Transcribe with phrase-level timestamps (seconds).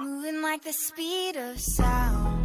[0.00, 2.38] moving like the speed of sound.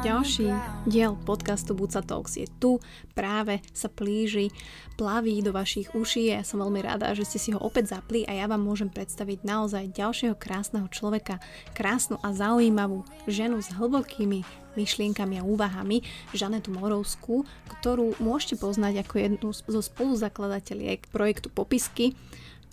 [0.00, 0.50] Ďalší
[0.88, 2.80] diel podcastu Buca Talks je tu,
[3.14, 4.50] práve sa plíži,
[4.96, 8.26] plaví do vašich uší a ja som veľmi rada, že ste si ho opäť zapli
[8.26, 11.38] a ja vám môžem predstaviť naozaj ďalšieho krásneho človeka,
[11.76, 14.42] krásnu a zaujímavú ženu s hlbokými
[14.74, 16.02] myšlienkami a úvahami,
[16.34, 17.46] Žanetu Morovskú,
[17.78, 22.14] ktorú môžete poznať ako jednu zo spoluzakladateľiek projektu Popisky,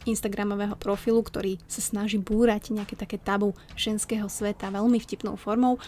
[0.08, 5.82] Instagramového profilu, ktorý sa snaží búrať nejaké také tabu ženského sveta veľmi vtipnou formou.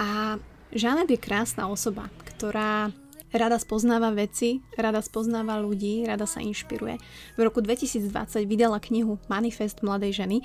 [0.00, 0.40] A
[0.72, 2.92] Žanet je krásna osoba, ktorá
[3.32, 6.96] rada spoznáva veci, rada spoznáva ľudí, rada sa inšpiruje.
[7.36, 8.08] V roku 2020
[8.48, 10.36] vydala knihu Manifest mladej ženy.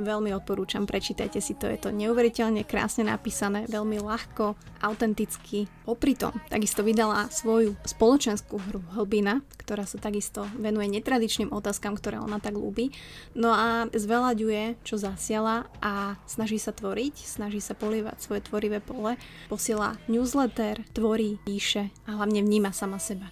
[0.00, 5.70] Veľmi odporúčam, prečítajte si to, je to neuveriteľne krásne napísané, veľmi ľahko, autenticky.
[5.82, 12.22] Popri tom takisto vydala svoju spoločenskú hru Hlbina, ktorá sa takisto venuje netradičným otázkam, ktoré
[12.22, 12.94] ona tak ľúbi.
[13.34, 19.18] No a zveľaďuje, čo zasiala a snaží sa tvoriť, snaží sa polievať svoje tvorivé pole,
[19.50, 23.30] posiela newsletter, tvorí, píše a hlavne vníma sama seba.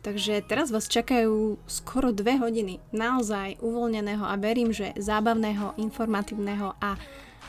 [0.00, 6.96] Takže teraz vás čakajú skoro dve hodiny naozaj uvoľneného a verím, že zábavného, informatívneho a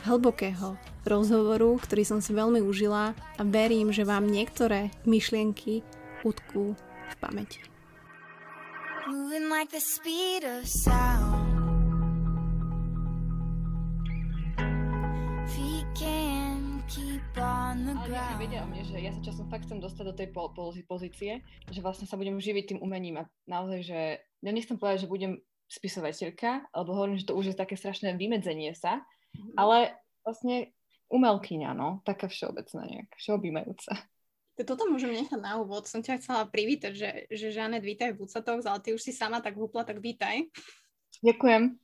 [0.02, 0.74] hlbokého
[1.06, 5.86] rozhovoru, ktorý som si veľmi užila a verím, že vám niektoré myšlienky
[6.26, 6.74] utkú
[7.10, 7.62] v pamäti.
[9.06, 11.50] Moving like the speed of sound.
[15.50, 18.38] Feet can keep on the Ale ground.
[18.38, 21.42] vedia o mne, že ja sa časom fakt chcem dostať do tej po, po, pozície,
[21.66, 25.42] že vlastne sa budem živiť tým umením a naozaj, že ja nechcem povedať, že budem
[25.66, 29.02] spisovateľka, alebo hovorím, že to už je také strašné vymedzenie sa,
[29.56, 30.72] ale vlastne
[31.12, 33.92] umelkyňa, no, taká všeobecná nejak, všeobjímajúca.
[34.62, 35.88] Toto môžem nechať na úvod.
[35.88, 39.40] Som ťa chcela privítať, že, že Žanet, vítaj v Bucatox, ale ty už si sama
[39.40, 40.44] tak húpla, tak vítaj.
[41.24, 41.76] Ďakujem.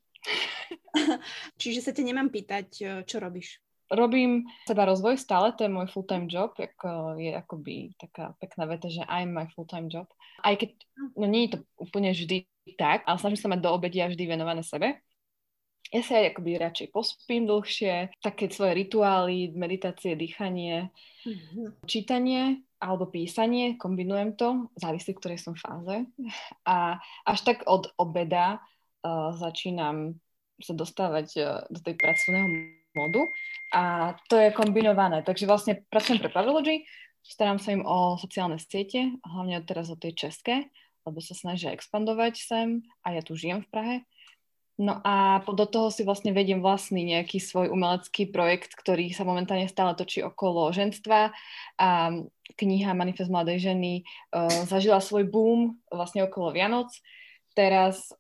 [1.61, 3.65] Čiže sa ťa nemám pýtať, e, čo robíš.
[3.89, 8.93] Robím seba rozvoj stále, to je môj full-time job, ako je akoby taká pekná veta,
[8.93, 10.13] že I'm my full-time job.
[10.45, 10.77] Aj keď,
[11.17, 12.45] no nie je to úplne vždy
[12.77, 15.01] tak, ale snažím sa mať do obedia vždy venované sebe.
[15.89, 20.93] Ja sa aj akoby radšej pospím dlhšie, také svoje rituály, meditácie, dýchanie,
[21.89, 26.07] čítanie alebo písanie, kombinujem to, závisí, v ktorej som fáze.
[26.63, 30.21] A až tak od obeda uh, začínam
[30.63, 32.47] sa dostávať uh, do tej pracovného
[32.95, 33.23] modu
[33.75, 35.27] a to je kombinované.
[35.27, 36.87] Takže vlastne pracujem pre Pavology,
[37.25, 40.71] starám sa im o sociálne siete, hlavne teraz o tej české,
[41.03, 42.69] lebo sa snažia expandovať sem
[43.03, 43.97] a ja tu žijem v Prahe.
[44.79, 49.67] No a do toho si vlastne vediem vlastný nejaký svoj umelecký projekt, ktorý sa momentálne
[49.67, 51.35] stále točí okolo ženstva
[51.83, 51.89] a
[52.55, 56.95] kniha Manifest mladej ženy uh, zažila svoj boom vlastne okolo Vianoc.
[57.59, 58.15] Teraz,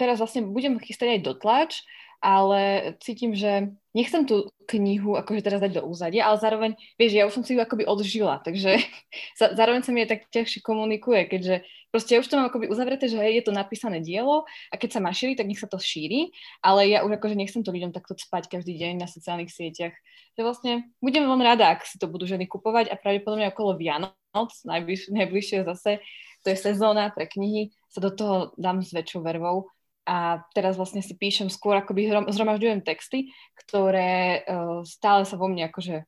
[0.00, 1.84] teraz vlastne budem chystať aj dotlač,
[2.20, 7.24] ale cítim, že nechcem tú knihu akože teraz dať do úzadia, ale zároveň, vieš, ja
[7.26, 8.78] už som si ju akoby odžila, takže
[9.58, 13.10] zároveň sa mi aj tak ťažšie komunikuje, keďže proste ja už to mám akoby uzavreté,
[13.10, 15.80] že hej, je to napísané dielo a keď sa má šíriť, tak nech sa to
[15.80, 16.30] šíri,
[16.62, 19.96] ale ja už akože nechcem to ľuďom takto spať každý deň na sociálnych sieťach.
[20.38, 24.52] Že vlastne budem len rada, ak si to budú ženy kupovať a pravdepodobne okolo Vianoc,
[24.62, 25.98] najbliž, najbližšie zase,
[26.46, 29.66] to je sezóna pre knihy, sa do toho dám s väčšou vervou
[30.10, 35.46] a teraz vlastne si píšem skôr, akoby hrom- zhromažďujem texty, ktoré uh, stále sa vo
[35.46, 36.02] mne akože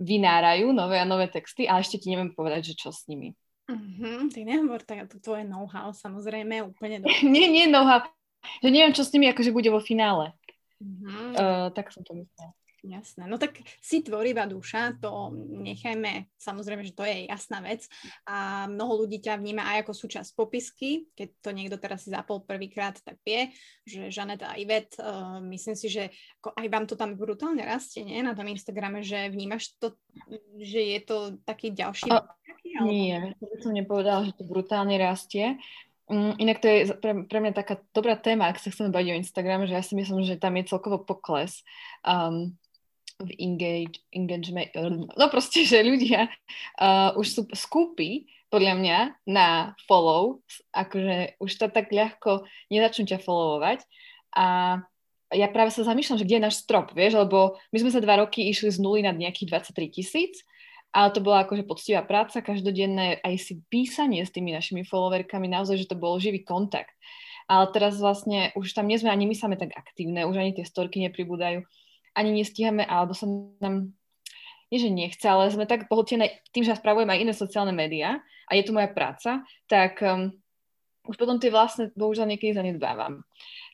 [0.00, 3.36] vynárajú, nové a nové texty, ale ešte ti neviem povedať, že čo s nimi.
[3.68, 7.06] Uh-huh, ty nehovor tak to tvoje know-how, samozrejme, úplne do...
[7.28, 7.84] nie, nie, no,
[8.64, 10.32] že neviem, čo s nimi akože bude vo finále.
[10.80, 11.36] Uh-huh.
[11.36, 12.56] Uh, tak som to myslela.
[12.82, 17.86] Jasné, no tak si tvorivá duša, to nechajme, samozrejme, že to je jasná vec
[18.26, 22.42] a mnoho ľudí ťa vníma aj ako súčasť popisky, keď to niekto teraz si zapol
[22.42, 23.54] prvýkrát, tak vie,
[23.86, 26.10] že Žaneta a Ivet, uh, myslím si, že
[26.42, 28.18] ako aj vám to tam brutálne rastie, nie?
[28.18, 29.94] Na tom Instagrame, že vnímaš to,
[30.58, 32.10] že je to taký ďalší...
[32.10, 35.54] A- taký, alebo- Nie, to by som nepovedala, že to brutálne rastie.
[36.10, 39.18] Mm, inak to je pre, pre mňa taká dobrá téma, ak sa chceme baviť o
[39.22, 41.62] Instagrame, že ja si myslím, že tam je celkovo pokles
[42.02, 42.58] um,
[43.38, 44.70] engage, engagement,
[45.16, 46.26] no proste, že ľudia
[46.80, 50.44] uh, už sú skúpi, podľa mňa, na follow,
[50.76, 53.80] akože už to tak ľahko nezačnú ťa followovať
[54.36, 54.76] a
[55.32, 58.20] ja práve sa zamýšľam, že kde je náš strop, vieš, lebo my sme sa dva
[58.20, 60.44] roky išli z nuly na nejakých 23 tisíc
[60.92, 65.80] ale to bola akože poctivá práca, každodenné aj si písanie s tými našimi followerkami, naozaj,
[65.80, 66.92] že to bol živý kontakt.
[67.48, 70.68] Ale teraz vlastne už tam nie sme, ani my same tak aktívne, už ani tie
[70.68, 71.64] storky nepribúdajú,
[72.12, 73.28] ani nestíhame, alebo sa
[73.60, 73.92] nám,
[74.72, 78.52] nie že nechce, ale sme tak pohltené tým, že spravujem aj iné sociálne médiá a
[78.56, 80.32] je tu moja práca, tak um,
[81.08, 83.24] už potom tie vlastne bohužiaľ niekedy zanedbávam.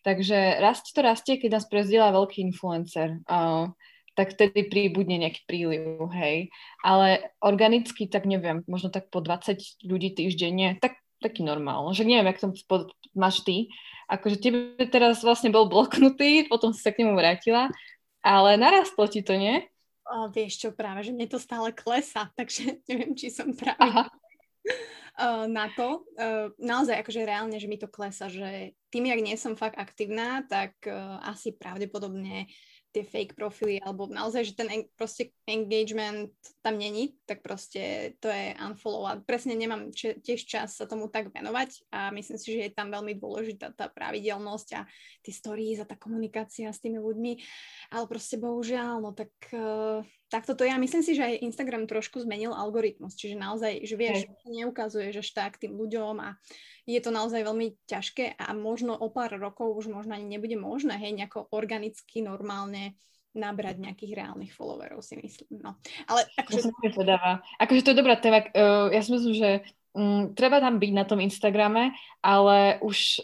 [0.02, 3.20] Takže rastie to rastie, keď nás prezdiela veľký influencer.
[3.29, 3.70] Uh,
[4.19, 6.50] tak vtedy príbudne nejaký príliv, hej.
[6.82, 11.87] Ale organicky, tak neviem, možno tak po 20 ľudí týždenne, tak taký normál.
[11.94, 12.50] Že neviem, jak tam
[13.14, 13.70] máš ty.
[14.11, 17.70] Akože tebe teraz vlastne bol bloknutý, potom si sa k nemu vrátila,
[18.28, 19.64] ale narastlo ti to, nie?
[20.04, 24.04] O, vieš čo, práve, že mne to stále klesa, takže neviem, či som práve Aha.
[25.48, 26.04] na to.
[26.60, 30.76] Naozaj akože reálne, že mi to klesa, že tým, jak nie som fakt aktívna, tak
[31.25, 32.48] asi pravdepodobne
[32.88, 36.32] tie fake profily, alebo naozaj, že ten en- proste engagement
[36.64, 39.05] tam není, tak proste to je unfollow.
[39.05, 42.73] A presne nemám č- tiež čas sa tomu tak venovať a myslím si, že je
[42.73, 44.81] tam veľmi dôležitá tá pravidelnosť a
[45.20, 47.32] tie stories a tá komunikácia s tými ľuďmi,
[47.93, 52.20] ale proste bohužiaľ, no tak uh, takto to ja myslím si, že aj Instagram trošku
[52.20, 54.62] zmenil algoritmus, čiže naozaj, že vieš, hey.
[54.62, 56.36] neukazuješ až tak tým ľuďom a
[56.88, 60.96] je to naozaj veľmi ťažké a možno o pár rokov už možno ani nebude možné,
[61.00, 62.96] hej, nejako organicky, normálne
[63.36, 65.60] nabrať nejakých reálnych followerov, si myslím.
[65.60, 65.76] No.
[66.08, 66.72] Ale akože...
[67.04, 68.40] Ja akože to je dobrá téma.
[68.56, 69.50] Uh, ja si myslím, že
[69.92, 71.92] um, treba tam byť na tom Instagrame,
[72.25, 73.20] ale už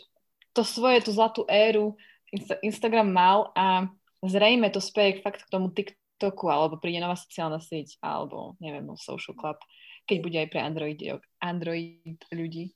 [0.53, 1.97] to svoje, tú zlatú éru
[2.31, 3.89] Insta- Instagram mal a
[4.23, 8.97] zrejme to speje fakt k tomu TikToku alebo príde nová sociálna sieť alebo neviem, no,
[8.97, 9.59] social club,
[10.09, 10.99] keď bude aj pre Android,
[11.43, 12.73] Android ľudí.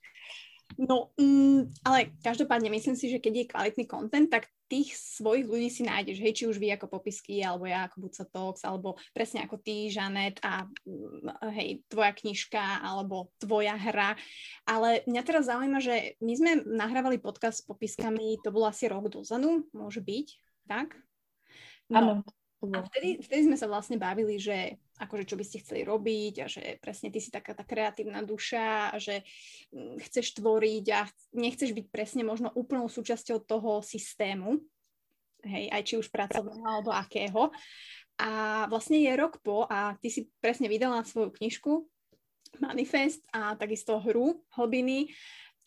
[0.76, 5.72] No, mm, ale každopádne myslím si, že keď je kvalitný content, tak tých svojich ľudí
[5.72, 9.48] si nájdeš, hej, či už vy ako popisky, alebo ja ako Buca Talks, alebo presne
[9.48, 14.12] ako ty, Žanet a mm, hej, tvoja knižka, alebo tvoja hra.
[14.68, 19.08] Ale mňa teraz zaujíma, že my sme nahrávali podcast s popiskami, to bolo asi rok
[19.08, 20.28] dozadu, môže byť,
[20.68, 21.00] tak?
[21.88, 22.20] No.
[22.58, 26.46] A vtedy, vtedy sme sa vlastne bavili, že akože čo by ste chceli robiť a
[26.50, 29.22] že presne ty si taká tá kreatívna duša a že
[29.70, 31.06] mm, chceš tvoriť a
[31.38, 34.58] nechceš byť presne možno úplnou súčasťou toho systému,
[35.46, 37.54] hej, aj či už pracovného alebo akého.
[38.18, 41.86] A vlastne je rok po a ty si presne vydala svoju knižku
[42.58, 45.14] Manifest a takisto hru Hlbiny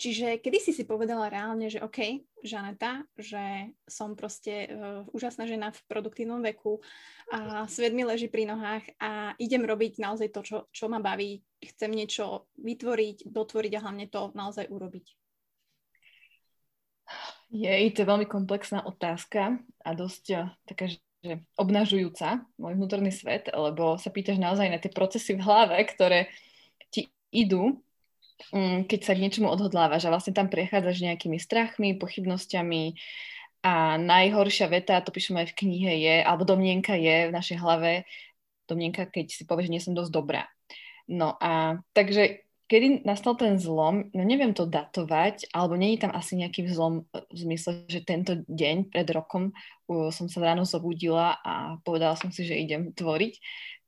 [0.02, 5.70] Čiže kedy si si povedala reálne, že OK, Žaneta, že som proste uh, úžasná žena
[5.70, 6.82] v produktívnom veku
[7.30, 11.46] a svet mi leží pri nohách a idem robiť naozaj to, čo, čo ma baví.
[11.62, 15.06] Chcem niečo vytvoriť, dotvoriť a hlavne to naozaj urobiť.
[17.54, 20.90] Jej, to je veľmi komplexná otázka a dosť uh, taká,
[21.22, 26.34] že obnažujúca môj vnútorný svet, lebo sa pýtaš naozaj na tie procesy v hlave, ktoré
[26.90, 27.86] ti idú
[28.88, 32.98] keď sa k niečomu odhodlávaš a vlastne tam prechádzaš nejakými strachmi, pochybnosťami
[33.62, 38.10] a najhoršia veta, to píšem aj v knihe, je, alebo domnienka je v našej hlave,
[38.66, 40.50] domnienka, keď si povieš, že nie som dosť dobrá.
[41.06, 42.42] No a takže
[42.72, 47.36] kedy nastal ten zlom, no neviem to datovať, alebo je tam asi nejaký zlom v
[47.36, 52.48] zmysle, že tento deň pred rokom uh, som sa ráno zobudila a povedala som si,
[52.48, 53.34] že idem tvoriť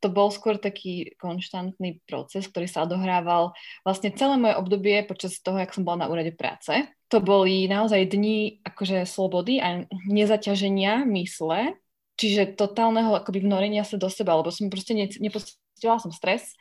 [0.04, 3.56] to bol skôr taký konštantný proces, ktorý sa odohrával
[3.88, 6.76] vlastne celé moje obdobie počas toho, jak som bola na úrade práce.
[7.08, 11.80] To boli naozaj dni akože slobody a nezaťaženia mysle,
[12.20, 16.52] čiže totálneho akoby vnorenia sa do seba, lebo som proste ne, nepocítila som stres,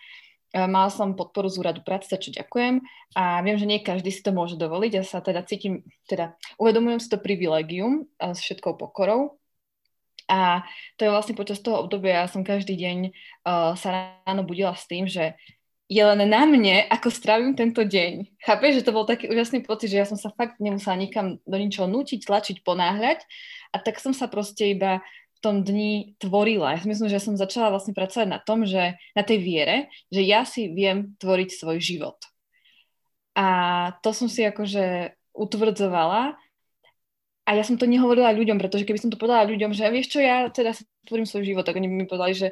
[0.54, 2.78] e, mala som podporu z úradu práce, za čo ďakujem
[3.18, 4.92] a viem, že nie každý si to môže dovoliť.
[4.94, 9.42] Ja sa teda cítim, teda uvedomujem si to privilegium s všetkou pokorou,
[10.32, 10.65] a
[10.96, 12.98] to je vlastne počas toho obdobia, ja som každý deň
[13.44, 15.36] uh, sa ráno budila s tým, že
[15.93, 18.41] je len na mne, ako strávim tento deň.
[18.41, 21.56] Chápeš, že to bol taký úžasný pocit, že ja som sa fakt nemusela nikam do
[21.60, 23.20] ničoho nútiť, tlačiť, ponáhľať
[23.72, 25.05] a tak som sa proste iba
[25.36, 26.72] v tom dni tvorila.
[26.72, 30.24] Ja si myslím, že som začala vlastne pracovať na tom, že na tej viere, že
[30.24, 32.17] ja si viem tvoriť svoj život.
[33.36, 33.46] A
[34.01, 36.41] to som si akože utvrdzovala
[37.52, 40.24] a ja som to nehovorila ľuďom, pretože keby som to povedala ľuďom, že vieš čo,
[40.24, 42.48] ja teda sa tvorím svoj život, tak oni by mi povedali, že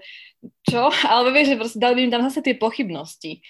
[0.69, 0.93] čo?
[1.09, 3.41] Alebo vieš, že proste dali by mi tam zase tie pochybnosti.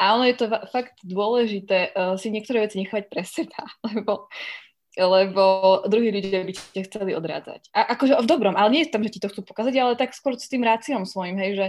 [0.00, 4.32] A ono je to fakt dôležité uh, si niektoré veci nechať pre seba, lebo,
[4.96, 5.44] lebo
[5.92, 7.68] druhí ľudia by ťa chceli odrádzať.
[7.76, 10.16] A akože v dobrom, ale nie je tam, že ti to chcú pokazať, ale tak
[10.16, 11.68] skôr s tým ráciom svojim, hej, že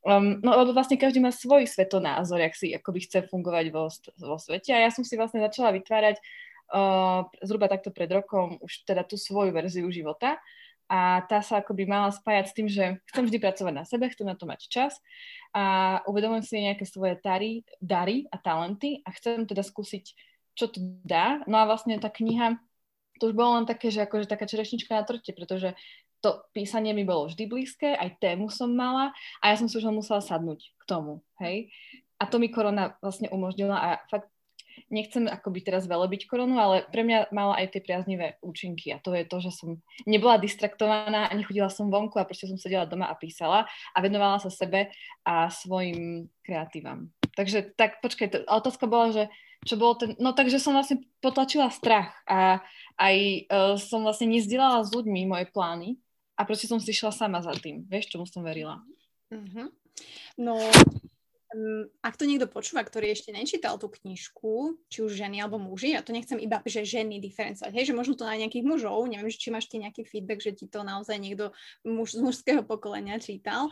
[0.00, 4.40] Um, no lebo vlastne každý má svoj svetonázor, jak si akoby chce fungovať vo, vo
[4.40, 6.16] svete a ja som si vlastne začala vytvárať
[7.42, 10.38] zhruba takto pred rokom už teda tú svoju verziu života
[10.90, 14.26] a tá sa akoby mala spájať s tým, že chcem vždy pracovať na sebe, chcem
[14.26, 14.98] na to mať čas
[15.54, 20.04] a uvedomujem si nejaké svoje tary, dary a talenty a chcem teda skúsiť,
[20.58, 21.46] čo to dá.
[21.46, 22.58] No a vlastne tá kniha,
[23.22, 25.78] to už bolo len také, že akože taká čerešnička na torte, pretože
[26.20, 29.86] to písanie mi bolo vždy blízke, aj tému som mala a ja som si už
[29.94, 31.70] musela sadnúť k tomu, hej.
[32.20, 34.28] A to mi korona vlastne umožnila a fakt
[34.88, 39.12] nechcem akoby teraz byť koronu, ale pre mňa mala aj tie priaznivé účinky a to
[39.12, 39.70] je to, že som
[40.08, 44.40] nebola distraktovaná a nechodila som vonku a proste som sedela doma a písala a venovala
[44.40, 44.88] sa sebe
[45.26, 47.12] a svojim kreatívam.
[47.36, 49.24] Takže tak počkaj, to, otázka bola, že
[49.68, 52.64] čo bolo ten, no takže som vlastne potlačila strach a
[52.96, 53.16] aj
[53.48, 56.00] uh, som vlastne nezdielala s ľuďmi moje plány
[56.40, 57.84] a proste som si šla sama za tým.
[57.84, 58.80] Vieš, čomu som verila.
[59.28, 59.68] Uh-huh.
[60.40, 60.56] No,
[62.00, 66.02] ak to niekto počúva, ktorý ešte nečítal tú knižku, či už ženy alebo muži, ja
[66.02, 69.50] to nechcem iba, že ženy diferencovať, hej, že možno to na nejakých mužov, neviem, či
[69.50, 71.50] máš ty nejaký feedback, že ti to naozaj niekto
[71.82, 73.66] muž, z mužského pokolenia čítal,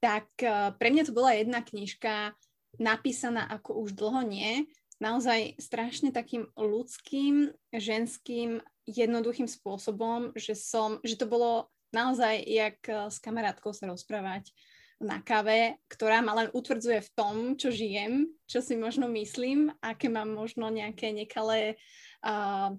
[0.00, 2.32] tak uh, pre mňa to bola jedna knižka
[2.80, 4.64] napísaná ako už dlho nie,
[5.02, 13.08] naozaj strašne takým ľudským, ženským, jednoduchým spôsobom, že som, že to bolo naozaj jak eh,
[13.08, 14.52] s kamarátkou sa rozprávať
[14.98, 20.10] na kave, ktorá ma len utvrdzuje v tom, čo žijem, čo si možno myslím, aké
[20.10, 21.78] mám možno nejaké nekalé
[22.26, 22.74] uh,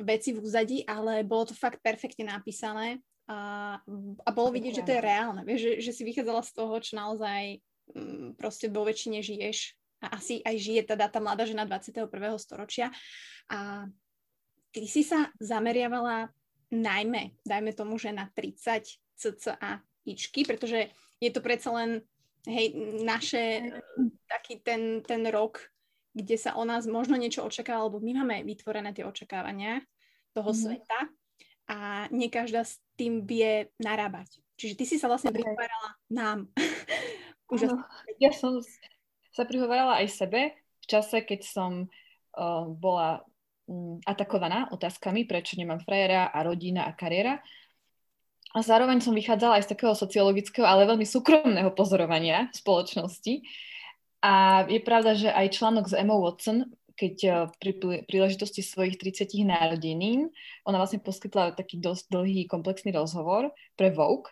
[0.00, 3.04] veci v úzadí, ale bolo to fakt perfektne napísané.
[3.28, 3.78] A,
[4.24, 6.92] a bolo vidieť, že to je reálne, vieš, že, že si vychádzala z toho, čo
[6.96, 7.60] naozaj
[7.92, 9.76] um, proste vo väčšine žiješ.
[10.02, 12.10] A asi aj žije teda tá mladá žena 21.
[12.40, 12.90] storočia.
[13.46, 13.86] A
[14.74, 16.32] ty si sa zameriavala
[16.72, 18.88] najmä, dajme tomu, že na 30
[19.20, 20.90] cca ičky, pretože
[21.22, 22.02] je to predsa len
[22.50, 22.74] hej,
[23.06, 23.70] naše,
[24.26, 25.62] taký ten, ten rok,
[26.10, 29.78] kde sa o nás možno niečo očakáva, alebo my máme vytvorené tie očakávania
[30.34, 30.58] toho mm.
[30.58, 31.00] sveta
[31.70, 34.42] a nie každá s tým vie narábať.
[34.58, 35.40] Čiže ty si sa vlastne okay.
[35.40, 36.38] prihovárala nám.
[37.52, 37.78] Úžasné.
[38.18, 38.58] Ja som
[39.32, 43.22] sa prihovorala aj sebe v čase, keď som uh, bola
[43.70, 47.38] Mm, atakovaná otázkami, prečo nemám frajera a rodina a kariéra.
[48.52, 53.40] A zároveň som vychádzala aj z takého sociologického, ale veľmi súkromného pozorovania spoločnosti.
[54.22, 57.72] A je pravda, že aj článok z Emma Watson, keď eh, pri
[58.06, 60.30] príležitosti svojich 30 narodenín,
[60.68, 64.30] ona vlastne poskytla taký dosť dlhý komplexný rozhovor pre Vogue.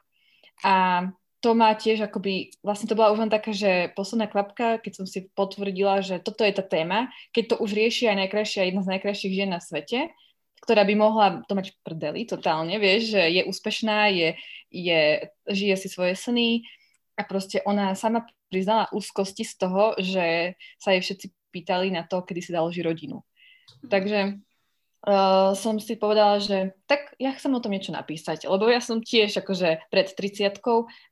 [0.61, 1.09] A
[1.41, 5.07] to má tiež akoby, vlastne to bola už len taká, že posledná kvapka, keď som
[5.09, 8.91] si potvrdila, že toto je tá téma, keď to už rieši aj najkrajšia, jedna z
[8.93, 10.13] najkrajších žien na svete,
[10.61, 14.29] ktorá by mohla to mať v prdeli totálne, vieš, že je úspešná, je,
[14.69, 15.01] je,
[15.49, 16.69] žije si svoje sny
[17.17, 22.23] a proste ona sama priznala úzkosti z toho, že sa jej všetci pýtali na to,
[22.23, 23.25] kedy si založí rodinu.
[23.87, 24.37] Takže
[25.07, 29.01] uh, som si povedala, že tak ja chcem o tom niečo napísať, lebo ja som
[29.01, 30.61] tiež akože pred 30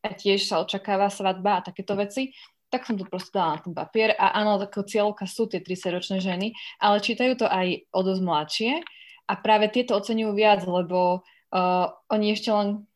[0.05, 2.35] a tiež sa očakáva svadba a takéto veci,
[2.69, 6.21] tak som to proste dala na ten papier a áno, takou cieľovka sú tie 30-ročné
[6.21, 6.53] ženy,
[6.85, 8.73] ale čítajú to aj o dosť mladšie
[9.29, 11.21] a práve tieto oceňujú viac, lebo
[11.53, 12.89] uh, oni ešte len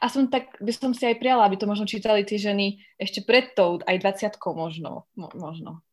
[0.00, 3.52] Aspoň tak by som si aj prijala, aby to možno čítali tie ženy ešte pred
[3.52, 5.04] tou, aj 20 možno.
[5.12, 5.84] Mo, možno.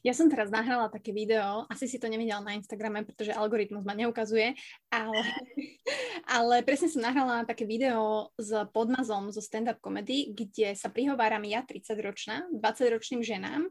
[0.00, 3.92] Ja som teraz nahrala také video, asi si to nevidela na Instagrame, pretože algoritmus ma
[3.92, 4.56] neukazuje,
[4.88, 5.20] ale,
[6.40, 11.60] ale presne som nahrala také video s podmazom zo stand-up comedy, kde sa prihováram ja
[11.60, 13.68] 30-ročná, 20-ročným ženám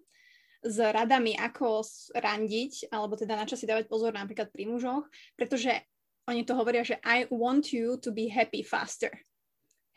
[0.59, 1.83] s radami, ako
[2.15, 5.07] randiť, alebo teda na čo si dávať pozor napríklad pri mužoch,
[5.39, 5.71] pretože
[6.27, 9.09] oni to hovoria, že I want you to be happy faster.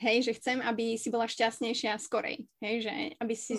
[0.00, 2.42] Hej, že chcem, aby si bola šťastnejšia skorej.
[2.59, 2.92] Hej, že
[3.23, 3.54] aby si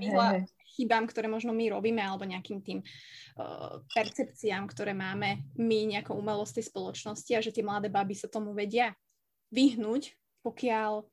[0.00, 0.40] vyhla
[0.72, 6.60] chybám, ktoré možno my robíme, alebo nejakým tým uh, percepciám, ktoré máme my nejakou umelosť
[6.60, 8.96] tej spoločnosti a že tie mladé baby sa tomu vedia
[9.52, 11.04] vyhnúť, pokiaľ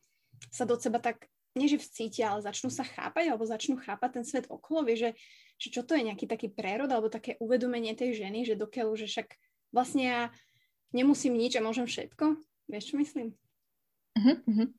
[0.48, 1.28] sa do seba tak,
[1.58, 5.10] nie že vcítia, ale začnú sa chápať, alebo začnú chápať ten svet okolo, vie, že,
[5.58, 9.10] že čo to je nejaký taký prérod, alebo také uvedomenie tej ženy, že dokiaľ, že
[9.10, 9.28] však
[9.74, 10.20] vlastne ja
[10.94, 12.38] nemusím nič a môžem všetko.
[12.70, 13.34] Vieš, čo myslím?
[14.18, 14.70] Uh-huh, uh-huh.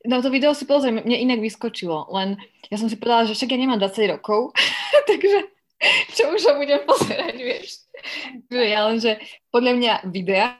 [0.00, 2.40] No to video si pozriem, mne inak vyskočilo, len
[2.72, 4.56] ja som si povedala, že však ja nemám 20 rokov,
[5.10, 5.38] takže
[6.16, 7.68] čo už ho budem pozerať, vieš.
[8.48, 9.20] Ja len, že
[9.52, 10.56] podľa mňa videá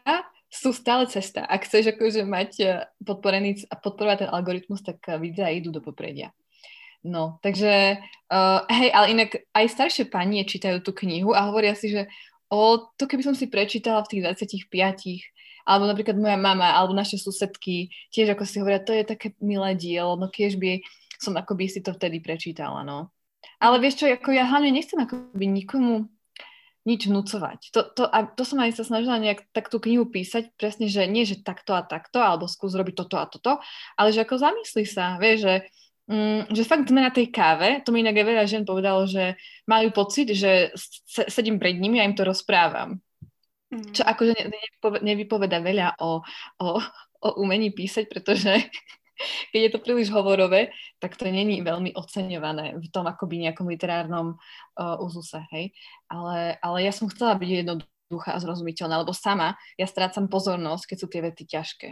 [0.50, 1.46] sú stále cesta.
[1.46, 5.80] Ak chceš akože mať eh, podporený a podporovať ten algoritmus, tak eh, videá idú do
[5.80, 6.34] popredia.
[7.00, 7.96] No, takže,
[8.28, 12.12] uh, hej, ale inak aj staršie pani čítajú tú knihu a hovoria si, že
[12.52, 14.68] o, to keby som si prečítala v tých 25
[15.64, 19.72] alebo napríklad moja mama, alebo naše susedky, tiež ako si hovoria, to je také milé
[19.80, 20.70] dielo, no keď by
[21.16, 23.08] som akoby si to vtedy prečítala, no.
[23.60, 26.08] Ale vieš čo, ako ja hlavne nechcem akoby nikomu
[26.88, 27.72] nič vnúcovať.
[27.76, 31.04] To, to, a to som aj sa snažila nejak tak tú knihu písať, presne, že
[31.04, 33.60] nie, že takto a takto, alebo skús robiť toto a toto,
[34.00, 35.54] ale že ako zamyslí sa, vieš, že,
[36.08, 39.36] mm, že fakt sme na tej káve, to mi inak aj veľa žen povedalo, že
[39.68, 40.72] majú pocit, že
[41.28, 42.96] sedím pred nimi a im to rozprávam.
[43.70, 43.92] Mm.
[43.92, 44.34] Čo akože
[45.04, 46.24] nevypoveda veľa o,
[46.64, 46.68] o,
[47.20, 48.56] o umení písať, pretože
[49.52, 54.36] keď je to príliš hovorové, tak to není veľmi oceňované v tom akoby nejakom literárnom
[54.36, 55.72] uh, uzuse, hej.
[56.08, 60.98] Ale, ale ja som chcela byť jednoduchá a zrozumiteľná, lebo sama ja strácam pozornosť, keď
[60.98, 61.88] sú tie vety ťažké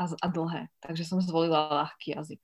[0.00, 0.72] a, a dlhé.
[0.80, 2.40] Takže som zvolila ľahký jazyk.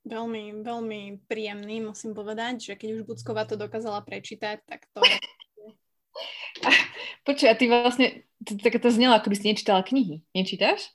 [0.00, 5.04] Veľmi, veľmi príjemný, musím povedať, že keď už Bucková to dokázala prečítať, tak to...
[7.28, 10.24] Počuj, a ty vlastne, tak to znelo, ako by si nečítala knihy.
[10.32, 10.88] Nečítaš?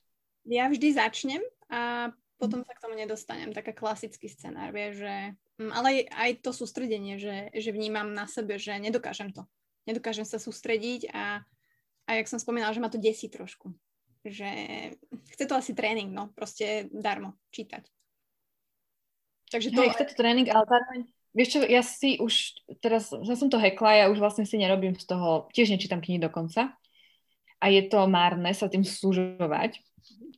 [0.50, 3.56] Ja vždy začnem a potom sa k tomu nedostanem.
[3.56, 5.14] Taká klasický scenár, vie, že...
[5.56, 9.48] Mm, ale aj to sústredenie, že, že vnímam na sebe, že nedokážem to.
[9.88, 11.46] Nedokážem sa sústrediť a,
[12.06, 13.72] a jak som spomínala, že ma to desí trošku.
[14.26, 14.50] Že
[15.32, 17.88] chce to asi tréning, no, proste darmo čítať.
[19.54, 19.80] Takže to...
[19.86, 21.00] Hej, chce to tréning, ale zároveň,
[21.38, 24.98] vieš čo, ja si už teraz, ja som to hekla, ja už vlastne si nerobím
[24.98, 26.74] z toho, tiež nečítam knihy dokonca
[27.62, 29.80] a je to márne sa tým súžovať,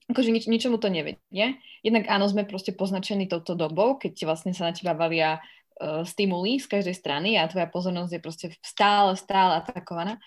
[0.07, 1.59] akože nič, ničomu to nevedie.
[1.83, 6.59] Jednak áno, sme proste poznačení touto dobou, keď vlastne sa na teba valia uh, stimuly
[6.63, 10.19] z každej strany a tvoja pozornosť je proste stále, stále atakovaná.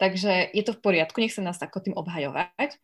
[0.00, 2.80] Takže je to v poriadku, nech sa nás ako tým obhajovať.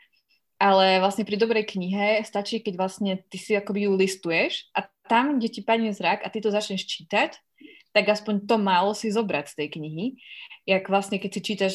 [0.57, 5.37] Ale vlastne pri dobrej knihe stačí, keď vlastne ty si akoby ju listuješ a tam,
[5.37, 7.37] kde ti padne zrak a ty to začneš čítať,
[7.93, 10.05] tak aspoň to málo si zobrať z tej knihy.
[10.65, 11.75] Jak vlastne, keď si čítaš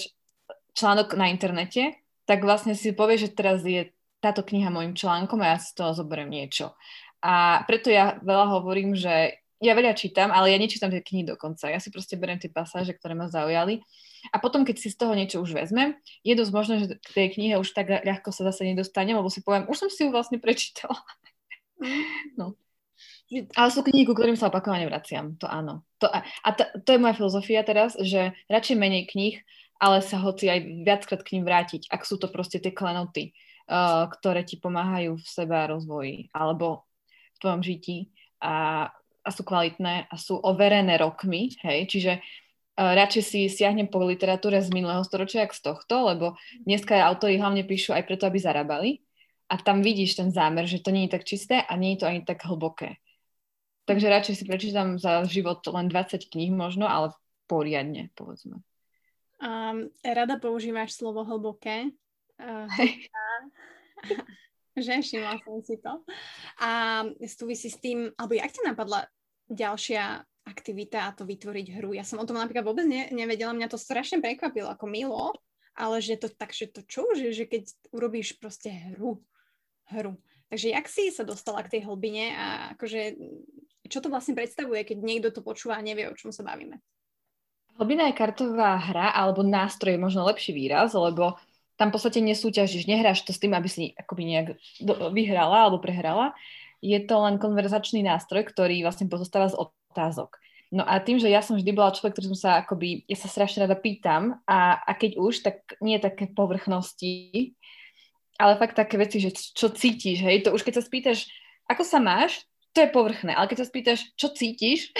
[0.74, 5.54] článok na internete, tak vlastne si povieš, že teraz je táto kniha môjim článkom a
[5.54, 6.78] ja z toho zoberiem niečo.
[7.22, 11.70] A preto ja veľa hovorím, že ja veľa čítam, ale ja nečítam tie knihy dokonca.
[11.70, 13.86] Ja si proste beriem tie pasáže, ktoré ma zaujali.
[14.34, 17.28] A potom, keď si z toho niečo už vezmem, je dosť možné, že k tej
[17.38, 20.42] knihe už tak ľahko sa zase nedostanem, lebo si poviem, už som si ju vlastne
[20.42, 20.98] prečítala.
[21.78, 22.06] Mm.
[22.38, 22.46] No.
[23.32, 25.88] Ale sú knihy, ku ktorým sa opakovane vraciam, to áno.
[26.04, 29.40] To, a a to, to je moja filozofia teraz, že radšej menej kníh,
[29.82, 33.34] ale sa hoci aj viackrát k ním vrátiť, ak sú to proste tie klenoty
[33.68, 36.88] uh, ktoré ti pomáhajú v seba rozvoji alebo
[37.34, 38.10] v tvojom žití
[38.42, 38.88] a,
[39.22, 44.62] a sú kvalitné a sú overené rokmi, hej, čiže uh, radšej si siahnem po literatúre
[44.62, 46.26] z minulého storočia, ako z tohto, lebo
[46.66, 48.90] dneska autori hlavne píšu aj preto, aby zarábali
[49.52, 52.10] a tam vidíš ten zámer, že to nie je tak čisté a nie je to
[52.10, 52.96] ani tak hlboké.
[53.84, 57.12] Takže radšej si prečítam za život len 20 kníh možno, ale
[57.52, 58.64] poriadne, povedzme.
[59.44, 61.92] Um, rada používaš slovo hlboké.
[62.42, 62.66] Uh,
[64.82, 66.02] že všimla som si to.
[66.58, 69.06] A súvisí s tým, alebo jak ti napadla
[69.52, 71.94] ďalšia aktivita a to vytvoriť hru.
[71.94, 75.38] Ja som o tom napríklad vôbec ne, nevedela, mňa to strašne prekvapilo ako milo,
[75.78, 79.22] ale že to tak, že to čo, že, že keď urobíš proste hru,
[79.94, 80.18] hru.
[80.50, 83.16] Takže jak si sa dostala k tej hlbine a akože
[83.88, 86.80] čo to vlastne predstavuje, keď niekto to počúva a nevie, o čom sa bavíme?
[87.80, 91.40] Hlbina je kartová hra alebo nástroj je možno lepší výraz, lebo
[91.82, 94.48] tam v podstate nesúťažíš, nehráš to s tým, aby si akoby nejak
[95.18, 96.38] vyhrala alebo prehrala.
[96.78, 100.38] Je to len konverzačný nástroj, ktorý vlastne pozostáva z otázok.
[100.70, 103.34] No a tým, že ja som vždy bola človek, ktorý som sa akoby, ja sa
[103.34, 107.58] strašne rada pýtam a, a keď už, tak nie také povrchnosti,
[108.38, 111.34] ale fakt také veci, že čo cítiš, hej, to už keď sa spýtaš,
[111.66, 112.46] ako sa máš,
[112.78, 114.94] to je povrchné, ale keď sa spýtaš, čo cítiš,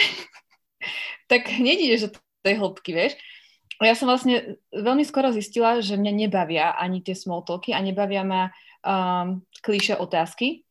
[1.30, 3.14] tak hneď ideš do tej hĺbky, vieš
[3.86, 8.22] ja som vlastne veľmi skoro zistila, že mňa nebavia ani tie small talky a nebavia
[8.22, 8.42] ma
[8.84, 10.62] um, klíše otázky.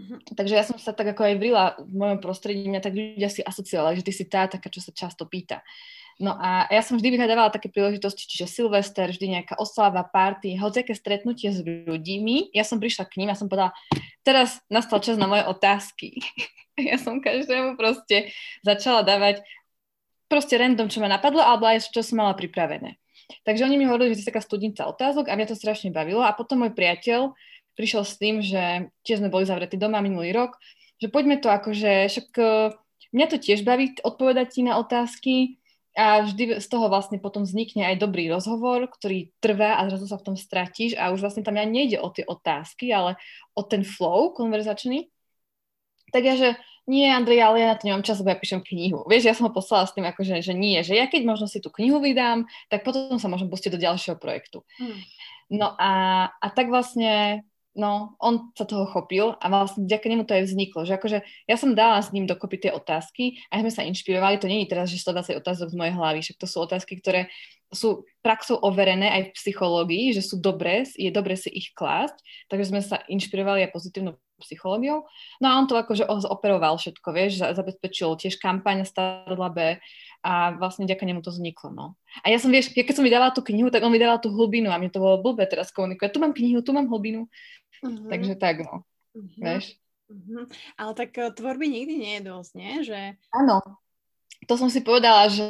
[0.00, 0.18] Uh-huh.
[0.32, 3.44] Takže ja som sa tak ako aj vrila v mojom prostredí, mňa tak ľudia si
[3.44, 5.60] asociovali, že ty si tá taká, čo sa často pýta.
[6.20, 10.92] No a ja som vždy vyhľadávala také príležitosti, čiže Silvester, vždy nejaká oslava, party, hociaké
[10.92, 12.52] stretnutie s ľuďmi.
[12.52, 13.72] Ja som prišla k ním a som povedala,
[14.20, 16.20] teraz nastal čas na moje otázky.
[16.92, 19.40] ja som každému proste začala dávať
[20.30, 22.96] proste random, čo ma napadlo, alebo aj čo som mala pripravené.
[23.42, 26.22] Takže oni mi hovorili, že to je taká studnica otázok a mňa to strašne bavilo.
[26.22, 27.34] A potom môj priateľ
[27.74, 30.58] prišiel s tým, že tiež sme boli zavretí doma minulý rok,
[31.00, 32.76] že poďme to akože, však e,
[33.16, 35.56] mňa to tiež baví odpovedať ti na otázky
[35.96, 40.20] a vždy z toho vlastne potom vznikne aj dobrý rozhovor, ktorý trvá a zrazu sa
[40.20, 43.18] v tom stratíš a už vlastne tam ja nejde o tie otázky, ale
[43.56, 45.08] o ten flow konverzačný.
[46.14, 46.48] Tak ja, že
[46.90, 49.06] nie, Andrej, ale ja na to nemám čas, lebo ja píšem knihu.
[49.06, 51.62] Vieš, ja som ho poslala s tým, akože, že nie, že ja keď možno si
[51.62, 54.66] tú knihu vydám, tak potom sa môžem pustiť do ďalšieho projektu.
[54.74, 54.98] Hmm.
[55.54, 57.46] No a, a tak vlastne,
[57.78, 61.56] no, on sa toho chopil a vlastne vďaka nemu to aj vzniklo, že akože ja
[61.58, 64.90] som dala s ním dokopy tie otázky a sme sa inšpirovali, to nie je teraz,
[64.90, 67.30] že 120 otázok z mojej hlavy, však to sú otázky, ktoré
[67.70, 72.18] sú praxou overené aj v psychológii, že sú dobré, je dobre si ich klásť,
[72.50, 75.04] takže sme sa inšpirovali aj pozitívnou psychológiou.
[75.38, 79.76] No a on to akože operoval všetko, vieš, zabezpečil tiež kampaň Starla B
[80.20, 81.86] a vlastne ďaká nemu to vzniklo, no.
[82.20, 84.28] A ja som, vieš, keď som mi dávala tú knihu, tak on mi dával tú
[84.28, 86.12] hlbinu a mne to bolo blbé teraz komunikovať.
[86.12, 87.24] Tu mám knihu, tu mám hlbinu.
[87.80, 88.08] Uh-huh.
[88.12, 88.84] Takže tak, no.
[89.16, 89.40] Uh-huh.
[89.40, 89.80] Vieš?
[90.12, 90.44] Uh-huh.
[90.76, 92.72] Ale tak eh, tvorby nikdy nie je dosť, nie?
[92.84, 92.98] Že...
[93.32, 93.80] Áno,
[94.48, 95.44] to som si povedala, že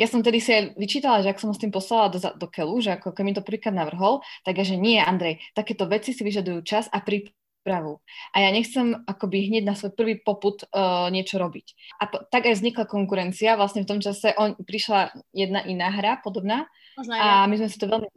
[0.00, 2.80] ja som tedy si aj vyčítala, že ak som s tým poslala do, do keľu,
[2.80, 6.24] že ako keď mi to prvýkrát navrhol, tak ja, že nie, Andrej, takéto veci si
[6.24, 7.36] vyžadujú čas a prípravu.
[8.32, 11.98] A ja nechcem akoby hneď na svoj prvý poput uh, niečo robiť.
[11.98, 13.56] A po, tak aj vznikla konkurencia.
[13.56, 16.68] Vlastne v tom čase on, prišla jedna iná hra podobná
[17.00, 18.08] a my sme si to veľmi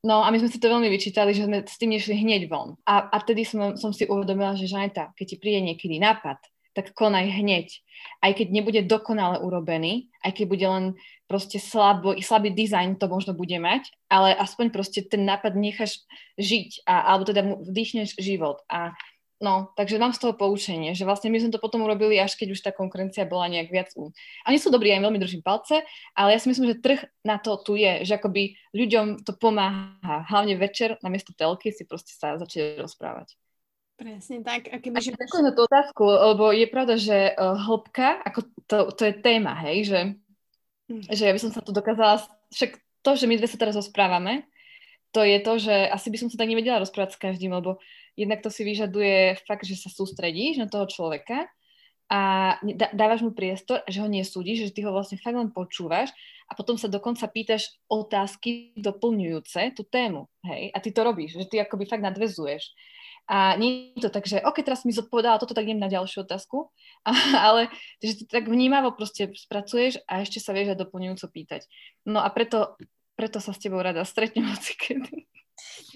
[0.00, 2.72] No a my sme si to veľmi vyčítali, že sme s tým nešli hneď von.
[2.88, 6.40] A, a vtedy som, som si uvedomila, že Žaneta, keď ti príde niekedy nápad,
[6.74, 7.68] tak konaj hneď.
[8.24, 10.84] Aj keď nebude dokonale urobený, aj keď bude len
[11.30, 16.02] proste slabo, slabý dizajn to možno bude mať, ale aspoň proste ten nápad necháš
[16.38, 18.62] žiť, a, alebo teda mu vdýchneš život.
[18.66, 18.94] A
[19.40, 22.48] No, takže mám z toho poučenie, že vlastne my sme to potom urobili, až keď
[22.52, 24.12] už tá konkurencia bola nejak viac u.
[24.44, 25.80] Oni sú dobrí, aj veľmi držím palce,
[26.12, 30.28] ale ja si myslím, že trh na to tu je, že akoby ľuďom to pomáha.
[30.28, 33.32] Hlavne večer na miesto telky si proste sa začať rozprávať.
[34.00, 34.72] Presne tak.
[34.72, 35.12] A keby, že...
[35.12, 39.52] Ďakujem za tú otázku, lebo je pravda, že uh, hĺbka, ako to, to je téma,
[39.68, 40.00] hej, že,
[40.88, 41.04] hm.
[41.12, 44.48] že ja by som sa tu dokázala, však to, že my dve sa teraz rozprávame,
[45.12, 47.76] to je to, že asi by som sa tak nevedela rozprávať s každým, lebo
[48.16, 51.50] jednak to si vyžaduje fakt, že sa sústredíš na toho človeka
[52.08, 52.56] a
[52.94, 56.08] dávaš mu priestor, že ho nesúdiš, že ty ho vlastne fakt len počúvaš
[56.48, 61.46] a potom sa dokonca pýtaš otázky doplňujúce tú tému, hej, a ty to robíš, že
[61.52, 62.70] ty akoby fakt nadvezuješ.
[63.30, 66.26] A nie je to tak, že OK, teraz mi zodpovedala toto, tak idem na ďalšiu
[66.26, 66.66] otázku,
[67.08, 67.70] a, ale
[68.02, 71.70] že ty tak vnímavo proste spracuješ a ešte sa vieš aj doplňujúco pýtať.
[72.02, 72.74] No a preto,
[73.14, 75.30] preto sa s tebou rada stretnem hoci kedy.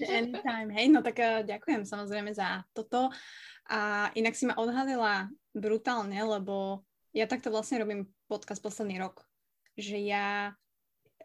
[0.07, 3.11] Anytime, hej, no tak uh, ďakujem samozrejme za toto.
[3.65, 9.25] A inak si ma odhalila brutálne, lebo ja takto vlastne robím podcast posledný rok.
[9.75, 10.27] Že ja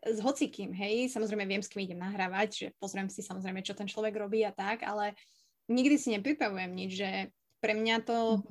[0.00, 3.84] s hocikým, hej, samozrejme viem, s kým idem nahrávať, že pozriem si samozrejme, čo ten
[3.84, 5.12] človek robí a tak, ale
[5.70, 7.10] nikdy si nepripravujem nič, že
[7.62, 8.42] pre mňa to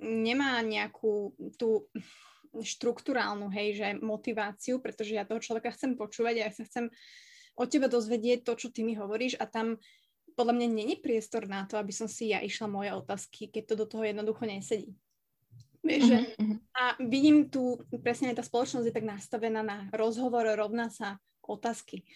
[0.00, 1.86] nemá nejakú tú
[2.52, 6.88] štruktúrálnu, hej, že motiváciu, pretože ja toho človeka chcem počúvať a ja sa chcem
[7.56, 9.76] od teba dozvedieť to, čo ty mi hovoríš a tam
[10.32, 13.74] podľa mňa není priestor na to, aby som si ja išla moje otázky, keď to
[13.84, 14.96] do toho jednoducho nesedí.
[15.82, 16.58] Vieš, uh-huh, uh-huh.
[16.78, 22.06] A vidím tu, presne tá spoločnosť je tak nastavená na rozhovor rovná sa otázky.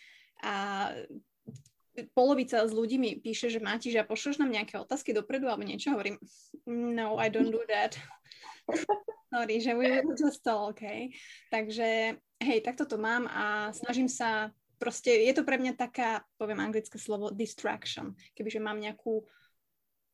[0.41, 0.89] A
[2.13, 5.95] polovica z ľudí mi píše, že Máti, že pošleš nám nejaké otázky dopredu alebo niečo,
[5.95, 6.21] hovorím,
[6.69, 7.97] no, I don't do that.
[9.33, 11.11] Sorry, že we will just talk, okay?
[11.51, 16.61] Takže, hej, takto to mám a snažím sa proste je to pre mňa taká, poviem
[16.61, 19.25] anglické slovo, distraction, kebyže mám nejakú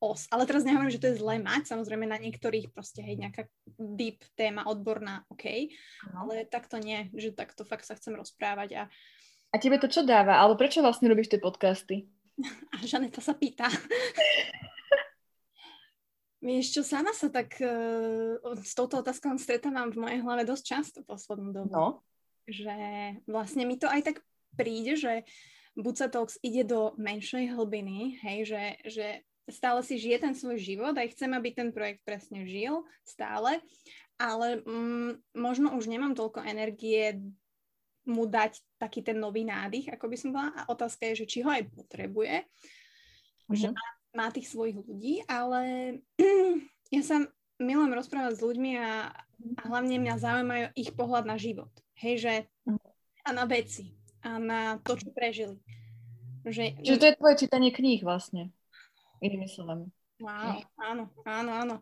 [0.02, 0.26] os.
[0.34, 3.46] Ale teraz nehovorím, že to je zlé mať, samozrejme na niektorých proste, hej, nejaká
[3.78, 5.70] deep téma, odborná, OK,
[6.10, 6.26] no.
[6.26, 8.82] ale takto nie, že takto fakt sa chcem rozprávať a
[9.52, 10.40] a tebe to čo dáva?
[10.40, 12.08] Alebo prečo vlastne robíš tie podcasty?
[12.74, 13.68] A Žaneta sa pýta.
[16.42, 20.98] Vieš čo, sama sa tak uh, s touto otázkou stretávam v mojej hlave dosť často
[21.06, 21.70] poslednú dobu.
[21.70, 22.02] No.
[22.50, 22.74] Že
[23.30, 24.16] vlastne mi to aj tak
[24.58, 25.22] príde, že
[25.78, 29.06] Buca Talks ide do menšej hlbiny, hej, že, že
[29.46, 33.62] stále si žije ten svoj život a chcem, aby ten projekt presne žil stále,
[34.18, 37.22] ale mm, možno už nemám toľko energie
[38.02, 40.50] mu dať taký ten nový nádych, ako by som bola.
[40.58, 43.54] A otázka je, že či ho aj potrebuje, mm-hmm.
[43.54, 45.62] že má, má tých svojich ľudí, ale
[46.94, 47.22] ja sa
[47.62, 49.14] milujem rozprávať s ľuďmi a,
[49.58, 51.70] a hlavne mňa zaujímajú ich pohľad na život.
[52.02, 52.34] Hej, že
[52.66, 52.82] mhm.
[53.22, 55.58] a na veci a na to, čo prežili.
[56.42, 58.50] Že, Čiže to je tvoje čítanie kníh vlastne,
[59.22, 59.86] inými slovami.
[60.18, 61.76] Wow, áno, áno, áno.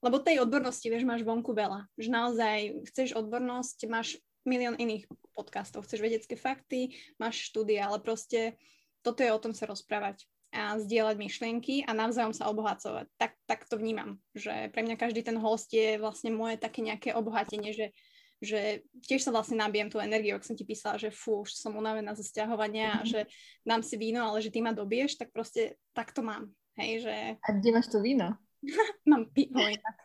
[0.00, 1.86] Lebo tej odbornosti, vieš, máš vonku veľa.
[1.94, 2.58] Že naozaj
[2.90, 8.56] chceš odbornosť, máš milión iných podcastov, chceš vedecké fakty, máš štúdie, ale proste
[9.00, 13.06] toto je o tom sa rozprávať a zdieľať myšlienky a navzájom sa obohacovať.
[13.14, 17.14] Tak, tak to vnímam, že pre mňa každý ten host je vlastne moje také nejaké
[17.14, 17.94] obohatenie, že
[18.40, 21.76] že tiež sa vlastne nabijem tú energiu, ak som ti písala, že fú, už som
[21.76, 23.08] unavená zo stiahovania a mhm.
[23.12, 23.20] že
[23.68, 26.48] dám si víno, ale že ty ma dobiješ, tak proste tak to mám.
[26.80, 27.16] Hej, že...
[27.36, 28.40] A kde máš to víno?
[29.10, 29.96] mám pivo inak.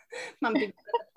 [0.43, 0.75] mám pivo.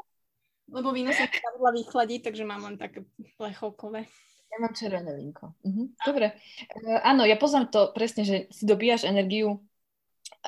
[0.68, 3.04] Lebo víno som chcela vychladiť, takže mám len také
[3.40, 4.04] plechovkové.
[4.48, 5.52] Ja mám červené vínko.
[5.61, 5.92] Uh-huh.
[6.04, 6.37] Dobre.
[6.72, 9.61] Uh, áno, ja poznám to presne, že si dobíjaš energiu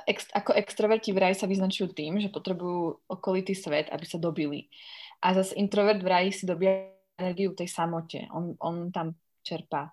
[0.08, 4.72] ex, ako extroverti vraj sa vyznačujú tým, že potrebujú okolitý svet, aby sa dobili.
[5.20, 8.24] A zase introvert vraj si dobíja energiu v tej samote.
[8.32, 9.12] On, on tam
[9.44, 9.92] čerpá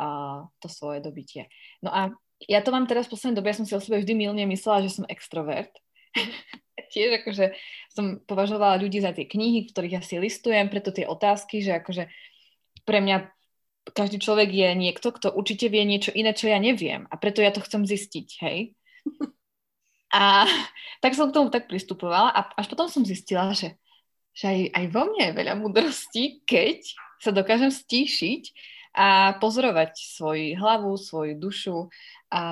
[0.00, 1.48] uh, to svoje dobitie.
[1.80, 2.12] No a
[2.44, 4.84] ja to mám teraz v poslednej dobe, ja som si o sebe vždy milne myslela,
[4.84, 5.72] že som extrovert.
[6.76, 7.56] Tiež akože
[7.92, 11.80] som považovala ľudí za tie knihy, v ktorých ja si listujem, preto tie otázky, že
[11.80, 12.08] akože
[12.84, 13.32] pre mňa
[13.92, 17.06] každý človek je niekto, kto určite vie niečo iné, čo ja neviem.
[17.10, 18.58] A preto ja to chcem zistiť, hej.
[20.10, 20.46] A
[21.02, 23.78] tak som k tomu tak pristupovala a až potom som zistila, že,
[24.34, 26.82] že aj, aj vo mne je veľa múdrosti, keď
[27.22, 28.42] sa dokážem stíšiť
[28.96, 31.92] a pozorovať svoju hlavu, svoju dušu
[32.32, 32.44] a,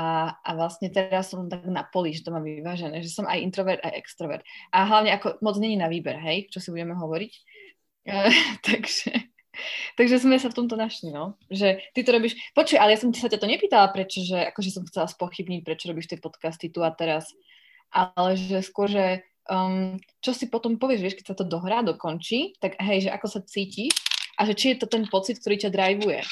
[0.44, 3.80] a vlastne teraz som tak na poli, že to mám vyvážené, že som aj introvert,
[3.80, 4.44] aj extrovert.
[4.68, 7.32] A hlavne ako moc není na výber, hej, čo si budeme hovoriť.
[8.04, 8.28] Uh,
[8.68, 9.24] takže,
[9.96, 11.40] takže sme sa v tomto našli, no.
[11.48, 12.36] Že ty to robíš...
[12.52, 15.88] Počuj, ale ja som sa ťa to nepýtala, prečo, že akože som chcela spochybniť, prečo
[15.88, 17.32] robíš tie podcasty tu a teraz,
[17.88, 22.60] ale že skôr, že um, čo si potom povieš, vieš, keď sa to dohrá, dokončí,
[22.60, 23.96] tak hej, že ako sa cítiš
[24.38, 26.22] a že či je to ten pocit, ktorý ťa drivuje.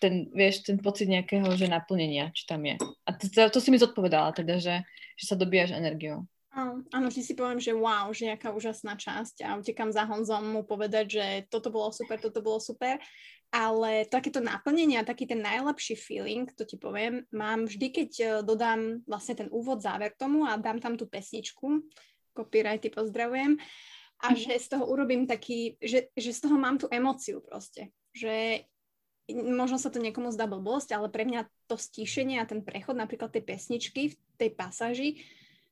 [0.00, 2.80] Ten, vieš, ten pocit nejakého, že naplnenia, či tam je.
[2.80, 4.80] A to, to, to si mi zodpovedala teda, že,
[5.20, 6.24] že sa dobíjaš energiou.
[6.90, 10.66] Áno, vždy si poviem, že wow, že aká úžasná časť a utekam za Honzom mu
[10.66, 12.98] povedať, že toto bolo super, toto bolo super,
[13.54, 18.26] ale takéto naplnenie a taký ten najlepší feeling, to ti poviem, mám vždy, keď e,
[18.42, 21.86] dodám vlastne ten úvod, záver tomu a dám tam tú pesničku,
[22.34, 23.54] copyrighty pozdravujem,
[24.20, 24.36] a mm.
[24.36, 28.64] že z toho urobím taký, že, že z toho mám tú emociu proste, že
[29.30, 33.30] možno sa to niekomu zdá blbosť, ale pre mňa to stíšenie a ten prechod napríklad
[33.30, 35.22] tej pesničky v tej pasáži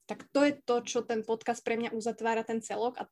[0.08, 3.04] tak to je to, čo ten podcast pre mňa uzatvára ten celok a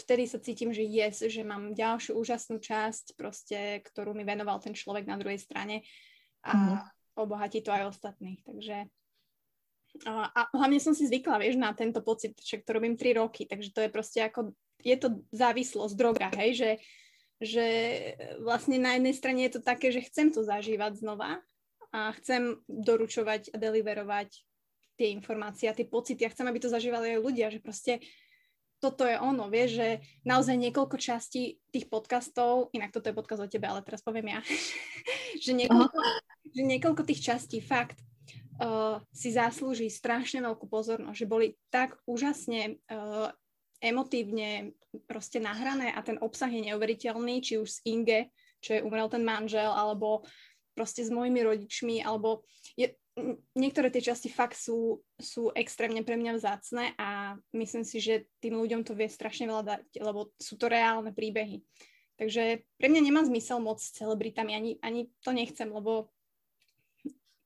[0.00, 4.72] vtedy sa cítim, že yes, že mám ďalšiu úžasnú časť, proste, ktorú mi venoval ten
[4.72, 5.84] človek na druhej strane
[6.40, 6.80] a mm.
[7.20, 8.40] obohatí to aj ostatných.
[8.48, 8.88] Takže
[10.08, 13.44] a, a hlavne som si zvykla, vieš, na tento pocit, že to robím 3 roky,
[13.44, 16.70] takže to je proste ako, je to závislosť, droga, hej, že,
[17.42, 17.66] že
[18.42, 21.42] vlastne na jednej strane je to také, že chcem to zažívať znova
[21.90, 24.44] a chcem doručovať a deliverovať
[24.98, 26.26] tie informácie a tie pocity.
[26.26, 28.02] Ja chcem, aby to zažívali aj ľudia, že proste
[28.78, 29.88] toto je ono, vieš, že
[30.22, 34.40] naozaj niekoľko častí tých podcastov, inak toto je podcast o tebe, ale teraz poviem ja,
[35.44, 35.98] že, niekoľko,
[36.54, 37.98] že niekoľko tých častí fakt
[38.62, 43.34] uh, si zaslúži strašne veľkú pozornosť, že boli tak úžasne uh,
[43.78, 44.74] emotívne
[45.06, 48.20] proste nahrané a ten obsah je neuveriteľný, či už z Inge,
[48.58, 50.26] čo je umrel ten manžel, alebo
[50.74, 52.46] proste s mojimi rodičmi, alebo
[52.78, 52.94] je,
[53.58, 58.58] niektoré tie časti fakt sú, sú extrémne pre mňa vzácne a myslím si, že tým
[58.58, 61.62] ľuďom to vie strašne veľa dať, lebo sú to reálne príbehy.
[62.18, 66.10] Takže pre mňa nemá zmysel moc s celebritami, ani, ani to nechcem, lebo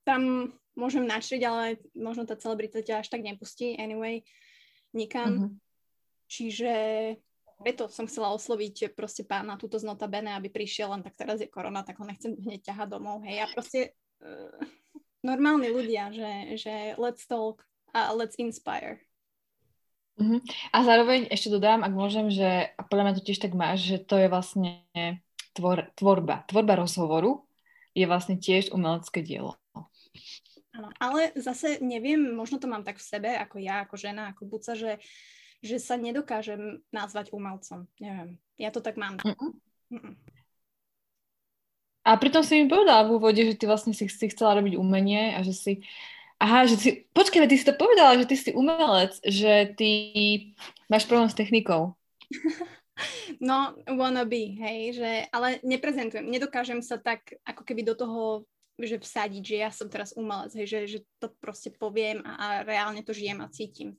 [0.05, 4.25] tam môžem načriť, ale možno tá celebrita ťa až tak nepustí anyway
[4.93, 5.31] nikam.
[5.33, 5.51] Uh-huh.
[6.33, 6.73] Čiže
[7.61, 11.53] preto som chcela osloviť proste pána túto z Notabene, aby prišiel, len tak teraz je
[11.53, 13.93] korona, tak ho nechcem hneď ťahať domov, hej, a proste
[14.25, 14.57] uh,
[15.21, 17.61] normálni ľudia, že, že let's talk
[17.93, 19.05] a let's inspire.
[20.17, 20.41] Uh-huh.
[20.73, 24.01] A zároveň ešte dodám, ak môžem, že a podľa mňa to tiež tak máš, že
[24.01, 24.89] to je vlastne
[25.53, 26.49] tvor, tvorba.
[26.49, 27.45] Tvorba rozhovoru
[27.93, 29.61] je vlastne tiež umelecké dielo.
[30.73, 34.49] Áno, ale zase neviem, možno to mám tak v sebe, ako ja, ako žena, ako
[34.49, 34.97] buca, že,
[35.63, 37.87] že sa nedokážem nazvať umelcom.
[38.03, 39.23] Neviem, ja to tak mám.
[39.23, 39.53] Uh-uh.
[39.95, 40.15] Uh-uh.
[42.03, 45.39] A pritom si mi povedala v úvode, že ty vlastne si, si chcela robiť umenie
[45.39, 45.73] a že si...
[46.43, 46.89] Aha, že si...
[47.15, 49.91] Počkaj, ty si to povedala, že ty si umelec, že ty
[50.91, 51.95] máš problém s technikou.
[53.41, 58.45] No, wannabe, hej, že, ale neprezentujem, nedokážem sa tak ako keby do toho,
[58.77, 62.47] že vsadiť, že ja som teraz umelec, hej, že, že to proste poviem a, a
[62.63, 63.97] reálne to žijem a cítim.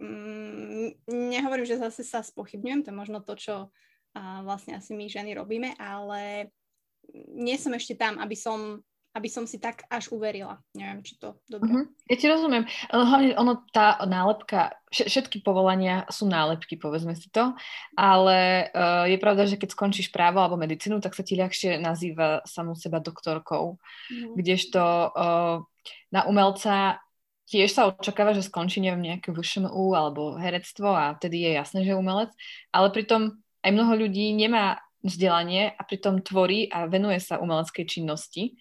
[0.00, 3.54] Mm, nehovorím, že zase sa spochybňujem, to je možno to, čo
[4.12, 6.52] a vlastne asi my ženy robíme, ale
[7.32, 10.56] nie som ešte tam, aby som aby som si tak až uverila.
[10.72, 11.68] Neviem, či to dobre.
[11.68, 11.84] Uh-huh.
[12.08, 12.64] Ja ti rozumiem.
[12.88, 17.52] Hlavne ono, tá nálepka, všetky povolania sú nálepky, povedzme si to,
[17.92, 22.40] ale uh, je pravda, že keď skončíš právo alebo medicínu, tak sa ti ľahšie nazýva
[22.48, 23.76] samú seba doktorkou.
[23.76, 24.32] Uh-huh.
[24.32, 25.60] Kdežto uh,
[26.08, 27.04] na umelca
[27.52, 31.92] tiež sa očakáva, že skončí, neviem, nejaké VŠMU alebo herectvo a vtedy je jasné, že
[31.92, 32.32] umelec,
[32.72, 38.56] ale pritom aj mnoho ľudí nemá vzdelanie a pritom tvorí a venuje sa umeleckej činnosti.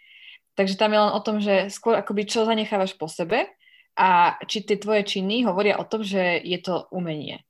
[0.60, 3.47] Takže tam je len o tom, že skôr akoby čo zanechávaš po sebe
[3.95, 7.47] a či tie tvoje činy hovoria o tom, že je to umenie.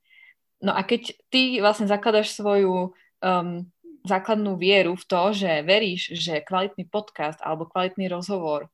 [0.62, 3.66] No a keď ty vlastne zakladaš svoju um,
[4.06, 8.70] základnú vieru v to, že veríš, že kvalitný podcast alebo kvalitný rozhovor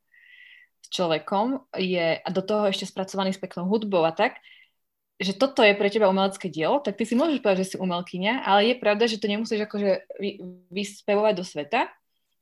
[0.83, 4.41] s človekom je a do toho ešte spracovaný s peknou hudbou a tak,
[5.19, 8.47] že toto je pre teba umelecké dielo, tak ty si môžeš povedať, že si umelkyňa,
[8.47, 10.31] ale je pravda, že to nemusíš akože vy,
[10.71, 11.91] vyspevovať do sveta,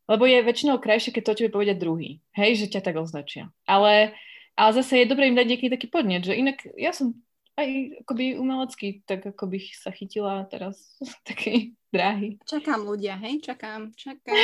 [0.06, 2.20] lebo je väčšinou krajšie, keď to o tebe povedia druhý.
[2.36, 3.48] Hej, že ťa tak označia.
[3.64, 4.14] Ale,
[4.54, 7.16] ale zase je dobré im dať nejaký taký podnet, že inak ja som
[7.56, 12.36] aj akoby umelecký, tak ako bych sa chytila teraz takej dráhy.
[12.44, 14.36] Čakám ľudia, hej, čakám, čakám.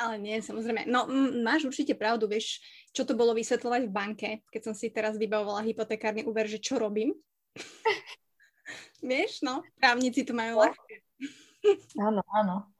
[0.00, 0.88] Ale nie, samozrejme.
[0.88, 2.62] No, m- máš určite pravdu, vieš,
[2.92, 6.78] čo to bolo vysvetľovať v banke, keď som si teraz vybavovala hypotekárny úver, že čo
[6.78, 7.12] robím.
[9.02, 10.94] vieš, no, právnici to majú ľahké.
[11.98, 12.72] Áno, áno.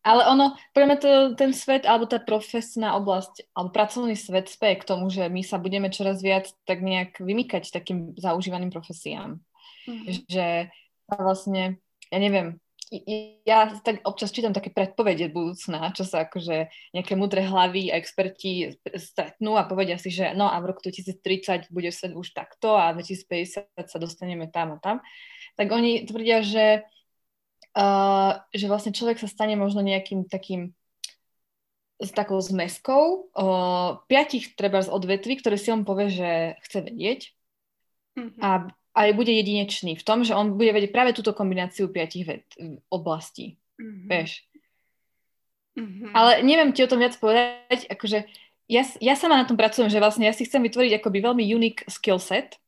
[0.00, 4.88] Ale ono, pre to, ten svet, alebo tá profesná oblasť, alebo pracovný svet speje k
[4.88, 9.36] tomu, že my sa budeme čoraz viac tak nejak vymykať takým zaužívaným profesiám.
[9.84, 10.24] Mm-hmm.
[10.24, 10.46] Že
[11.04, 11.76] vlastne,
[12.08, 12.56] ja neviem,
[13.46, 18.74] ja tak občas čítam také predpovede budúcna, čo sa akože nejaké mudré hlavy a experti
[18.82, 22.90] stretnú a povedia si, že no a v roku 2030 bude svet už takto a
[22.90, 24.96] v 2050 sa dostaneme tam a tam.
[25.54, 26.82] Tak oni tvrdia, že,
[27.78, 30.74] uh, že vlastne človek sa stane možno nejakým takým
[32.00, 37.20] s takou zmeskou uh, piatich treba z odvetví, ktoré si on povie, že chce vedieť
[38.18, 38.40] mm-hmm.
[38.40, 42.42] a ale bude jedinečný v tom, že on bude vedieť práve túto kombináciu piatich ved,
[42.90, 43.56] oblastí.
[43.78, 44.06] Mm-hmm.
[44.10, 44.30] Vieš?
[45.78, 46.12] Mm-hmm.
[46.12, 48.26] Ale neviem ti o tom viac povedať, akože
[48.70, 51.82] ja, ja sama na tom pracujem, že vlastne ja si chcem vytvoriť akoby veľmi unique
[51.90, 52.58] skill set.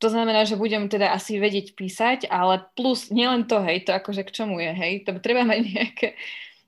[0.00, 4.24] To znamená, že budem teda asi vedieť písať, ale plus nielen to, hej, to akože
[4.24, 6.08] k čomu je, hej, to treba mať nejaké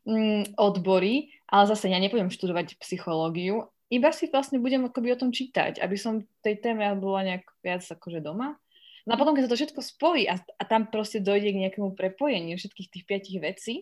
[0.04, 5.28] mm, odbory, ale zase ja nepôjdem študovať psychológiu, iba si vlastne budem akoby o tom
[5.28, 8.56] čítať, aby som tej téme bola nejak viac akože doma.
[9.04, 11.92] No a potom, keď sa to všetko spojí a, a tam proste dojde k nejakému
[11.92, 13.74] prepojeniu všetkých tých piatich vecí,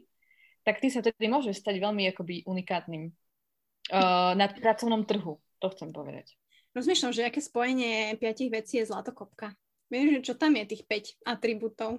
[0.66, 5.38] tak ty sa tedy môžeš stať veľmi akoby unikátnym uh, na pracovnom trhu.
[5.61, 6.35] To chcem povedať.
[6.73, 9.55] Rozmýšľam, že aké spojenie piatich vecí je zlatokopka.
[9.92, 11.99] Vieš, čo tam je tých 5 atribútov?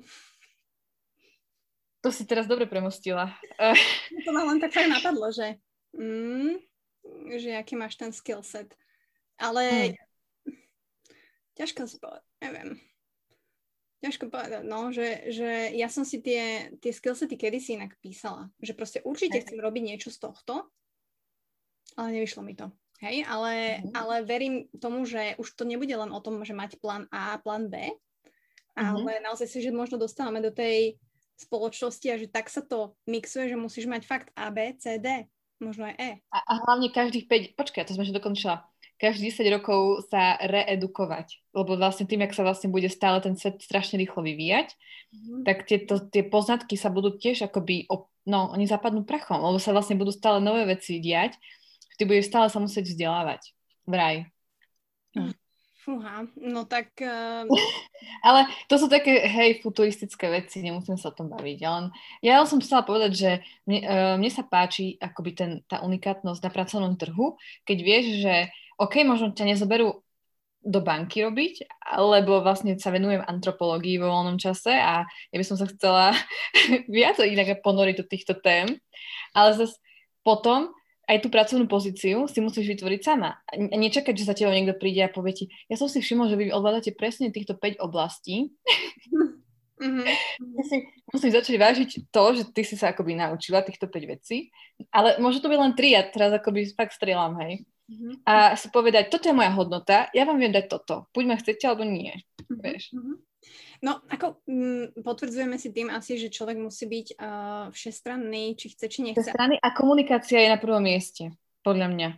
[2.02, 3.30] To si teraz dobre premostila.
[4.26, 5.62] to ma len tak napadlo, že
[5.94, 6.71] mm,
[7.38, 8.74] že aký máš ten skill set.
[9.42, 10.56] Ale hmm.
[11.58, 12.70] ťažko povedať, neviem.
[14.02, 18.50] Ťažko povedať, no, že, že ja som si tie, tie skillsety kedysi inak písala.
[18.58, 19.46] Že proste určite okay.
[19.46, 20.66] chcem robiť niečo z tohto,
[21.98, 22.74] ale nevyšlo mi to.
[23.02, 23.94] Hej, ale, mm-hmm.
[23.98, 27.42] ale verím tomu, že už to nebude len o tom, že mať plán A a
[27.42, 28.78] plán B, mm-hmm.
[28.78, 31.02] ale naozaj si, že možno dostávame do tej
[31.42, 35.26] spoločnosti a že tak sa to mixuje, že musíš mať fakt A, B, C, D.
[35.62, 36.10] Možno aj E.
[36.34, 38.66] A, a hlavne každých 5, počkaj, to sme že dokončila,
[38.98, 43.62] každých 10 rokov sa reedukovať, lebo vlastne tým, jak sa vlastne bude stále ten svet
[43.62, 45.42] strašne rýchlo vyvíjať, mm-hmm.
[45.42, 47.90] tak tieto, tie poznatky sa budú tiež akoby,
[48.26, 51.38] no, oni zapadnú prachom, lebo sa vlastne budú stále nové veci diať,
[51.98, 53.42] ty budeš stále sa musieť vzdelávať.
[53.90, 54.30] Vraj.
[55.18, 55.34] Hm.
[55.82, 56.94] Fúha, no tak...
[57.02, 57.50] Uh...
[58.28, 61.60] ale to sú také, hej, futuristické veci, nemusím sa o tom baviť.
[61.66, 61.90] Ale
[62.22, 63.32] ja som chcela povedať, že
[63.66, 67.34] mne, uh, mne sa páči akoby ten, tá unikátnosť na pracovnom trhu,
[67.66, 68.36] keď vieš, že
[68.78, 70.06] OK, možno ťa nezoberú
[70.62, 71.66] do banky robiť,
[71.98, 76.14] lebo vlastne sa venujem antropológii vo voľnom čase a ja by som sa chcela
[76.90, 78.78] viac inak ponoriť do týchto tém,
[79.34, 79.82] ale zase
[80.22, 80.70] potom
[81.12, 83.44] aj tú pracovnú pozíciu si musíš vytvoriť sama.
[83.52, 86.40] A nečakať, že za teba niekto príde a povie ti, ja som si všimol, že
[86.40, 88.56] vy ovládate presne týchto 5 oblastí.
[89.82, 90.06] Mm-hmm.
[90.62, 90.78] si
[91.10, 94.54] musíš začať vážiť to, že ty si sa akoby naučila týchto 5 vecí,
[94.94, 97.66] ale môže to byť len 3 a teraz akoby fakt strieľam, hej.
[97.90, 98.14] Mm-hmm.
[98.30, 101.66] A si povedať, toto je moja hodnota, ja vám viem dať toto, buď ma chcete
[101.66, 102.62] alebo nie, mm-hmm.
[102.62, 102.94] vieš.
[102.94, 103.16] Mm-hmm.
[103.82, 108.86] No, ako mm, potvrdzujeme si tým asi, že človek musí byť uh, všestranný, či chce,
[108.86, 109.26] či nechce.
[109.26, 111.34] Všestranný a komunikácia je na prvom mieste,
[111.66, 112.10] podľa mňa.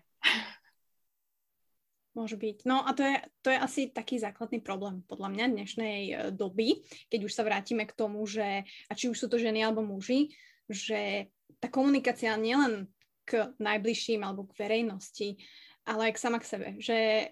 [2.14, 2.68] Môže byť.
[2.70, 6.84] No a to je, to je asi taký základný problém podľa mňa dnešnej uh, doby,
[7.08, 10.36] keď už sa vrátime k tomu, že, a či už sú to ženy alebo muži,
[10.68, 11.32] že
[11.64, 12.92] tá komunikácia nielen
[13.24, 15.40] k najbližším alebo k verejnosti,
[15.88, 16.68] ale aj k sama k sebe.
[16.84, 17.00] Že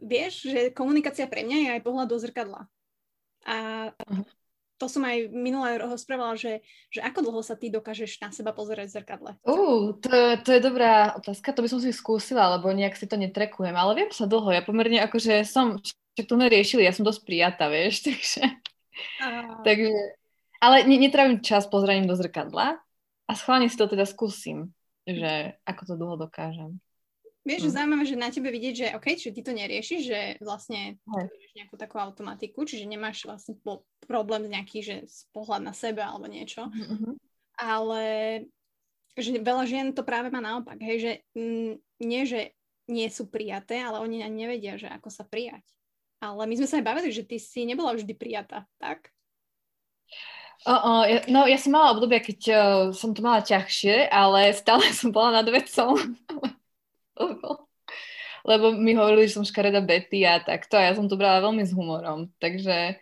[0.00, 2.72] vieš, že komunikácia pre mňa je aj pohľad do zrkadla.
[3.46, 3.90] A
[4.82, 6.58] to som aj minulé rozprávala, že,
[6.90, 9.30] že ako dlho sa ty dokážeš na seba pozerať v zrkadle?
[9.46, 10.10] Uh, to,
[10.42, 13.94] to je dobrá otázka, to by som si skúsila, lebo nejak si to netrekujem, ale
[13.94, 15.78] viem sa dlho, ja pomerne akože som,
[16.18, 18.42] však to neriešili, ja som dosť prijatá, vieš, takže...
[19.22, 19.62] Uh.
[19.62, 20.18] takže
[20.62, 22.78] ale netravím čas pozeraním do zrkadla
[23.26, 24.70] a schválne si to teda skúsim,
[25.06, 26.78] že ako to dlho dokážem.
[27.42, 27.74] Vieš, že mm.
[27.74, 31.74] zaujímavé, že na tebe vidieť, že OK, čiže ty to neriešiš, že vlastne robíš nejakú
[31.74, 34.96] takú automatiku, čiže nemáš vlastne po, problém nejaký, že
[35.34, 36.70] pohľad na sebe alebo niečo.
[36.70, 37.14] Mm-hmm.
[37.58, 38.02] Ale
[39.18, 42.54] že veľa žien to práve má naopak, hej, že m, nie, že
[42.88, 45.62] nie sú prijaté, ale oni ani nevedia, že ako sa prijať.
[46.22, 49.10] Ale my sme sa aj bavili, že ty si nebola vždy prijatá, tak?
[50.62, 52.58] Uh, uh, ja, no ja som mala obdobia, keď uh,
[52.94, 55.46] som to mala ťažšie, ale stále som bola nad
[57.30, 57.54] vecou.
[58.42, 61.62] lebo mi hovorili, že som škareda Betty a takto a ja som to brala veľmi
[61.62, 62.98] s humorom, takže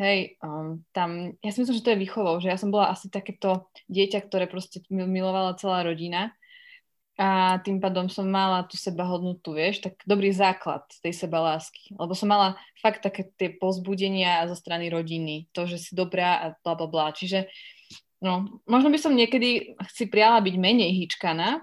[0.00, 3.12] hej, um, tam, ja si myslím, že to je výchovou, že ja som bola asi
[3.12, 6.32] takéto dieťa, ktoré proste milovala celá rodina.
[7.20, 11.92] A tým pádom som mala tú seba hodnotu, vieš, tak dobrý základ tej seba lásky,
[11.92, 16.46] lebo som mala fakt také tie pozbudenia zo strany rodiny, to, že si dobrá a
[16.64, 17.44] bla bla bla, čiže
[18.24, 21.60] no, možno by som niekedy si prijala byť menej hýčkaná,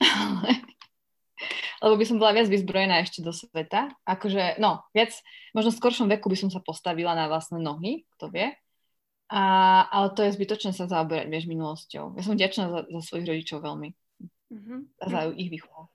[0.00, 0.71] ale
[1.82, 3.90] lebo by som bola viac vyzbrojená ešte do sveta.
[4.06, 5.14] Akože, no, viac,
[5.52, 8.54] možno v skoršom veku by som sa postavila na vlastné nohy, kto vie.
[9.32, 9.42] A,
[9.88, 12.14] ale to je zbytočné sa zaoberať, vieš, minulosťou.
[12.14, 13.88] Ja som vďačná za, za svojich rodičov veľmi.
[14.52, 14.78] Mm-hmm.
[15.00, 15.88] A za ich výchovu.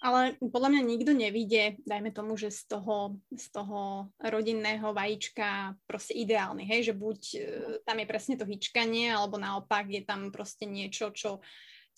[0.00, 6.16] Ale podľa mňa nikto nevidie, dajme tomu, že z toho, z toho rodinného vajíčka proste
[6.16, 7.38] ideálny, hej, že buď e,
[7.84, 11.44] tam je presne to hýčkanie, alebo naopak je tam proste niečo, čo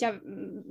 [0.00, 0.18] ťa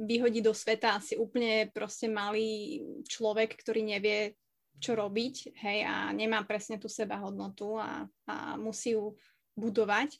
[0.07, 4.36] vyhodí do sveta asi úplne proste malý človek, ktorý nevie,
[4.82, 9.13] čo robiť, hej, a nemá presne tú seba hodnotu a, a musí ju
[9.53, 10.17] budovať.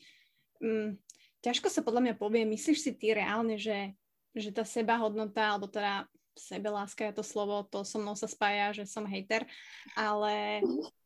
[0.62, 1.02] Mm,
[1.42, 3.98] ťažko sa podľa mňa povie, myslíš si ty reálne, že,
[4.38, 6.06] že tá seba hodnota, alebo teda
[6.38, 9.50] sebeláska je to slovo, to so mnou sa spája, že som hejter,
[9.98, 10.62] ale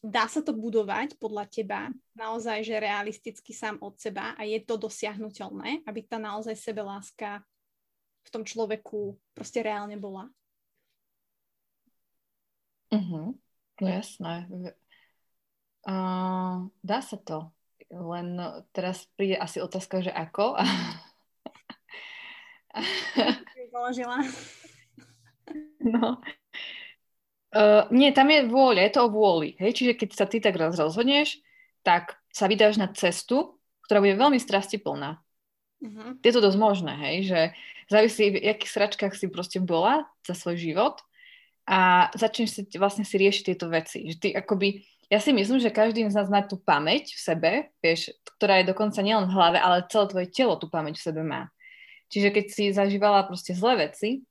[0.00, 1.80] dá sa to budovať podľa teba
[2.16, 7.44] naozaj, že realisticky sám od seba a je to dosiahnutelné, aby tá naozaj sebeláska
[8.26, 10.26] v tom človeku proste reálne bola?
[12.90, 13.36] Uh-huh.
[13.76, 14.48] No jasné.
[15.86, 17.52] Uh, dá sa to.
[17.86, 18.34] Len
[18.74, 20.58] teraz príde asi otázka, že ako.
[25.94, 26.18] no,
[27.56, 29.56] Uh, nie, tam je vôľa, je to o vôli.
[29.56, 29.80] Hej?
[29.80, 31.40] Čiže keď sa ty tak raz rozhodneš,
[31.80, 33.56] tak sa vydáš na cestu,
[33.88, 35.16] ktorá bude veľmi strastiplná.
[35.80, 36.20] Uh-huh.
[36.20, 37.16] Je to dosť možné, hej?
[37.24, 37.40] že
[37.88, 41.00] závisí, v akých sračkách si proste bola za svoj život
[41.64, 44.04] a začneš si vlastne si riešiť tieto veci.
[44.04, 47.50] Že ty akoby, ja si myslím, že každý z nás má tú pamäť v sebe,
[47.80, 51.22] vieš, ktorá je dokonca nielen v hlave, ale celé tvoje telo tú pamäť v sebe
[51.24, 51.48] má.
[52.12, 54.22] Čiže keď si zažívala proste zlé veci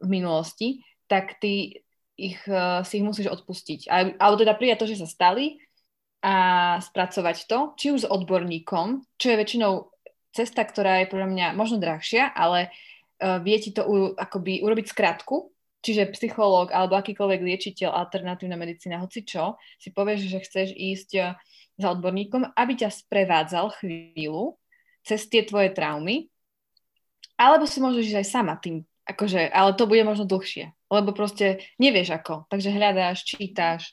[0.00, 1.82] v minulosti, tak ty
[2.18, 3.86] ich, uh, si ich musíš odpustiť.
[4.18, 5.62] Alebo teda prijať to, že sa stali
[6.18, 9.94] a spracovať to, či už s odborníkom, čo je väčšinou
[10.34, 12.74] cesta, ktorá je podľa mňa možno drahšia, ale
[13.22, 18.98] uh, vie ti to u, akoby urobiť skratku, čiže psychológ alebo akýkoľvek liečiteľ, alternatívna medicína,
[18.98, 21.38] hoci čo, si povieš, že chceš ísť uh,
[21.78, 24.58] za odborníkom, aby ťa sprevádzal chvíľu
[25.06, 26.26] cez tie tvoje traumy,
[27.38, 31.60] alebo si môžeš ísť aj sama tým, akože, ale to bude možno dlhšie lebo proste
[31.76, 33.92] nevieš ako, takže hľadáš, čítaš.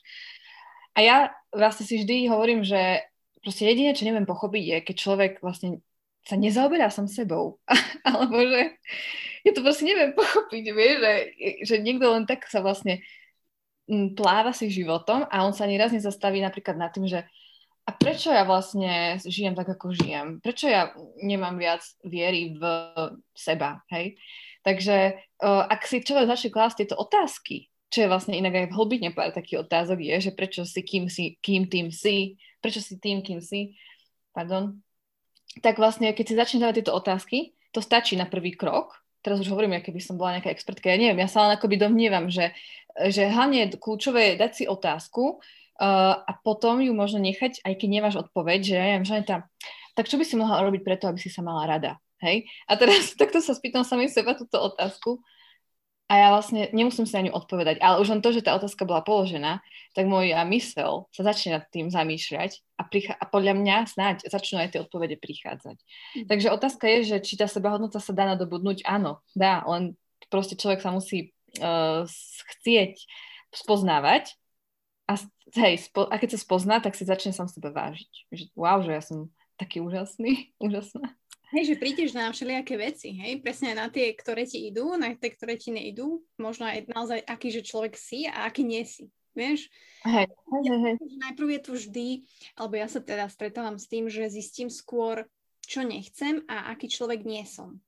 [0.96, 1.16] A ja
[1.52, 3.04] vlastne si vždy hovorím, že
[3.44, 5.84] proste jediné, čo neviem pochopiť, je, keď človek vlastne
[6.24, 7.60] sa nezaoberá sám sebou.
[8.08, 8.80] Alebo že
[9.44, 11.14] ja to proste neviem pochopiť, vieš, že,
[11.68, 13.04] že niekto len tak sa vlastne
[13.86, 17.28] mm, pláva si životom a on sa ani raz nezastaví napríklad nad tým, že
[17.86, 20.42] a prečo ja vlastne žijem tak, ako žijem?
[20.42, 20.90] Prečo ja
[21.22, 22.62] nemám viac viery v
[23.30, 24.18] seba, hej?
[24.66, 28.76] Takže uh, ak si človek začne klásť tieto otázky, čo je vlastne inak aj v
[28.76, 32.98] hlbine pár takých otázok je, že prečo si kým, si, kým tým si, prečo si
[32.98, 33.78] tým, kým si,
[34.34, 34.82] pardon,
[35.62, 38.98] tak vlastne keď si začne dávať tieto otázky, to stačí na prvý krok.
[39.22, 42.26] Teraz už hovorím, keby som bola nejaká expertka, ja neviem, ja sa len akoby domnievam,
[42.26, 42.50] že,
[43.10, 47.88] že hlavne kľúčové je dať si otázku uh, a potom ju možno nechať, aj keď
[47.90, 49.46] nemáš odpoveď, že ja neviem, že tam,
[49.94, 51.98] tak čo by si mohla robiť preto, aby si sa mala rada?
[52.22, 52.48] Hej?
[52.68, 55.20] A teraz takto sa spýtam sami seba túto otázku
[56.06, 58.86] a ja vlastne nemusím si na ňu odpovedať, ale už len to, že tá otázka
[58.86, 59.58] bola položená,
[59.90, 64.62] tak moja mysel sa začne nad tým zamýšľať a, prichá- a podľa mňa snáď začnú
[64.62, 65.76] aj tie odpovede prichádzať.
[66.14, 66.26] Mm.
[66.30, 68.86] Takže otázka je, že či tá sebahodnota sa dá nadobudnúť.
[68.86, 69.98] Áno, dá, len
[70.30, 72.06] proste človek sa musí uh,
[72.54, 73.02] chcieť
[73.50, 74.38] spoznávať
[75.10, 75.18] a,
[75.58, 78.30] hej, spo- a keď sa spozná, tak si začne sám seba vážiť.
[78.30, 79.26] Že, wow, že ja som
[79.58, 81.18] taký úžasný, úžasná.
[81.54, 85.30] Hej, že prídeš na všelijaké veci, hej, presne na tie, ktoré ti idú, na tie,
[85.30, 89.70] ktoré ti neidú, možno aj naozaj aký, že človek si a aký nie si, vieš?
[90.02, 90.94] Hej, hej, hej.
[90.98, 92.08] Najprv je tu vždy,
[92.58, 95.30] alebo ja sa teda stretávam s tým, že zistím skôr,
[95.62, 97.78] čo nechcem a aký človek nie som.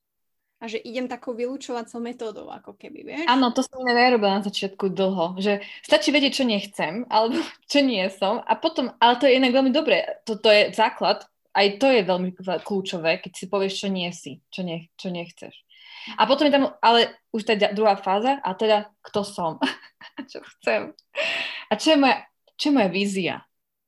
[0.59, 3.27] A že idem takou vylúčovacou metódou, ako keby, vieš?
[3.31, 7.39] Áno, to som nerobila na začiatku dlho, že stačí vedieť, čo nechcem, alebo
[7.71, 11.27] čo nie som a potom, ale to je inak veľmi dobré, to, to je základ,
[11.59, 12.31] aj to je veľmi
[12.63, 15.55] kľúčové, keď si povieš, čo nie si, čo, ne, čo nechceš.
[16.15, 19.59] A potom je tam ale už tá druhá fáza, a teda kto som,
[20.31, 20.95] čo chcem.
[21.69, 22.23] A čo je, moja,
[22.55, 23.35] čo je moja vízia,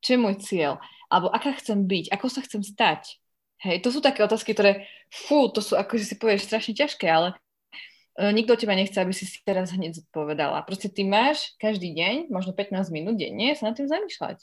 [0.03, 3.23] čo je môj cieľ, alebo aká chcem byť, ako sa chcem stať.
[3.63, 7.37] Hej, to sú také otázky, ktoré, fú, to sú, ako si povieš, strašne ťažké, ale
[8.17, 10.65] uh, nikto teba nechce, aby si si teraz hneď zodpovedala.
[10.65, 14.43] Proste ty máš každý deň, možno 15 minút denne, sa nad tým zamýšľať.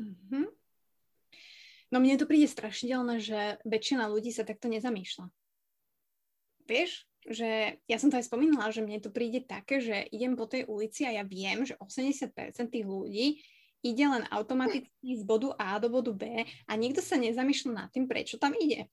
[0.00, 0.57] Mm-hmm.
[1.88, 5.26] No mne to príde strašidelné, že väčšina ľudí sa takto nezamýšľa.
[6.68, 10.44] Vieš, že ja som to aj spomínala, že mne to príde také, že idem po
[10.44, 12.28] tej ulici a ja viem, že 80%
[12.68, 13.40] tých ľudí
[13.80, 18.04] ide len automaticky z bodu A do bodu B a nikto sa nezamýšľa nad tým,
[18.10, 18.90] prečo tam ide.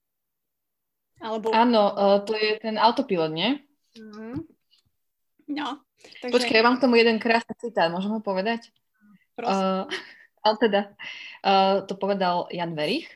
[1.20, 1.52] Alebo...
[1.56, 3.60] Áno, uh, to je ten autopilot, nie?
[3.96, 4.44] Mm.
[5.52, 5.80] No.
[6.22, 6.34] Takže...
[6.36, 8.68] Počkaj, ja mám k tomu jeden krásny citát, môžem ho povedať?
[9.40, 9.88] Uh,
[10.46, 10.82] ale teda,
[11.42, 13.10] uh, to povedal Jan Verich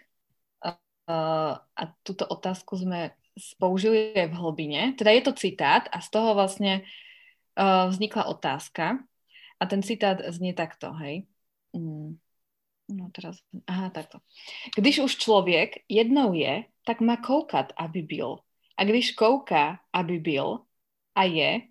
[0.66, 3.14] uh, a túto otázku sme
[3.62, 4.82] použili aj v hlbine.
[4.98, 6.82] Teda je to citát a z toho vlastne
[7.54, 8.98] uh, vznikla otázka
[9.62, 11.30] a ten citát znie takto, hej.
[11.78, 12.18] Mm.
[12.90, 13.38] No teraz,
[13.70, 14.18] aha, takto.
[14.74, 18.42] Když už člověk jednou je, tak má koukat, aby byl.
[18.78, 20.66] A když kouká, aby byl
[21.16, 21.62] a je,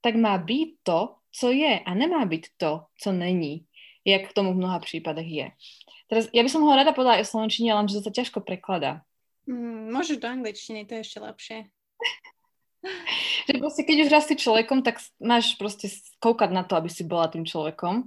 [0.00, 3.66] tak má být to, co je a nemá být to, co není,
[4.04, 5.46] jak k tomu v mnoha případech je.
[6.10, 8.44] Teraz, ja by som ho rada povedala aj o slovenčine, len že to sa ťažko
[8.44, 9.00] prekladá.
[9.48, 11.58] Mm, môžeš do angličtiny, to je ešte lepšie.
[13.48, 15.88] že proste, keď už raz si človekom, tak máš proste
[16.20, 18.06] koukať na to, aby si bola tým človekom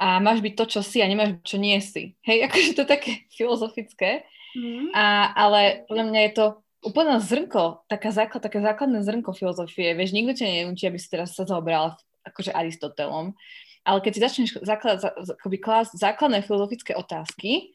[0.00, 2.16] a máš byť to, čo si a nemáš byť, čo nie si.
[2.24, 4.24] Hej, akože to je také filozofické,
[4.56, 4.96] mm.
[4.96, 6.46] a, ale podľa mňa je to
[6.80, 9.92] úplne zrnko, taká základ, také základné zrnko filozofie.
[9.92, 13.36] Vieš, nikto ťa nenúti, aby si teraz sa zaoberala akože Aristotelom,
[13.84, 17.72] ale keď si začneš akoby klásť základné filozofické otázky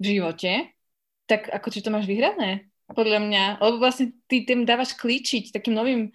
[0.00, 0.72] v živote,
[1.24, 3.44] tak ako či to máš vyhrané, podľa mňa.
[3.60, 6.12] Lebo vlastne ty tým dávaš klíčiť takým novým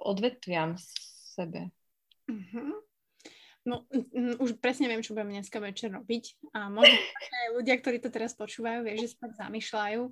[0.00, 0.76] odvetviam
[1.36, 1.72] sebe.
[2.28, 2.68] Mm-hmm.
[3.66, 6.54] No, m- už presne viem, čo budeme dneska večer robiť.
[6.54, 6.94] A možno
[7.44, 10.02] aj ľudia, ktorí to teraz počúvajú, vieš, že sa tak zamýšľajú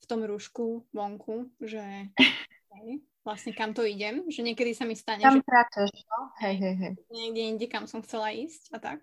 [0.00, 2.10] v tom rúšku vonku, že
[3.24, 5.48] vlastne kam to idem, že niekedy sa mi stane, tam že...
[5.48, 6.20] Práčeš, no?
[6.44, 6.94] Hej, hej, hej.
[7.08, 9.00] Niekde inde, kam som chcela ísť a tak.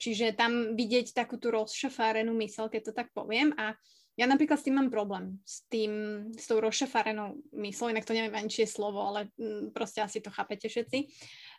[0.00, 3.52] Čiže tam vidieť takú tú rozšafárenú mysel, keď to tak poviem.
[3.60, 3.76] A
[4.16, 5.92] ja napríklad s tým mám problém, s tým,
[6.32, 9.28] s tou rozšafárenou myslou, inak to neviem ani, či je slovo, ale
[9.72, 11.08] proste asi to chápete všetci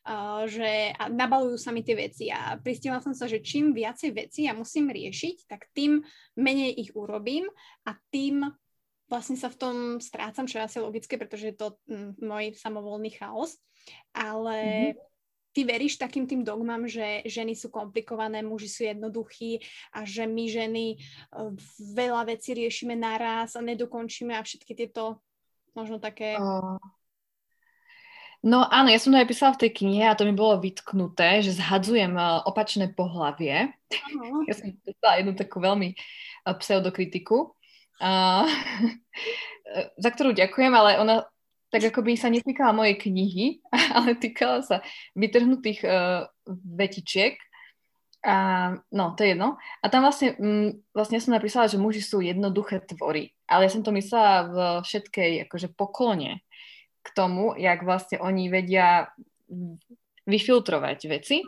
[0.05, 4.09] uh, že a nabalujú sa mi tie veci a pristihla som sa, že čím viacej
[4.13, 6.01] veci ja musím riešiť, tak tým
[6.37, 7.45] menej ich urobím
[7.85, 8.45] a tým
[9.11, 13.11] vlastne sa v tom strácam, čo je asi logické, pretože je to m, môj samovolný
[13.11, 13.59] chaos,
[14.15, 14.55] ale
[14.95, 15.11] mm-hmm
[15.51, 19.59] ty veríš takým tým dogmám, že ženy sú komplikované, muži sú jednoduchí
[19.91, 20.85] a že my ženy
[21.91, 25.19] veľa vecí riešime naraz a nedokončíme a všetky tieto
[25.75, 26.39] možno také...
[28.41, 31.45] No áno, ja som to aj písala v tej knihe a to mi bolo vytknuté,
[31.45, 33.69] že zhadzujem uh, opačné pohlavie.
[33.93, 34.41] Uh-huh.
[34.49, 37.53] Ja som písala jednu takú veľmi uh, pseudokritiku,
[40.03, 41.29] za ktorú ďakujem, ale ona
[41.71, 43.63] tak ako by sa netýkala mojej knihy,
[43.95, 44.83] ale týkala sa
[45.15, 46.27] vytrhnutých uh,
[46.67, 47.39] vetičiek.
[48.21, 49.57] A, no, to je jedno.
[49.81, 53.33] A tam vlastne, mm, vlastne som napísala, že muži sú jednoduché tvory.
[53.49, 56.45] Ale ja som to myslela v všetkej akože poklone
[57.01, 59.09] k tomu, jak vlastne oni vedia
[60.29, 61.41] vyfiltrovať veci.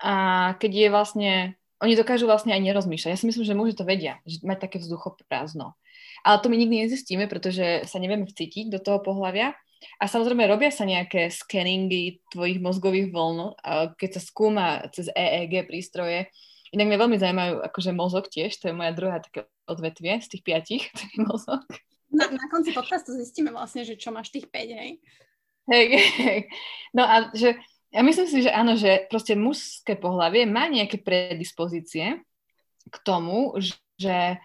[0.00, 0.14] A
[0.56, 1.32] keď je vlastne,
[1.78, 3.10] oni dokážu vlastne aj nerozmýšľať.
[3.14, 5.78] Ja si myslím, že muži to vedia, že mať také vzduchoprázdno.
[6.26, 9.54] Ale to my nikdy nezistíme, pretože sa nevieme vcítiť do toho pohľavia.
[10.02, 13.54] A samozrejme robia sa nejaké scanningy tvojich mozgových vln,
[13.94, 16.26] keď sa skúma cez EEG prístroje.
[16.74, 20.42] Inak mňa veľmi zaujímajú akože mozog tiež, to je moja druhá také odvetvie z tých
[20.42, 21.62] piatich, ten mozog.
[22.10, 24.90] Na, na konci podcastu zistíme vlastne, že čo máš tých 5, hej?
[25.68, 25.86] Hej,
[26.18, 26.40] hej.
[26.96, 32.20] No a že ja myslím si, že áno, že proste mužské pohlavie má nejaké predispozície
[32.88, 33.56] k tomu,
[33.96, 34.36] že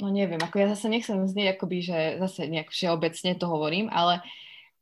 [0.00, 4.24] no neviem, ako ja zase nechcem znieť akoby, že zase nejak všeobecne to hovorím, ale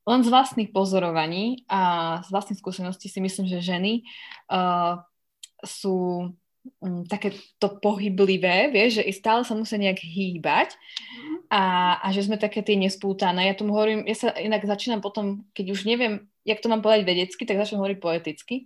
[0.08, 4.08] len z vlastných pozorovaní a z vlastných skúseností si myslím, že ženy
[4.48, 5.02] uh,
[5.60, 6.30] sú
[6.80, 11.34] um, také to pohyblivé, vieš, že i stále sa musia nejak hýbať mhm.
[11.52, 11.62] a,
[12.00, 13.50] a že sme také tie nespútané.
[13.50, 17.04] Ja tomu hovorím, ja sa inak začínam potom, keď už neviem, jak to mám povedať
[17.04, 18.64] vedecky, tak začnem hovoriť poeticky.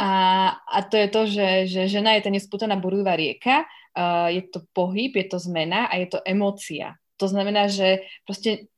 [0.00, 0.10] A,
[0.56, 4.64] a to je to, že, že žena je tá nespútaná burlivá rieka, uh, je to
[4.72, 6.96] pohyb, je to zmena a je to emócia.
[7.20, 8.72] To znamená, že proste,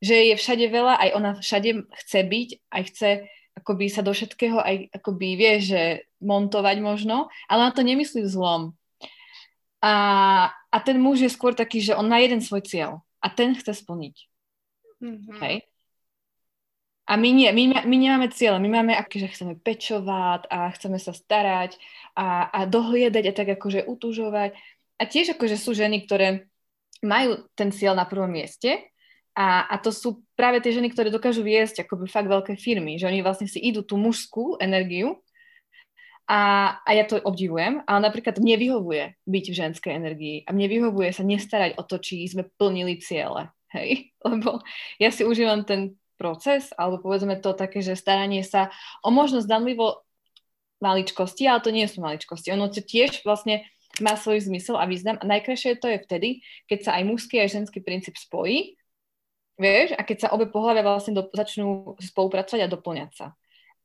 [0.00, 3.10] že je všade veľa, aj ona všade chce byť, aj chce
[3.52, 5.82] akoby sa do všetkého aj akoby vie, že
[6.24, 8.72] montovať možno, ale na to nemyslí zlom.
[9.82, 9.94] A,
[10.72, 13.82] a ten muž je skôr taký, že on má jeden svoj cieľ a ten chce
[13.82, 14.16] splniť.
[15.02, 15.38] Mm-hmm.
[15.42, 15.56] Hej?
[17.12, 21.12] A my, nie, my, my nemáme cieľ, my máme, že chceme pečovať a chceme sa
[21.12, 21.76] starať
[22.16, 24.56] a, a dohliadať a tak akože utužovať.
[24.96, 26.48] A tiež akože sú ženy, ktoré
[27.04, 28.80] majú ten cieľ na prvom mieste
[29.36, 33.12] a, a to sú práve tie ženy, ktoré dokážu viesť akoby fakt veľké firmy, že
[33.12, 35.20] oni vlastne si idú tú mužskú energiu
[36.24, 40.64] A, a ja to obdivujem, ale napríklad mne vyhovuje byť v ženskej energii a mne
[40.64, 43.52] vyhovuje sa nestarať o to, či sme plnili ciele.
[43.74, 44.12] Hej?
[44.32, 44.64] Lebo
[44.96, 48.70] ja si užívam ten proces, alebo povedzme to také, že staranie sa
[49.02, 50.06] o možno zdanlivo
[50.78, 52.54] maličkosti, ale to nie sú maličkosti.
[52.54, 53.66] Ono to tiež vlastne
[53.98, 56.28] má svoj zmysel a význam a najkrajšie to je vtedy,
[56.70, 58.78] keď sa aj mužský a ženský princíp spojí,
[59.58, 63.26] vieš, a keď sa obe pohľavia vlastne do, začnú spolupracovať a doplňať sa.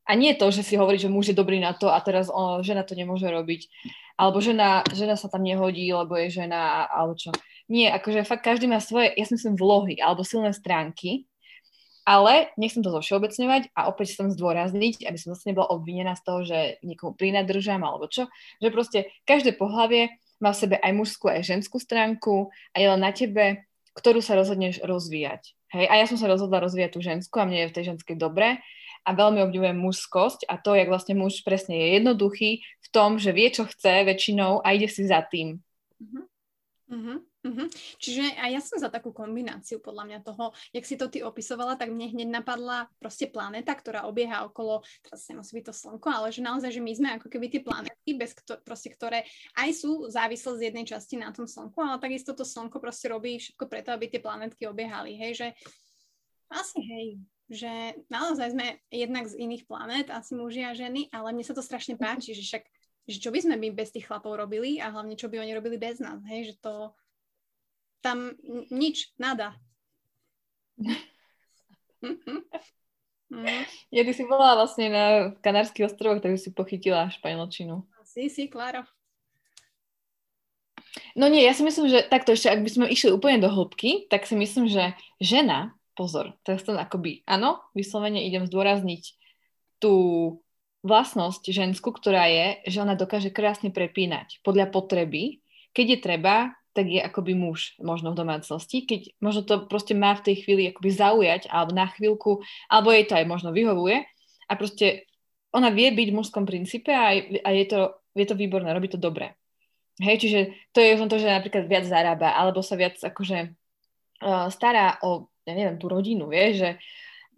[0.07, 2.63] A nie to, že si hovorí, že muž je dobrý na to a teraz o,
[2.63, 3.67] žena to nemôže robiť.
[4.15, 7.35] Alebo žena, žena sa tam nehodí, lebo je žena, alebo čo.
[7.67, 11.27] Nie, akože fakt každý má svoje, ja si myslím, vlohy alebo silné stránky
[12.07, 16.39] ale nechcem to zovšeobecňovať a opäť chcem zdôrazniť, aby som zase nebola obvinená z toho,
[16.47, 18.31] že niekomu prinadržam alebo čo,
[18.63, 23.01] že proste každé pohlavie má v sebe aj mužskú, aj ženskú stránku a je len
[23.03, 23.67] na tebe,
[23.99, 25.51] ktorú sa rozhodneš rozvíjať.
[25.75, 28.15] Hej, a ja som sa rozhodla rozvíjať tú ženskú a mne je v tej ženskej
[28.15, 28.55] dobre
[29.03, 33.35] a veľmi obdivujem mužskosť a to, jak vlastne muž presne je jednoduchý v tom, že
[33.35, 35.59] vie, čo chce väčšinou a ide si za tým.
[36.87, 37.26] Uh-huh.
[37.45, 37.69] Uh-huh.
[38.01, 41.77] Čiže aj ja som za takú kombináciu podľa mňa toho, jak si to ty opisovala,
[41.77, 46.33] tak mne hneď napadla proste planéta, ktorá obieha okolo, teraz nemusí byť to slnko, ale
[46.33, 49.21] že naozaj, že my sme ako keby tie planéty, bez kto, proste, ktoré
[49.53, 53.37] aj sú závislé z jednej časti na tom slnku, ale takisto to slnko proste robí
[53.37, 55.47] všetko preto, aby tie planetky obiehali, hej, že
[56.49, 57.07] asi hej,
[57.47, 57.71] že
[58.11, 61.95] naozaj sme jednak z iných planét, asi muži a ženy, ale mne sa to strašne
[61.95, 62.65] páči, že však
[63.07, 65.79] že čo by sme my bez tých chlapov robili a hlavne čo by oni robili
[65.79, 66.91] bez nás, hej, že to,
[68.01, 68.33] tam
[68.69, 69.57] nič, nada.
[73.91, 75.05] Ja ty si bola vlastne na
[75.43, 77.83] Kanárskych ostrovoch, takže si pochytila španielčinu.
[78.07, 78.87] Si, si, Kláro.
[81.13, 84.07] No nie, ja si myslím, že takto ešte, ak by sme išli úplne do hĺbky,
[84.09, 89.03] tak si myslím, že žena, pozor, teraz to akoby, áno, vyslovene idem zdôrazniť
[89.77, 89.93] tú
[90.81, 95.43] vlastnosť ženskú, ktorá je, že ona dokáže krásne prepínať podľa potreby,
[95.73, 100.13] keď je treba tak je akoby muž možno v domácnosti, keď možno to proste má
[100.13, 104.05] v tej chvíli akoby zaujať, alebo na chvíľku, alebo jej to aj možno vyhovuje
[104.45, 105.09] a proste
[105.49, 109.01] ona vie byť v mužskom princípe a, a je, to, je to výborné, robí to
[109.01, 109.33] dobre.
[109.97, 113.57] Hej, čiže to je to, že napríklad viac zarába, alebo sa viac akože
[114.21, 116.69] uh, stará o, ja neviem, tú rodinu, vieš, že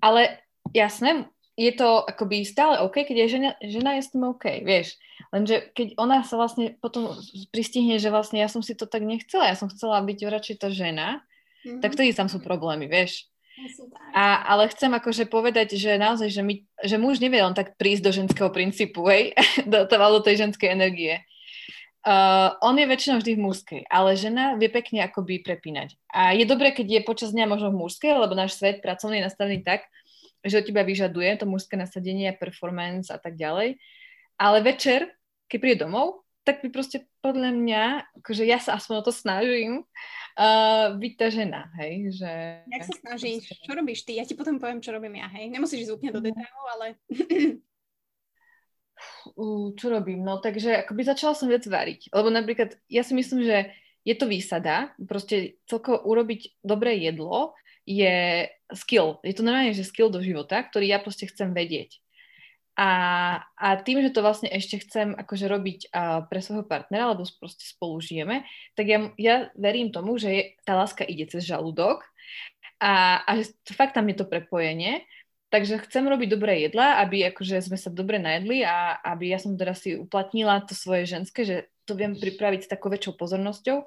[0.03, 0.43] ale
[0.75, 4.95] jasné, je to akoby stále OK, keď je žena, žena je s tým OK, vieš.
[5.35, 7.11] Lenže keď ona sa vlastne potom
[7.51, 10.71] pristihne, že vlastne ja som si to tak nechcela, ja som chcela byť radšej tá
[10.71, 11.19] žena,
[11.67, 11.83] mm-hmm.
[11.83, 13.27] tak vtedy tam sú problémy, vieš.
[14.15, 18.03] A, ale chcem akože povedať, že naozaj, že, my, že muž nevie len tak prísť
[18.07, 19.35] do ženského princípu, hej,
[19.71, 21.19] do, do tej ženskej energie.
[21.99, 25.99] Uh, on je väčšinou vždy v mužskej, ale žena vie pekne akoby prepínať.
[26.07, 29.27] A je dobré, keď je počas dňa možno v mužskej, lebo náš svet pracovný je
[29.27, 29.83] nastavený tak,
[30.45, 33.79] že od teba vyžaduje to mužské nasadenie, performance a tak ďalej.
[34.39, 35.11] Ale večer,
[35.51, 37.83] keď príde domov, tak by proste podľa mňa,
[38.23, 39.83] akože ja sa aspoň o to snažím,
[40.39, 42.31] uh, byť tá žena, hej, že...
[42.65, 43.53] Jak sa snažíš?
[43.59, 44.17] Čo robíš ty?
[44.17, 45.51] Ja ti potom poviem, čo robím ja, hej.
[45.51, 46.27] Nemusíš ísť úplne do mhm.
[46.31, 46.85] detailov, ale...
[49.35, 50.23] uh, čo robím?
[50.23, 52.09] No, takže akoby začala som viac variť.
[52.15, 53.69] Lebo napríklad, ja si myslím, že
[54.07, 59.17] je to výsada, proste celkovo urobiť dobré jedlo je skill.
[59.25, 61.97] Je to normálne, že skill do života, ktorý ja proste chcem vedieť.
[62.79, 62.89] A,
[63.59, 67.67] a tým, že to vlastne ešte chcem akože robiť uh, pre svojho partnera, lebo proste
[67.67, 68.47] spolu žijeme,
[68.79, 72.07] tak ja, ja verím tomu, že je, tá láska ide cez žalúdok
[72.79, 75.03] a, a že fakt tam je to prepojenie.
[75.49, 79.59] Takže chcem robiť dobré jedla, aby akože sme sa dobre najedli a aby ja som
[79.59, 83.81] teraz si uplatnila to svoje ženské, že to viem pripraviť s takou väčšou pozornosťou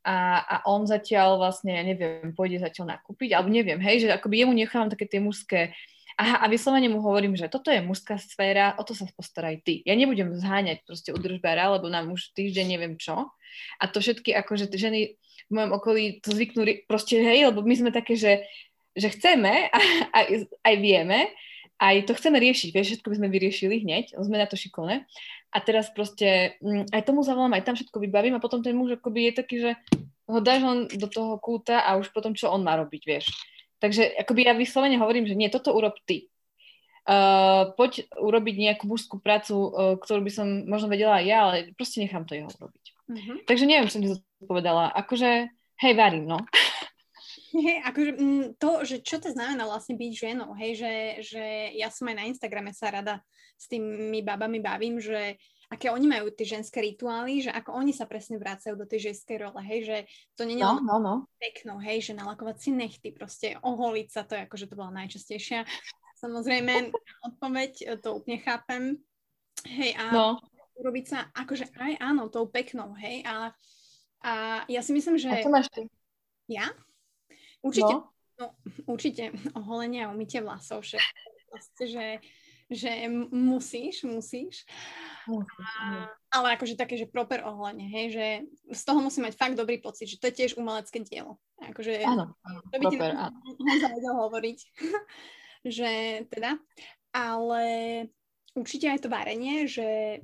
[0.00, 4.44] a, a on zatiaľ vlastne, ja neviem, pôjde zatiaľ nakúpiť, alebo neviem, hej, že akoby
[4.44, 5.76] jemu nechávam také tie mužské
[6.20, 9.80] Aha, a vyslovene mu hovorím, že toto je mužská sféra, o to sa postaraj ty.
[9.88, 13.32] Ja nebudem zháňať proste udržbára, lebo nám už týždeň neviem čo.
[13.80, 15.16] A to všetky akože ženy
[15.48, 18.44] v mojom okolí to zvyknú proste, hej, lebo my sme také, že,
[18.92, 19.78] že chceme a
[20.12, 21.32] aj, aj vieme,
[21.80, 25.08] aj to chceme riešiť, vieš, všetko by sme vyriešili hneď, sme na to šikovné
[25.50, 28.96] a teraz proste mm, aj tomu zavolám, aj tam všetko vybavím a potom ten muž
[28.98, 29.70] akoby je taký, že
[30.30, 33.26] ho dáš len do toho kúta a už potom čo on má robiť, vieš.
[33.82, 36.30] Takže akoby ja vyslovene hovorím, že nie, toto urob ty.
[37.08, 41.56] Uh, poď urobiť nejakú mužskú prácu, uh, ktorú by som možno vedela aj ja, ale
[41.74, 42.84] proste nechám to jeho robiť.
[43.10, 43.36] Uh-huh.
[43.48, 44.08] Takže neviem, čo som ti
[44.44, 44.92] povedala.
[44.94, 46.38] Akože, hej, varím, no.
[47.50, 50.94] Hej, akože mm, to, že čo to znamená vlastne byť ženou, hej, že,
[51.34, 51.44] že
[51.74, 53.18] ja som aj na Instagrame sa rada
[53.58, 55.34] s tými babami bavím, že
[55.70, 59.38] aké oni majú tie ženské rituály, že ako oni sa presne vracajú do tej ženskej
[59.38, 59.96] role, hej, že
[60.34, 61.14] to nie je no, no, no.
[61.38, 65.62] pekno, hej, že nalakovať si nechty, proste oholiť sa, to je akože to bola najčastejšia.
[66.18, 66.90] Samozrejme,
[67.34, 68.98] odpoveď, to úplne chápem.
[69.66, 70.26] Hej, a no.
[70.78, 73.54] urobiť sa akože aj áno, tou peknou, hej, a,
[74.26, 74.32] a
[74.66, 75.30] ja si myslím, že...
[75.30, 75.86] A čo máš ty?
[76.50, 76.66] Ja?
[77.60, 78.12] Určite, No.
[78.40, 78.46] no,
[78.88, 80.96] určite oholenie a umytie vlasov, že,
[81.76, 82.18] že,
[82.72, 82.92] že
[83.30, 84.64] musíš, musíš.
[85.28, 88.26] A, ale akože také, že proper oholenie, hej, že
[88.72, 91.36] z toho musí mať fakt dobrý pocit, že to je tiež umelecké dielo.
[91.60, 93.36] Akože, Áno, áno, to by ti proper, áno.
[93.60, 94.58] naozaj vedel hovoriť,
[95.76, 95.90] že
[96.32, 96.56] teda,
[97.12, 97.64] ale
[98.56, 100.20] určite aj to varenie, že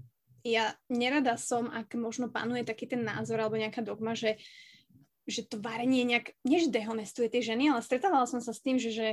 [0.46, 4.38] ja nerada som, ak možno panuje taký ten názor alebo nejaká dogma, že,
[5.26, 8.78] že to varenie nejak, nie že dehonestuje tie ženy, ale stretávala som sa s tým,
[8.78, 9.08] že, že,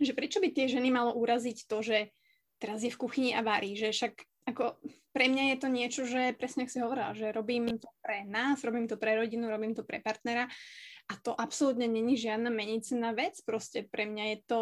[0.00, 2.10] že prečo by tie ženy malo uraziť to, že
[2.58, 4.18] teraz je v kuchyni a varí, že však
[4.48, 4.80] ako
[5.12, 8.64] pre mňa je to niečo, že presne ako si hovorila, že robím to pre nás,
[8.64, 10.48] robím to pre rodinu, robím to pre partnera
[11.08, 14.60] a to absolútne není žiadna menicená vec, proste pre mňa je to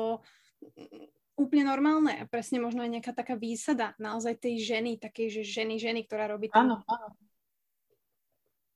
[1.36, 5.76] úplne normálne a presne možno aj nejaká taká výsada naozaj tej ženy, takej, že ženy,
[5.76, 6.58] ženy, ktorá robí to.
[6.58, 7.08] Áno, áno.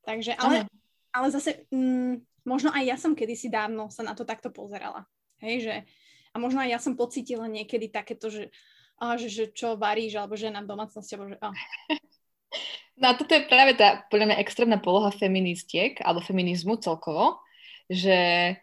[0.05, 0.69] Takže, ale,
[1.11, 5.07] ale zase mm, možno aj ja som kedysi dávno sa na to takto pozerala.
[5.41, 5.75] Hej, že,
[6.33, 8.53] a možno aj ja som pocítila niekedy takéto, že,
[9.01, 11.51] a, že, že čo varíš, alebo žena v domácnosti, alebo že a,
[13.01, 17.41] No a toto je práve tá, podľa mňa, extrémna poloha feministiek, alebo feminizmu celkovo,
[17.89, 18.55] že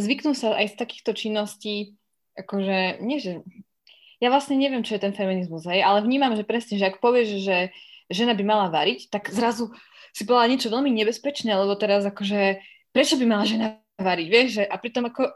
[0.00, 2.00] zvyknú sa aj z takýchto činností,
[2.32, 3.44] akože, nie že...
[4.22, 7.42] Ja vlastne neviem, čo je ten feminizmus, hej, ale vnímam, že presne, že ak povieš,
[7.42, 7.56] že
[8.08, 9.74] žena by mala variť, tak zrazu
[10.12, 12.60] si povedala niečo veľmi nebezpečné, lebo teraz akože,
[12.92, 15.32] prečo by mala žena variť, vieš, že, a pritom ako,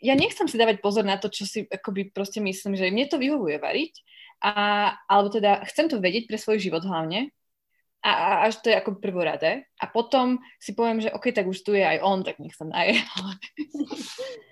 [0.00, 3.20] ja nechcem si dávať pozor na to, čo si akoby proste myslím, že mne to
[3.20, 3.94] vyhovuje variť,
[4.40, 4.52] a,
[5.10, 7.30] alebo teda chcem to vedieť pre svoj život hlavne,
[7.98, 9.66] a, a až to je ako prvoradé.
[9.82, 12.62] A potom si poviem, že OK, tak už tu je aj on, tak nech sa
[12.62, 13.02] naje.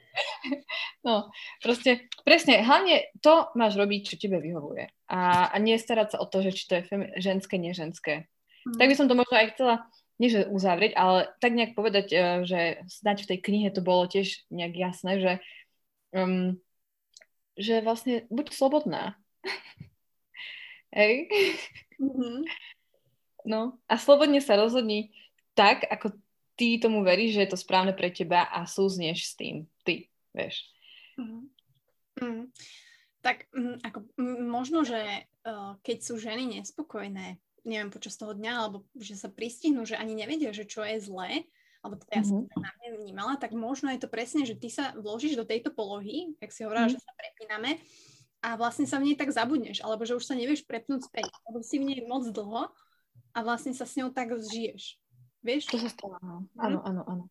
[1.06, 1.30] no,
[1.62, 4.90] proste, presne, hlavne to máš robiť, čo tebe vyhovuje.
[5.06, 8.14] A, a nie starať sa o to, že či to je femi- ženské, neženské.
[8.66, 8.78] Mhm.
[8.82, 9.74] Tak by som to možno aj chcela,
[10.18, 12.60] nie že uzavrieť, ale tak nejak povedať, eh, že
[12.90, 15.32] snáď v tej knihe to bolo tiež nejak jasné, že,
[16.10, 16.58] um,
[17.54, 19.14] že vlastne buď slobodná.
[20.98, 21.30] Hej?
[22.02, 22.42] Mhm.
[23.46, 25.14] No a slobodne sa rozhodni
[25.54, 26.18] tak, ako
[26.58, 29.70] ty tomu veríš, že je to správne pre teba a súzneš s tým.
[29.86, 30.66] Ty, vieš.
[31.14, 31.40] Mhm.
[32.16, 32.44] Mhm.
[33.22, 34.98] Tak mm, ako, mm, možno, že
[35.46, 40.14] uh, keď sú ženy nespokojné, neviem, počas toho dňa, alebo že sa pristihnú, že ani
[40.14, 41.44] nevedia, že čo je zlé,
[41.82, 42.48] alebo teda ja som Mhm.
[42.50, 45.74] to na mňa vnímala, tak možno je to presne, že ty sa vložíš do tejto
[45.74, 46.94] polohy, jak si hovorila, Mhm.
[46.94, 47.78] že sa prepíname
[48.42, 51.62] a vlastne sa v nej tak zabudneš, alebo že už sa nevieš prepnúť späť, lebo
[51.66, 52.70] si v nej moc dlho
[53.34, 54.98] a vlastne sa s ňou tak zžiješ.
[55.42, 55.70] Vieš?
[55.70, 56.46] To sa stalo, no.
[56.58, 57.24] Áno, áno, áno.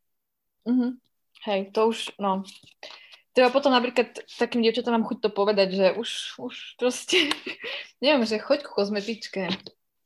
[0.68, 1.00] Mhm.
[1.48, 2.44] Hej, to už, no.
[3.36, 7.20] Treba potom napríklad takým dievčatám mám chuť to povedať, že už, už proste,
[8.04, 9.52] neviem, že choď ku kozmetičke.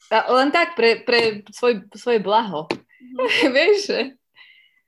[0.09, 2.65] A len tak, pre, pre svoj, svoje blaho.
[3.55, 4.01] Vieš, že?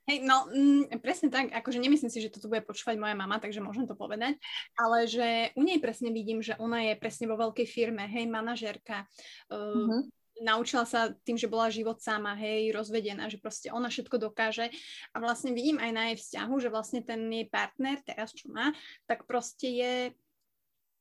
[0.10, 3.62] Hej, no mm, presne tak, akože nemyslím si, že toto bude počúvať moja mama, takže
[3.62, 4.34] môžem to povedať,
[4.74, 9.06] ale že u nej presne vidím, že ona je presne vo veľkej firme, hej, manažérka,
[9.54, 10.10] uh, Mhm.
[10.42, 14.74] naučila sa tým, že bola život sama, hej, rozvedená, že proste ona všetko dokáže
[15.14, 18.74] a vlastne vidím aj na jej vzťahu, že vlastne ten jej partner, teraz čo má,
[19.06, 19.94] tak proste je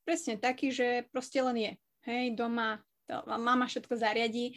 [0.05, 1.73] presne taký, že proste len je,
[2.05, 2.85] hej, doma,
[3.27, 4.57] mama všetko zariadí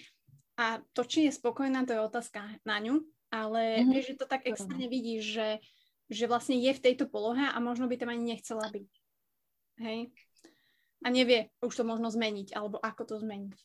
[0.58, 3.02] a to, či je spokojná, to je otázka na ňu,
[3.34, 3.78] ale Mhm.
[3.82, 3.92] mm-hmm.
[3.94, 5.50] vieš, že to tak externe vidíš, že,
[6.14, 8.90] že vlastne je v tejto polohe a možno by tam ani nechcela byť.
[9.82, 10.00] Hej?
[11.04, 13.58] A nevie už to možno zmeniť, alebo ako to zmeniť.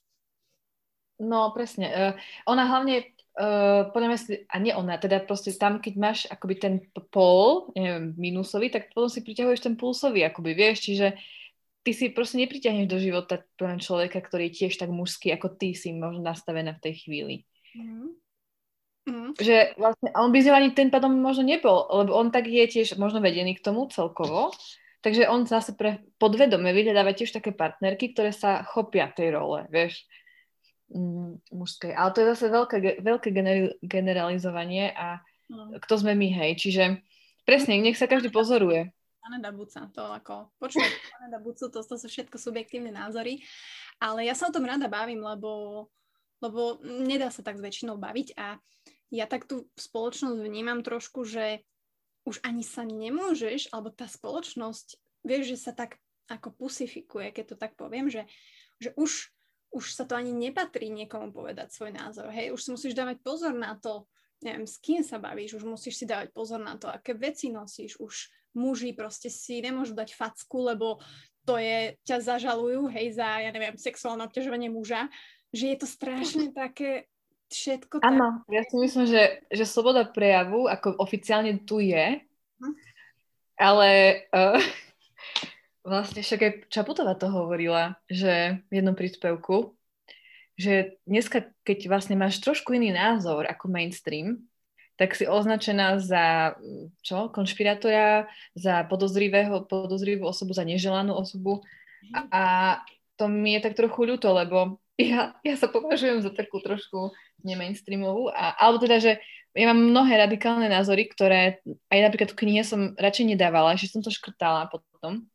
[1.19, 1.87] No, presne.
[1.91, 2.13] Uh,
[2.47, 3.03] ona hlavne,
[3.39, 4.19] uh, podľa mňa,
[4.49, 8.95] a nie ona, teda proste tam, keď máš akoby ten p- pól, neviem, minusový, tak
[8.95, 11.19] potom si priťahuješ ten pulsový, akoby, vieš, čiže
[11.89, 15.97] ty si proste nepriťahneš do života človeka, ktorý je tiež tak mužský, ako ty si
[15.97, 17.35] možno nastavená v tej chvíli.
[17.73, 18.09] Mm-hmm.
[19.09, 19.31] Mm-hmm.
[19.41, 23.01] Že vlastne, on by z ani ten pádom možno nebol, lebo on tak je tiež
[23.01, 24.53] možno vedený k tomu celkovo,
[25.01, 30.05] takže on zase pre podvedome vyhľadáva tiež také partnerky, ktoré sa chopia tej role, vieš,
[30.93, 31.97] mm, mužskej.
[31.97, 33.29] Ale to je zase veľké, veľké
[33.81, 35.73] generalizovanie a No.
[35.81, 37.01] kto sme my, hej, čiže
[37.49, 38.93] presne, nech sa každý pozoruje.
[39.29, 40.89] Aneda Buca, to ako, počúvaj,
[41.21, 43.45] Aneda Bucu, to, to sú všetko subjektívne názory,
[44.01, 45.85] ale ja sa o tom rada bavím, lebo,
[46.41, 48.57] lebo nedá sa tak s väčšinou baviť a
[49.13, 51.65] ja tak tú spoločnosť vnímam trošku, že
[52.25, 55.97] už ani sa nemôžeš, alebo tá spoločnosť, vieš, že sa tak
[56.29, 58.29] ako pusifikuje, keď to tak poviem, že,
[58.77, 59.33] že už,
[59.73, 63.57] už sa to ani nepatrí niekomu povedať svoj názor, hej, už si musíš dávať pozor
[63.57, 64.05] na to,
[64.45, 67.97] neviem, s kým sa bavíš, už musíš si dávať pozor na to, aké veci nosíš,
[67.97, 70.99] už muži proste si nemôžu dať facku, lebo
[71.47, 75.09] to je, ťa zažalujú, hej, za, ja neviem, sexuálne obťažovanie muža,
[75.55, 77.07] že je to strašne také
[77.49, 78.53] všetko Áno, tak...
[78.53, 82.21] ja si myslím, že, že sloboda prejavu ako oficiálne tu je,
[82.61, 82.75] hm?
[83.57, 83.89] ale
[84.35, 84.61] uh,
[85.89, 89.73] vlastne však aj Čaputová to hovorila, že v jednom príspevku,
[90.59, 94.43] že dneska, keď vlastne máš trošku iný názor ako mainstream,
[94.99, 96.59] tak si označená za
[97.07, 97.31] čo?
[97.31, 98.27] Konšpirátora,
[98.59, 101.63] za podozrivého, podozrivú osobu, za neželanú osobu.
[102.11, 102.43] A, a
[103.15, 107.15] to mi je tak trochu ľúto, lebo ja, ja sa považujem za takú trošku
[107.47, 108.35] nemainstreamovú.
[108.35, 109.23] A, alebo teda, že
[109.55, 111.63] ja mám mnohé radikálne názory, ktoré
[111.95, 115.31] aj napríklad v knihe som radšej nedávala, že som to škrtala potom.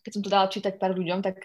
[0.00, 1.44] Keď som to dala čítať pár ľuďom, tak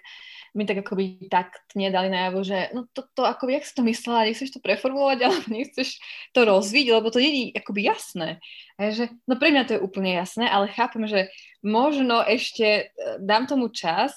[0.57, 4.25] mi tak akoby taktne dali najavo, že no to, to ako jak si to myslela,
[4.25, 6.01] nechceš to preformulovať, alebo nechceš
[6.33, 8.27] to rozviť, lebo to nie je akoby jasné.
[8.79, 11.29] A že, no pre mňa to je úplne jasné, ale chápem, že
[11.61, 12.83] možno ešte e,
[13.19, 14.15] dám tomu čas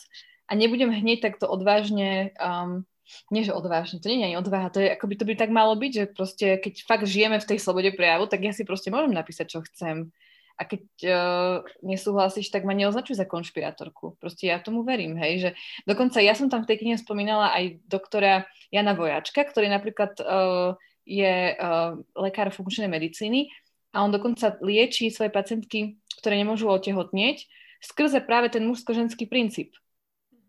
[0.49, 2.85] a nebudem hneď takto odvážne um,
[3.29, 5.51] nie že odvážne, to nie je ani odvaha, to je, ako by to by tak
[5.53, 8.89] malo byť, že proste keď fakt žijeme v tej slobode prejavu, tak ja si proste
[8.89, 10.15] môžem napísať, čo chcem
[10.63, 14.15] a keď uh, nesúhlasíš, tak ma neoznačuj za konšpirátorku.
[14.23, 15.51] Proste ja tomu verím, hej, že
[15.83, 20.79] dokonca ja som tam v tej knihe spomínala aj doktora Jana Vojačka, ktorý napríklad uh,
[21.03, 23.51] je uh, lekár funkčnej medicíny
[23.91, 27.51] a on dokonca lieči svoje pacientky, ktoré nemôžu otehotnieť,
[27.83, 29.75] skrze práve ten mužsko-ženský princíp.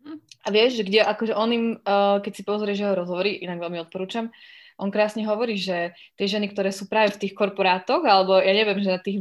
[0.05, 0.21] Mhm.
[0.45, 3.81] A vieš, že kde, akože on im, uh, keď si pozrieš jeho rozhovory, inak veľmi
[3.81, 4.29] odporúčam,
[4.77, 8.79] on krásne hovorí, že tie ženy, ktoré sú práve v tých korporátoch, alebo ja neviem,
[8.81, 9.17] že na tých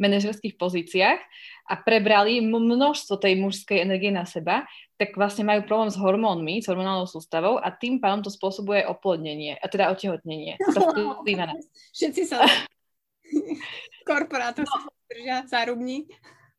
[0.00, 1.20] manažerských pozíciách
[1.66, 4.64] a prebrali množstvo tej mužskej energie na seba,
[4.96, 9.60] tak vlastne majú problém s hormónmi, s hormonálnou sústavou a tým pádom to spôsobuje oplodnenie,
[9.60, 10.56] a teda otehotnenie.
[11.96, 12.46] Všetci sa
[14.08, 16.08] korporátor sa držia zárubní.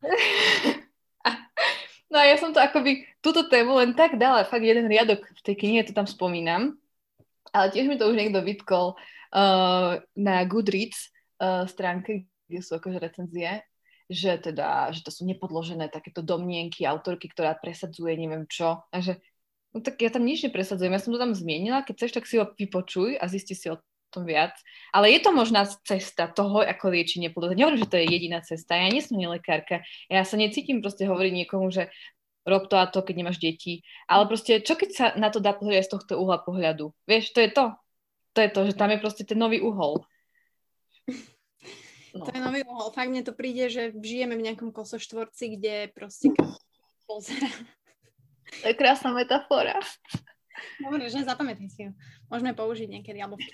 [2.08, 5.42] No a ja som to akoby, túto tému len tak dala, fakt jeden riadok v
[5.44, 6.80] tej knihe to tam spomínam,
[7.58, 11.10] ale tiež mi to už niekto vytkol uh, na Goodreads
[11.42, 13.66] uh, stránke, kde sú akože recenzie,
[14.08, 18.86] že teda, že to sú nepodložené takéto domnienky autorky, ktorá presadzuje neviem čo.
[18.88, 19.20] A že,
[19.76, 22.40] no tak ja tam nič nepresadzujem, ja som to tam zmienila, keď chceš, tak si
[22.40, 24.56] ho vypočuj a zisti si o tom viac.
[24.96, 27.58] Ale je to možná cesta toho, ako lieči neplodnosť.
[27.60, 28.80] Nehovorím, že to je jediná cesta.
[28.80, 29.84] Ja nie som lekárka.
[30.08, 31.92] Ja sa necítim proste hovoriť niekomu, že
[32.48, 33.84] rob to a to, keď nemáš deti.
[34.08, 36.96] Ale proste, čo keď sa na to dá pozrieť z tohto uhla pohľadu?
[37.04, 37.76] Vieš, to je to.
[38.34, 40.02] To je to, že tam je proste ten nový uhol.
[42.18, 42.26] No.
[42.26, 42.90] To je nový uhol.
[42.98, 46.34] Fakt mne to príde, že žijeme v nejakom kosoštvorci, kde proste
[47.06, 47.46] pozera.
[48.64, 49.78] To je krásna metafora.
[50.82, 51.92] Dobre, že zapamätaj si ju.
[52.34, 53.46] Môžeme použiť niekedy, alebo v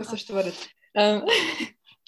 [0.00, 0.56] Kosoštvorec.
[0.96, 1.28] Um,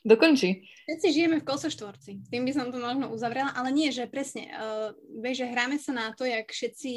[0.02, 0.66] Dokončí.
[0.90, 2.26] Všetci žijeme v kosoštvorci.
[2.26, 4.90] Tým by som to možno uzavrela, ale nie, že presne, uh,
[5.22, 6.92] vieš, že hráme sa na to, jak všetci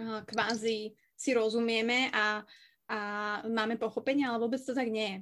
[0.00, 2.40] uh, kvázi si rozumieme a,
[2.88, 2.98] a
[3.44, 5.18] máme pochopenie, ale vôbec to tak nie je.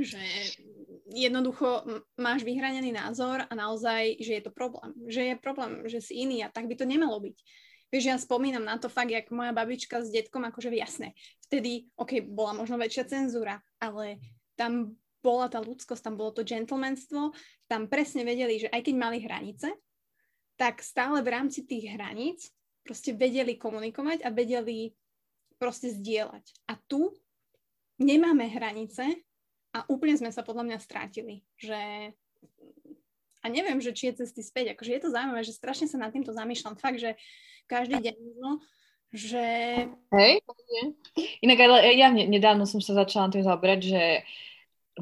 [0.00, 0.22] Že
[1.12, 1.84] jednoducho
[2.16, 4.96] máš vyhranený názor a naozaj, že je to problém.
[5.04, 7.36] Že je problém, že si iný a tak by to nemalo byť.
[7.90, 11.12] Vieš, ja spomínam na to fakt, jak moja babička s detkom, akože jasné.
[11.50, 14.22] Vtedy, ok, bola možno väčšia cenzúra, ale
[14.54, 17.32] tam bola tá ľudskosť, tam bolo to gentlemanstvo,
[17.68, 19.68] tam presne vedeli, že aj keď mali hranice,
[20.56, 22.52] tak stále v rámci tých hraníc
[22.84, 24.92] proste vedeli komunikovať a vedeli
[25.60, 26.44] proste zdieľať.
[26.68, 27.12] A tu
[28.00, 29.04] nemáme hranice
[29.76, 32.12] a úplne sme sa podľa mňa strátili, že
[33.40, 36.12] a neviem, že či je cesty späť, akože je to zaujímavé, že strašne sa nad
[36.12, 37.16] týmto zamýšľam, fakt, že
[37.64, 38.60] každý deň no,
[39.16, 39.44] že...
[40.12, 40.44] Hej,
[41.40, 44.02] inak ale ja nedávno som sa začala tým zaoberať, že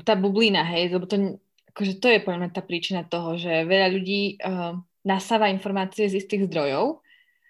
[0.04, 1.38] tá bublina, hej, lebo to,
[1.74, 6.20] akože to je podľa mňa tá príčina toho, že veľa ľudí uh, nasáva informácie z
[6.20, 7.00] istých zdrojov,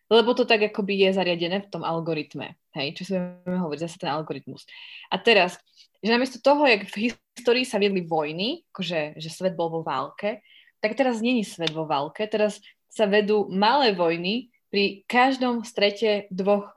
[0.08, 3.96] lebo to tak akoby je zariadené v tom algoritme, hej, čo si budeme hovoriť, zase
[4.00, 4.64] ten algoritmus.
[5.12, 5.60] A teraz,
[6.00, 10.40] že namiesto toho, jak v histórii sa viedli vojny, akože, že svet bol vo válke,
[10.80, 16.72] tak teraz není svet vo válke, teraz sa vedú malé vojny pri každom strete dvoch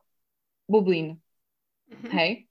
[0.67, 1.19] bublín.
[1.87, 2.11] Mm-hmm.
[2.11, 2.50] Hej?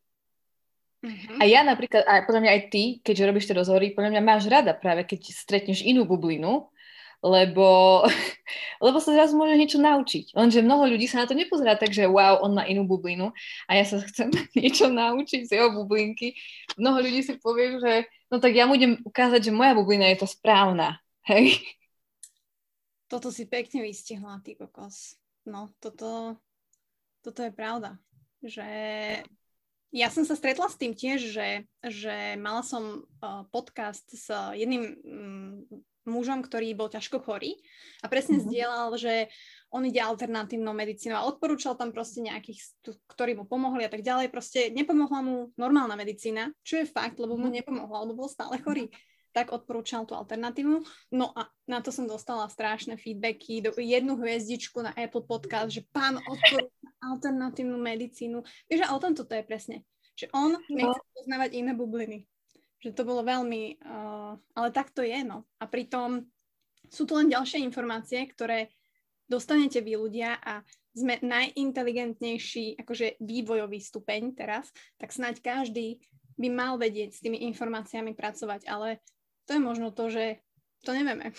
[1.00, 1.40] Uh-huh.
[1.40, 4.44] A ja napríklad, a podľa mňa aj ty, keďže robíš tie rozhovory, podľa mňa máš
[4.52, 6.68] rada práve, keď stretneš inú bublinu,
[7.20, 8.00] lebo,
[8.84, 10.36] lebo sa zrazu môže niečo naučiť.
[10.36, 13.32] Lenže mnoho ľudí sa na to nepozerá tak, že wow, on má inú bublinu
[13.68, 16.36] a ja sa chcem niečo naučiť z jeho bublinky.
[16.76, 20.20] Mnoho ľudí si povie, že no tak ja mu idem ukázať, že moja bublina je
[20.20, 21.00] to správna.
[21.28, 21.60] Hej?
[23.10, 25.18] Toto si pekne vystihla, ty kokos.
[25.48, 26.38] No, toto,
[27.24, 27.98] toto je pravda.
[28.40, 28.68] Že
[29.90, 34.82] ja som sa stretla s tým tiež, že, že mala som uh, podcast s jedným
[35.02, 35.54] um,
[36.08, 37.60] mužom, ktorý bol ťažko chorý
[38.02, 38.44] a presne Mhm.
[38.48, 39.28] zdieľal, že
[39.70, 42.58] on ide alternatívnou medicínou a odporúčal tam proste nejakých,
[43.06, 44.32] ktorí mu pomohli a tak ďalej.
[44.32, 48.90] Proste nepomohla mu normálna medicína, čo je fakt, lebo mu nepomohla, lebo bol stále chorý.
[49.30, 50.82] Tak odporúčal tú alternatívu.
[51.14, 55.86] No a na to som dostala strašné feedbacky, do, jednu hviezdičku na Apple Podcast, že
[55.94, 58.42] pán odporúča alternatívnu medicínu.
[58.66, 59.86] Vieš, a o tom toto je presne.
[60.18, 62.26] Že on nechce poznávať iné bubliny.
[62.82, 63.78] Že to bolo veľmi...
[63.80, 65.46] Uh, ale tak to je, no.
[65.62, 66.26] A pritom
[66.90, 68.74] sú tu len ďalšie informácie, ktoré
[69.30, 76.02] dostanete vy ľudia a sme najinteligentnejší akože vývojový stupeň teraz, tak snáď každý
[76.34, 78.98] by mal vedieť s tými informáciami pracovať, ale
[79.50, 80.38] to je možno to, že
[80.86, 81.34] to nevieme.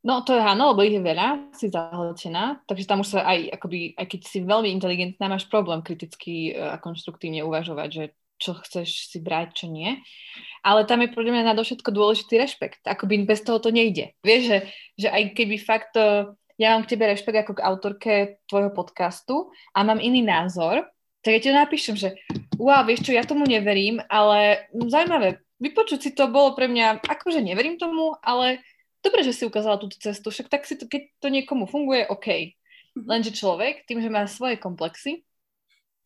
[0.00, 3.60] No to je áno, lebo ich je veľa, si zahltená, takže tam už sa aj,
[3.60, 8.04] akoby, aj keď si veľmi inteligentná, máš problém kriticky e, a konštruktívne uvažovať, že
[8.40, 10.00] čo chceš si brať, čo nie.
[10.64, 12.84] Ale tam je podľa mňa na všetko dôležitý rešpekt.
[12.84, 14.12] Akoby bez toho to nejde.
[14.20, 14.58] Vieš, že,
[15.04, 18.12] že aj keby fakt e, ja mám k tebe rešpekt ako k autorke
[18.48, 20.88] tvojho podcastu a mám iný názor,
[21.24, 22.12] tak ja ti napíšem, že
[22.60, 27.42] wow, vieš čo, ja tomu neverím, ale zaujímavé, vypočuť si to bolo pre mňa, akože
[27.42, 28.62] neverím tomu, ale
[29.04, 32.56] dobre, že si ukázala túto cestu, však tak si to, keď to niekomu funguje, OK.
[32.94, 35.26] Lenže človek, tým, že má svoje komplexy,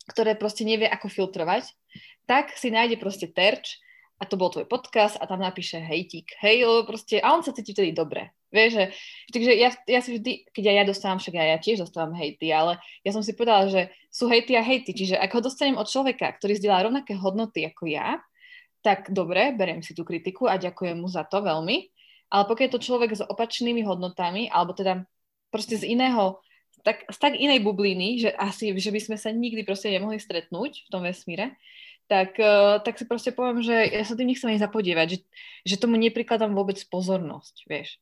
[0.09, 1.69] ktoré proste nevie, ako filtrovať,
[2.25, 3.77] tak si nájde proste terč
[4.19, 7.55] a to bol tvoj podcast a tam napíše hejtík, hej, lebo proste, a on sa
[7.55, 8.35] cíti vtedy dobre.
[8.49, 8.85] Vieš, že,
[9.29, 12.49] takže ja, ja si vždy, keď aj ja dostávam, však aj ja tiež dostávam hejty,
[12.49, 15.85] ale ja som si povedala, že sú hejty a hejty, čiže ak ho dostanem od
[15.85, 18.17] človeka, ktorý zdieľa rovnaké hodnoty ako ja,
[18.79, 21.91] tak dobre, beriem si tú kritiku a ďakujem mu za to veľmi,
[22.29, 25.03] ale pokiaľ je to človek s opačnými hodnotami, alebo teda
[25.49, 26.39] proste z iného,
[26.85, 30.87] tak, z tak inej bubliny, že asi, že by sme sa nikdy proste nemohli stretnúť
[30.87, 31.59] v tom vesmíre,
[32.09, 35.19] tak, uh, tak si proste poviem, že ja sa tým nechcem ani zapodievať, že,
[35.61, 38.01] že tomu neprikladám vôbec pozornosť, vieš.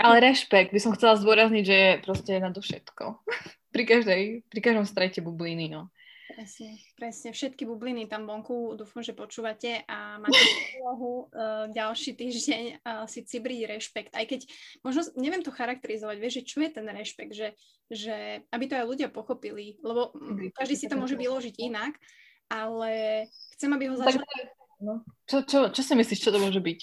[0.00, 3.20] Ale rešpekt by som chcela zdôrazniť, že je proste na to všetko.
[3.74, 5.92] pri, každej, pri každom strete bubliny, no.
[6.40, 7.36] Presne, presne.
[7.36, 10.40] Všetky bubliny tam vonku dúfam, že počúvate a máte
[10.80, 14.16] úlohu uh, ďalší týždeň uh, si cibriť rešpekt.
[14.16, 14.48] Aj keď
[14.80, 17.52] možno, neviem to charakterizovať, vieš, že čo je ten rešpekt, že,
[17.92, 20.16] že aby to aj ľudia pochopili, lebo
[20.56, 22.00] každý si to môže vyložiť inak,
[22.48, 24.24] ale chcem, aby ho začali...
[24.80, 25.04] No.
[25.28, 26.80] Čo, čo, čo si myslíš, čo to môže byť?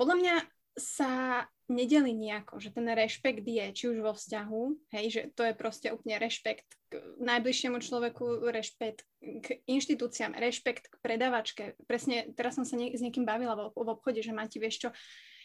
[0.00, 0.36] Podľa mňa
[0.80, 4.62] sa nedeli nejako, že ten rešpekt je, či už vo vzťahu,
[4.94, 10.94] hej, že to je proste úplne rešpekt k najbližšiemu človeku, rešpekt k inštitúciám, rešpekt k
[11.02, 11.74] predavačke.
[11.90, 14.88] Presne teraz som sa nie, s niekým bavila v, v obchode, že máte, vieš čo,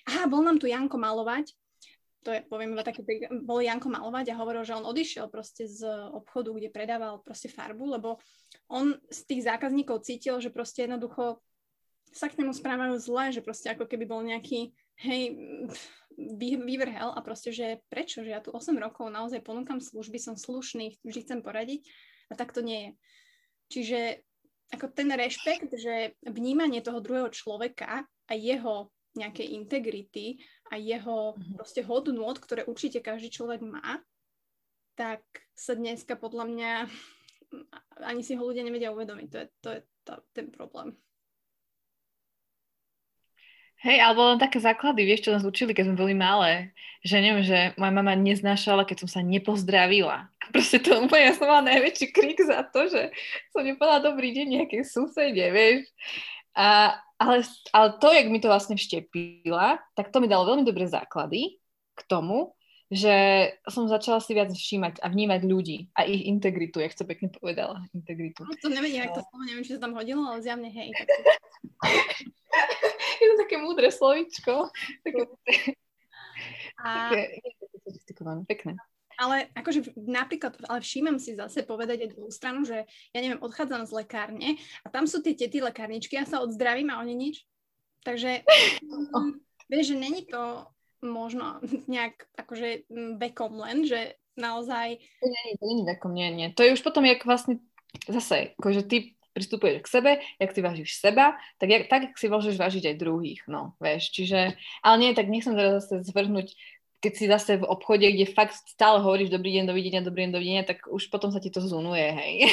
[0.06, 1.58] aha, bol nám tu Janko malovať,
[2.22, 3.02] to je, poviem iba taký,
[3.42, 7.98] bol Janko malovať a hovoril, že on odišiel proste z obchodu, kde predával proste farbu,
[7.98, 8.22] lebo
[8.70, 11.42] on z tých zákazníkov cítil, že proste jednoducho
[12.14, 14.70] sa k nemu správajú zle, že proste ako keby bol nejaký,
[15.02, 15.22] hej,
[15.66, 15.80] vy,
[16.18, 21.00] vyvrhel a proste, že prečo, že ja tu 8 rokov naozaj ponúkam služby, som slušný,
[21.02, 21.88] vždy chcem poradiť
[22.32, 22.92] a tak to nie je.
[23.72, 24.00] Čiže
[24.72, 30.40] ako ten rešpekt, že vnímanie toho druhého človeka a jeho nejakej integrity
[30.72, 31.60] a jeho mm-hmm.
[31.60, 34.00] proste hodnôt, ktoré určite každý človek má,
[34.96, 36.72] tak sa dneska podľa mňa
[38.10, 39.28] ani si ho ľudia nevedia uvedomiť.
[39.28, 40.96] To je, to je to, ten problém.
[43.82, 46.70] Hej, alebo len také základy, vieš, čo nás učili, keď sme boli malé.
[47.02, 50.30] Že neviem, že moja mama neznášala, keď som sa nepozdravila.
[50.30, 53.10] A proste to úplne, ja som mala najväčší krik za to, že
[53.50, 55.90] som nepovedala dobrý deň nejakej susede, vieš.
[56.54, 57.42] A, ale,
[57.74, 61.58] ale to, jak mi to vlastne vštepila, tak to mi dalo veľmi dobré základy
[61.98, 62.54] k tomu,
[62.92, 63.16] že
[63.72, 67.88] som začala si viac všímať a vnímať ľudí a ich integritu, jak to pekne povedala,
[67.96, 68.44] integritu.
[68.44, 70.92] No, to nevedím, jak to slovo, neviem, či sa tam hodilo, ale zjavne hej.
[70.92, 71.08] Tak...
[73.24, 74.68] je to také múdre slovičko.
[75.08, 75.22] Také,
[76.84, 77.16] a...
[78.12, 78.76] také pekné.
[79.16, 82.84] Ale akože napríklad, ale všímam si zase povedať aj druhú stranu, že
[83.16, 87.00] ja neviem, odchádzam z lekárne a tam sú tie tety lekárničky, ja sa odzdravím a
[87.00, 87.48] oni nič.
[88.04, 88.44] Takže
[89.72, 90.68] vieš, že není to
[91.04, 91.60] možno
[91.92, 92.88] nejak akože
[93.20, 94.98] vekom len, že naozaj...
[94.98, 96.48] To nie, to nie vekom, nie, nie.
[96.56, 97.60] To je už potom, jak vlastne
[98.08, 98.98] zase, akože ty
[99.32, 103.00] pristupuješ k sebe, jak si vážiš seba, tak, jak, tak jak si môžeš vážiť aj
[103.00, 106.52] druhých, no, vieš, čiže, ale nie, tak nechcem teraz zase zvrhnúť
[107.02, 110.64] keď si zase v obchode, kde fakt stále hovoríš dobrý deň, dovidenia, dobrý deň, dovidenia,
[110.70, 112.46] tak už potom sa ti to zunuje, hej.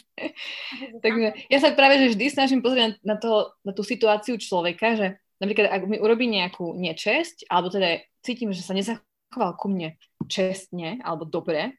[1.04, 5.20] Takže ja sa práve že vždy snažím pozrieť na, to, na tú situáciu človeka, že
[5.40, 11.00] napríklad ak mi urobí nejakú nečesť, alebo teda cítim, že sa nezachoval ku mne čestne
[11.04, 11.76] alebo dobre,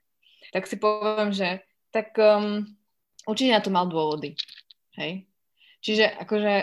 [0.53, 2.63] tak si poviem, že tak um,
[3.25, 4.37] určite na to mal dôvody.
[4.95, 5.25] Hej?
[5.81, 6.53] Čiže akože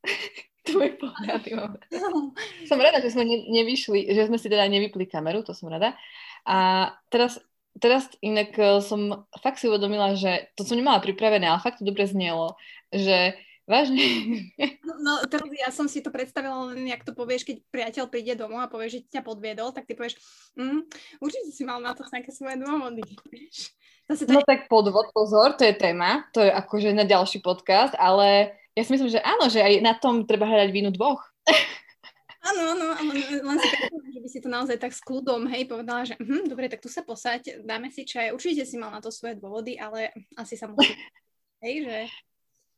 [0.60, 1.40] Tvoj pohľad,
[2.68, 5.96] Som rada, že sme ne, nevyšli, že sme si teda nevypli kameru, to som rada.
[6.44, 7.40] A teraz,
[7.80, 11.88] teraz inak e, som fakt si uvedomila, že to som nemala pripravené, ale fakt to
[11.88, 12.60] dobre znelo,
[12.92, 13.40] že
[13.70, 14.02] Vážne?
[15.00, 18.60] No, teraz ja som si to predstavila len, jak to povieš, keď priateľ príde domov
[18.60, 20.20] a povie, že ťa podviedol, tak ty povieš,
[20.60, 20.80] mm,
[21.24, 23.00] určite si mal na to nejaké svoje dôvody.
[24.10, 24.46] Zase to no je...
[24.46, 28.92] tak podvod, pozor, to je téma, to je akože na ďalší podcast, ale ja si
[28.92, 31.24] myslím, že áno, že aj na tom treba hľadať vínu dvoch.
[32.40, 36.08] Áno, áno, len si predstavím, že by si to naozaj tak s kľudom, hej, povedala,
[36.08, 39.12] že hm, dobre, tak tu sa posaď, dáme si čaj, určite si mal na to
[39.12, 40.08] svoje dôvody, ale
[40.40, 40.88] asi sa musí,
[41.64, 41.98] hej, že...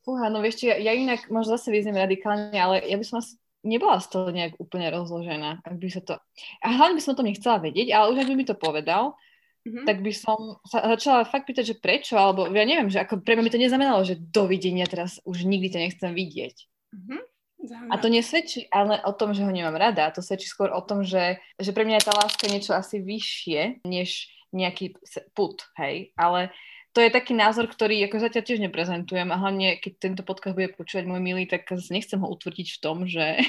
[0.03, 3.39] Fúha, no vieš, ja, ja inak možno zase vyzniem radikálne, ale ja by som asi
[3.63, 6.19] nebola z toho nejak úplne rozložená, ak by sa to...
[6.59, 9.15] A hlavne by som to nechcela vedieť, ale už ak by mi to povedal,
[9.63, 9.87] mm-hmm.
[9.87, 13.39] tak by som sa začala fakt pýtať, že prečo, alebo ja neviem, že ako pre
[13.39, 16.57] mňa by to neznamenalo, že dovidenia teraz už nikdy to nechcem vidieť.
[16.99, 17.23] Mm-hmm.
[17.63, 21.07] A to nesvedčí ale o tom, že ho nemám rada, to svedčí skôr o tom,
[21.07, 24.99] že, že pre mňa je tá láska niečo asi vyššie, než nejaký
[25.31, 26.51] put, hej, ale
[26.93, 30.77] to je taký názor, ktorý ako zatiaľ tiež neprezentujem a hlavne, keď tento podcast bude
[30.77, 33.41] počúvať môj milý, tak nechcem ho utvrdiť v tom, že,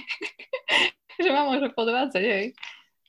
[1.24, 2.48] že ma môže podvádzať, hej.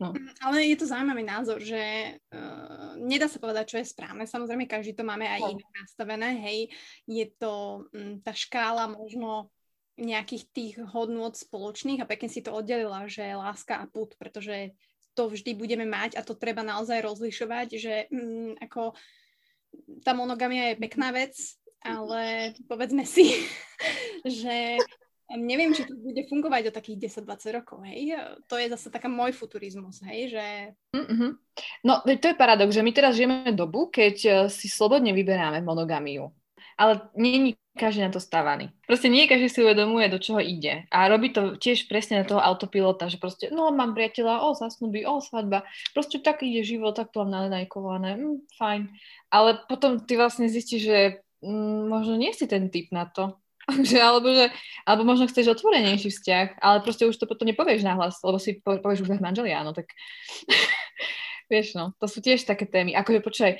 [0.03, 0.11] No.
[0.11, 1.79] Mm, ale je to zaujímavý názor, že
[2.19, 4.27] uh, nedá sa povedať, čo je správne.
[4.27, 5.55] Samozrejme, každý to máme aj no.
[5.55, 6.31] inak nastavené.
[6.43, 6.59] Hej,
[7.07, 9.55] je to um, tá škála možno
[9.95, 14.75] nejakých tých hodnôt spoločných a pekne si to oddelila, že láska a put, pretože
[15.15, 18.99] to vždy budeme mať a to treba naozaj rozlišovať, že um, ako
[20.05, 21.35] tá monogamia je pekná vec,
[21.85, 23.45] ale povedzme si,
[24.25, 24.79] že
[25.33, 28.13] neviem, či to bude fungovať o takých 10-20 rokov, hej.
[28.49, 30.47] To je zase taká môj futurizmus, hej, že...
[30.93, 31.31] Mm-hmm.
[31.89, 36.29] No, to je paradox, že my teraz žijeme dobu, keď eh, si slobodne vyberáme monogamiu.
[36.75, 38.71] Ale nie každý na to stávaný.
[38.87, 40.87] Proste nie každý si uvedomuje, do čoho ide.
[40.95, 45.03] A robí to tiež presne na toho autopilota, že proste, no mám priateľa, o zasnubí,
[45.03, 45.67] o svadba.
[45.91, 48.95] Proste tak ide život, tak to mám nanajkované, mm, fajn.
[49.35, 50.99] Ale potom ty vlastne zistíš, že
[51.43, 53.35] mm, možno nie si ten typ na to.
[53.91, 54.53] že, alebo, že,
[54.85, 59.09] alebo možno chceš otvorenejší vzťah, ale proste už to potom nepovieš nahlas, lebo si povieš
[59.09, 59.89] už manželi, áno, tak
[61.53, 62.93] vieš, no, to sú tiež také témy.
[62.93, 63.53] Akože počkaj,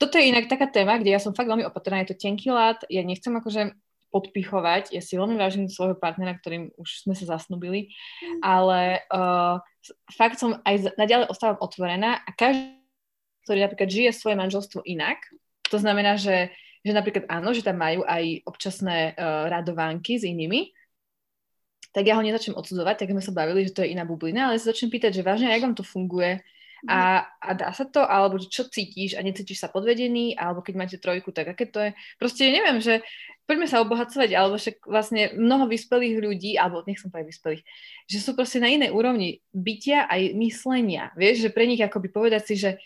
[0.00, 2.80] toto je inak taká téma, kde ja som fakt veľmi opatrná, je to tenký lát,
[2.88, 3.76] ja nechcem akože
[4.10, 8.40] podpichovať, ja si veľmi vážim svojho partnera, ktorým už sme sa zasnubili, mm.
[8.42, 9.60] ale uh,
[10.16, 12.80] fakt som aj naďalej ostávam otvorená a každý,
[13.44, 15.20] ktorý napríklad žije svoje manželstvo inak,
[15.68, 16.50] to znamená, že,
[16.82, 20.74] že napríklad áno, že tam majú aj občasné uh, radovánky s inými,
[21.92, 24.58] tak ja ho nezačnem odsudzovať, tak sme sa bavili, že to je iná bublina, ale
[24.58, 26.42] sa začnem pýtať, že vážne, jak vám to funguje,
[26.88, 30.96] a, a dá sa to, alebo čo cítiš a necítiš sa podvedený, alebo keď máte
[30.96, 31.90] trojku, tak aké to je.
[32.16, 33.04] Proste neviem, že
[33.44, 37.62] poďme sa obohacovať, alebo však vlastne mnoho vyspelých ľudí, alebo nech som povedať vyspelých,
[38.06, 41.10] že sú proste na inej úrovni bytia aj myslenia.
[41.18, 42.78] Vieš, že pre nich akoby povedať si, že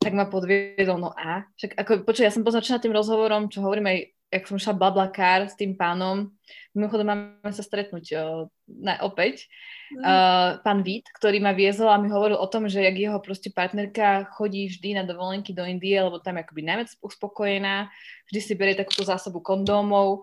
[0.00, 1.44] tak ma podviedol, no a.
[1.56, 3.98] Však ako, počuť, ja som poznačená tým rozhovorom, čo hovorím aj
[4.30, 6.30] jak som šla blablakár s tým pánom,
[6.70, 8.24] mimochodom máme sa stretnúť o,
[8.70, 9.50] na, opäť,
[9.90, 10.02] mm.
[10.06, 13.50] uh, pán Vít, ktorý ma viezol a mi hovoril o tom, že jak jeho proste
[13.50, 17.90] partnerka chodí vždy na dovolenky do Indie, lebo tam je akoby najviac uspokojená,
[18.30, 20.22] vždy si berie takúto zásobu kondómov,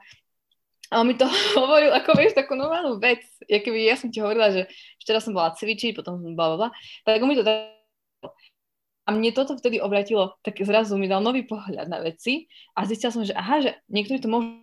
[0.87, 1.27] a on mi to
[1.59, 3.19] hovoril ako, vieš, takú normálnu vec.
[3.51, 4.71] Ja, keby ja som ti hovorila, že
[5.03, 6.69] včera som bola cvičiť, potom som bla, bla,
[7.03, 7.43] tak on mi to
[9.07, 13.15] a mne toto vtedy obratilo, tak zrazu mi dal nový pohľad na veci a zistila
[13.15, 14.59] som, že aha, že niektorí to môžu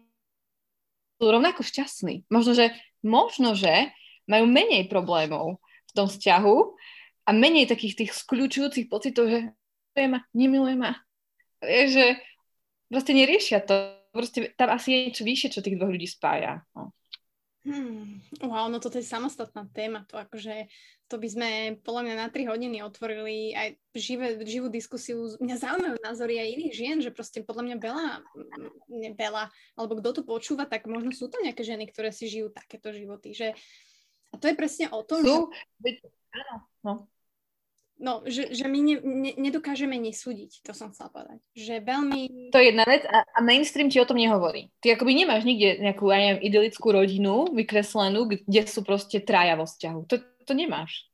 [1.17, 2.29] rovnako šťastní.
[2.29, 3.89] Možno, že, možno, že
[4.29, 6.57] majú menej problémov v tom vzťahu
[7.25, 9.49] a menej takých tých skľúčujúcich pocitov, že
[9.97, 10.93] miluje ma, nemiluje ma.
[11.65, 12.21] Že
[12.93, 13.97] proste neriešia to.
[14.15, 16.63] Proste tam asi je niečo vyššie, čo tých dvoch ľudí spája.
[16.77, 16.95] No.
[17.65, 20.05] Hmm, wow, no toto je samostatná téma.
[20.13, 20.69] To akože,
[21.09, 21.49] to by sme
[21.81, 25.33] podľa mňa na 3 hodiny otvorili aj živé, živú diskusiu.
[25.41, 28.07] Mňa zaujímajú názory aj iných žien, že proste podľa mňa veľa,
[28.93, 29.49] ne veľa,
[29.81, 33.33] alebo kto to počúva, tak možno sú to nejaké ženy, ktoré si žijú takéto životy.
[33.33, 33.57] Že,
[34.31, 35.49] a to je presne o tom, sú,
[35.81, 36.05] že...
[36.37, 36.93] Áno, no.
[37.95, 41.39] No, že, že my ne, ne, nedokážeme nesúdiť, to som chcela povedať.
[41.55, 42.51] Že veľmi...
[42.51, 44.75] To je jedna vec a, a mainstream ti o tom nehovorí.
[44.83, 49.63] Ty akoby nemáš nikde nejakú, ja neviem, idylickú rodinu vykreslenú, kde sú proste traja vo
[49.63, 50.01] vzťahu.
[50.11, 51.07] To, to nemáš.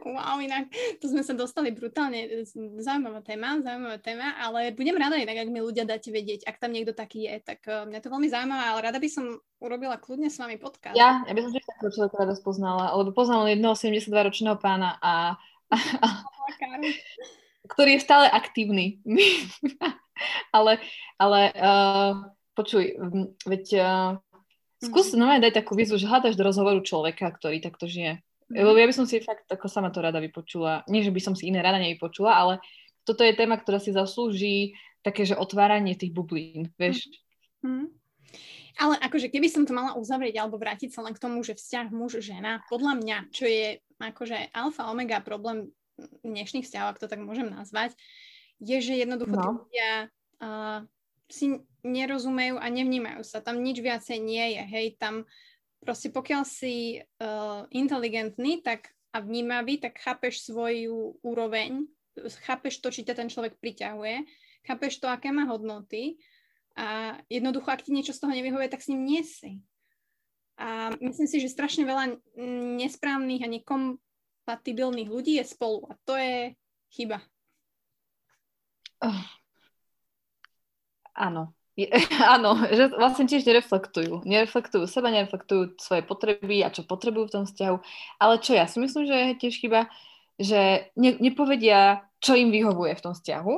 [0.00, 2.48] Wow, inak to sme sa dostali brutálne,
[2.80, 6.72] zaujímavá téma, zaujímavá téma, ale budem rada inak, ak mi ľudia dáte vedieť, ak tam
[6.72, 10.32] niekto taký je, tak uh, mňa to veľmi zaujímavé, ale rada by som urobila kľudne
[10.32, 10.96] s vami podcast.
[10.96, 15.36] Ja, ja by som tiež takého človeka rada spoznala, lebo poznala jedného 72-ročného pána a
[17.72, 19.00] ktorý je stále aktívny.
[20.56, 20.82] ale
[21.16, 22.12] ale uh,
[22.58, 22.98] počuj,
[23.46, 24.18] veď uh,
[24.80, 25.44] Skús mm.
[25.44, 28.24] dať takú výzvu, že hľadaš do rozhovoru človeka, ktorý takto žije.
[28.48, 28.64] Mm.
[28.64, 30.88] Lebo ja by som si fakt ako sama to rada vypočula.
[30.88, 32.64] Nie, že by som si iné rada nevypočula, ale
[33.04, 34.72] toto je téma, ktorá si zaslúži
[35.04, 37.12] také, že otváranie tých bublín, vieš.
[37.60, 37.92] Mm.
[38.78, 41.88] Ale akože keby som to mala uzavrieť alebo vrátiť sa len k tomu, že vzťah
[41.90, 45.74] muž-žena, podľa mňa, čo je akože alfa omega problém
[46.24, 47.92] dnešných vzťahov, ak to tak môžem nazvať,
[48.60, 49.40] je, že jednoducho no.
[49.40, 49.90] tí ľudia
[50.40, 50.78] uh,
[51.28, 53.40] si nerozumejú a nevnímajú sa.
[53.40, 54.62] Tam nič viacej nie je.
[54.68, 55.24] Hej, tam
[55.80, 61.88] proste pokiaľ si uh, inteligentný tak a vnímavý, tak chápeš svoju úroveň,
[62.46, 64.22] chápeš to, či ťa ten človek priťahuje,
[64.62, 66.20] chápeš to, aké má hodnoty
[66.76, 69.60] a jednoducho, ak ti niečo z toho nevyhovuje, tak s ním nie si.
[70.60, 72.20] A myslím si, že strašne veľa
[72.76, 76.52] nesprávnych a nekompatibilných ľudí je spolu a to je
[76.92, 77.24] chyba.
[79.00, 79.24] Oh.
[81.16, 81.88] Áno, je,
[82.34, 84.28] áno, že vlastne tiež nereflektujú.
[84.28, 87.76] Nereflektujú seba, nereflektujú svoje potreby a čo potrebujú v tom vzťahu.
[88.20, 89.88] Ale čo ja si myslím, že je tiež chyba,
[90.36, 93.54] že ne, nepovedia, čo im vyhovuje v tom vzťahu.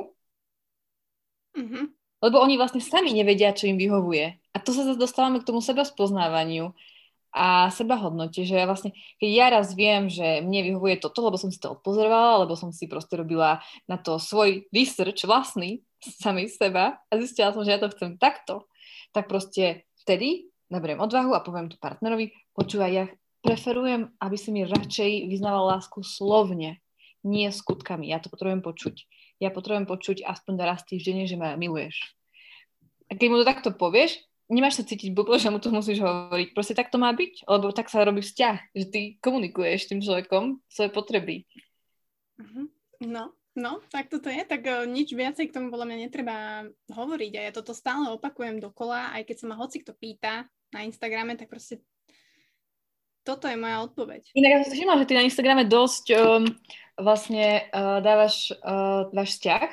[1.53, 1.85] Mm-hmm.
[2.23, 4.39] Lebo oni vlastne sami nevedia, čo im vyhovuje.
[4.55, 6.71] A to sa zase dostávame k tomu seba spoznávaniu
[7.33, 11.35] a seba hodnote, že ja vlastne, keď ja raz viem, že mne vyhovuje toto, lebo
[11.35, 13.57] som si to odpozorovala, lebo som si proste robila
[13.89, 15.81] na to svoj research vlastný,
[16.21, 18.69] samej seba a zistila som, že ja to chcem takto,
[19.15, 23.05] tak proste vtedy naberiem odvahu a poviem to partnerovi, počúvaj, ja
[23.41, 26.79] preferujem, aby si mi radšej vyznával lásku slovne,
[27.23, 28.11] nie skutkami.
[28.11, 28.95] Ja to potrebujem počuť.
[29.43, 31.99] Ja potrebujem počuť aspoň raz týždenne, že ma miluješ.
[33.11, 36.55] A keď mu to takto povieš, nemáš sa cítiť blbo, že mu to musíš hovoriť.
[36.55, 40.63] Proste tak to má byť, lebo tak sa robí vzťah, že ty komunikuješ tým človekom
[40.71, 41.43] svoje potreby.
[42.39, 42.71] Mhm.
[43.11, 47.33] No, No, tak toto je, tak uh, nič viacej k tomu podľa mňa netreba hovoriť
[47.37, 51.37] a ja toto stále opakujem dokola, aj keď sa ma hoci kto pýta na Instagrame,
[51.37, 51.85] tak proste
[53.23, 54.35] toto je moja odpoveď.
[54.35, 56.43] Inak ja som si všimla, že ty na Instagrame dosť um,
[56.99, 59.69] vlastne uh, dávaš uh, váš vzťah,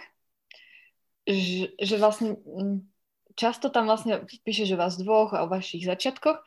[1.26, 2.86] že, že vlastne um,
[3.34, 6.40] často tam vlastne píšeš o vás dvoch a o vašich začiatkoch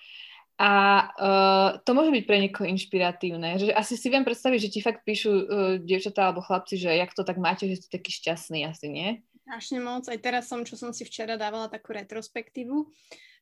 [0.61, 0.71] a
[1.17, 3.57] uh, to môže byť pre niekoho inšpiratívne.
[3.57, 5.43] Že asi si viem predstaviť, že ti fakt píšu uh,
[5.81, 9.09] dievčatá alebo chlapci, že jak to tak máte, že ste taký šťastný asi, nie?
[9.43, 10.05] Strašne moc.
[10.07, 12.85] Aj teraz som, čo som si včera dávala takú retrospektívu,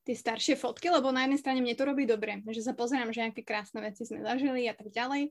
[0.02, 3.22] tie staršie fotky, lebo na jednej strane mne to robí dobre, že sa pozerám, že
[3.22, 5.30] aké krásne veci sme zažili a tak ďalej.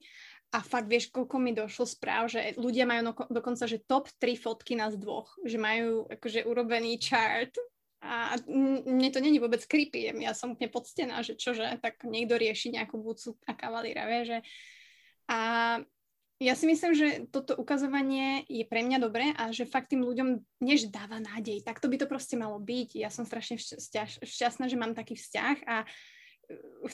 [0.51, 4.35] A fakt vieš, koľko mi došlo správ, že ľudia majú no, dokonca, že top 3
[4.39, 7.55] fotky nás dvoch, že majú akože urobený chart
[8.01, 12.73] a mne to není vôbec creepy, ja som úplne poctená, že čože, tak niekto rieši
[12.73, 14.39] nejakú bucu a kavalíra, vie, že...
[15.31, 15.39] A
[16.41, 20.41] ja si myslím, že toto ukazovanie je pre mňa dobré a že fakt tým ľuďom
[20.65, 21.61] než dáva nádej.
[21.61, 22.97] Tak to by to proste malo byť.
[22.97, 23.61] Ja som strašne
[24.25, 25.87] šťastná, že mám taký vzťah a e,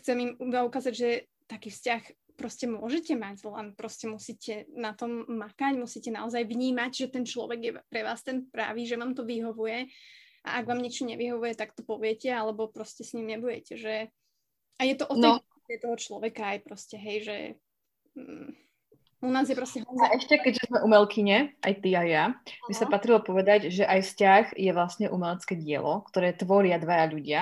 [0.02, 1.08] chcem im ukázať, že
[1.46, 2.02] taký vzťah
[2.34, 7.60] proste môžete mať, len proste musíte na tom makať, musíte naozaj vnímať, že ten človek
[7.62, 9.86] je pre vás ten pravý, že vám to vyhovuje
[10.42, 14.10] a ak vám niečo nevyhovuje, tak to poviete, alebo proste s ním nebudete, že
[14.76, 15.80] a je to o tej no.
[15.80, 17.36] toho človeka aj proste, hej, že
[18.18, 18.65] mm,
[19.26, 19.82] u nás je proste...
[19.82, 22.24] A ešte, keďže sme umelkyne, aj ty a ja,
[22.70, 27.40] by sa patrilo povedať, že aj vzťah je vlastne umelecké dielo, ktoré tvoria dvaja ľudia.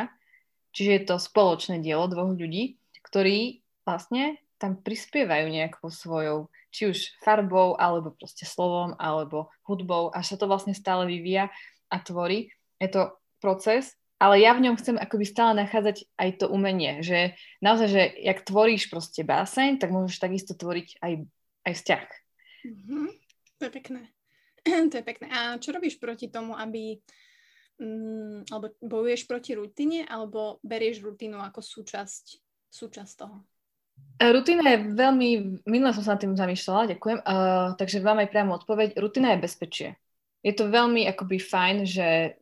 [0.73, 6.99] Čiže je to spoločné dielo dvoch ľudí, ktorí vlastne tam prispievajú nejakou svojou, či už
[7.23, 11.53] farbou, alebo proste slovom, alebo hudbou, až sa to vlastne stále vyvíja
[11.93, 12.51] a tvorí.
[12.81, 17.37] Je to proces, ale ja v ňom chcem akoby stále nachádzať aj to umenie, že
[17.61, 21.13] naozaj, že jak tvoríš proste báseň, tak môžeš takisto tvoriť aj,
[21.65, 22.07] aj vzťah.
[22.65, 23.07] Mm-hmm.
[23.59, 24.03] To je pekné.
[24.91, 25.27] to je pekné.
[25.33, 26.97] A čo robíš proti tomu, aby
[27.81, 32.25] mm, alebo bojuješ proti rutine, alebo berieš rutinu ako súčasť,
[32.69, 33.45] súčasť toho?
[34.19, 35.29] E, rutina je veľmi,
[35.67, 38.99] minule som sa nad tým zamýšľala, ďakujem, uh, takže vám aj priamo odpoveď.
[38.99, 39.89] Rutina je bezpečie.
[40.45, 42.37] Je to veľmi akoby fajn, že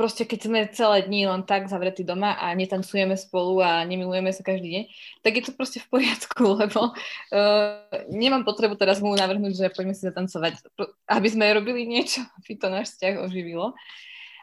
[0.00, 4.40] proste keď sme celé dní len tak zavretí doma a netancujeme spolu a nemilujeme sa
[4.40, 4.84] každý deň,
[5.20, 9.92] tak je to proste v poriadku, lebo uh, nemám potrebu teraz mu navrhnúť, že poďme
[9.92, 10.64] si zatancovať,
[11.12, 13.76] aby sme robili niečo, aby to náš vzťah oživilo.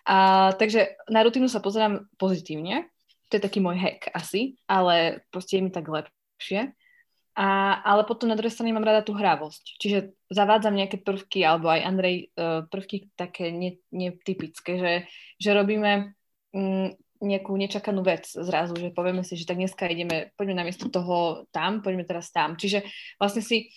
[0.07, 2.87] A, takže na rutinu sa pozerám pozitívne,
[3.27, 6.76] to je taký môj hack asi, ale proste je mi tak lepšie.
[7.37, 9.77] A, ale potom na druhej strane mám rada tú hravosť.
[9.77, 13.53] Čiže zavádzam nejaké prvky, alebo aj Andrej e, prvky také
[13.93, 14.93] netypické, že,
[15.37, 16.17] že robíme
[16.57, 21.45] mm, nejakú nečakanú vec zrazu, že povieme si, že tak dneska ideme, poďme namiesto toho
[21.53, 22.57] tam, poďme teraz tam.
[22.57, 22.81] Čiže
[23.21, 23.69] vlastne si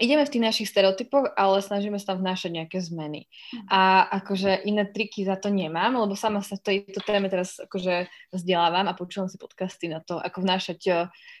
[0.00, 3.30] ideme v tých našich stereotypoch, ale snažíme sa tam vnášať nejaké zmeny.
[3.70, 8.10] A akože iné triky za to nemám, lebo sama sa v tejto téme teraz akože
[8.34, 10.96] vzdelávam a počúvam si podcasty na to, ako vnášať uh,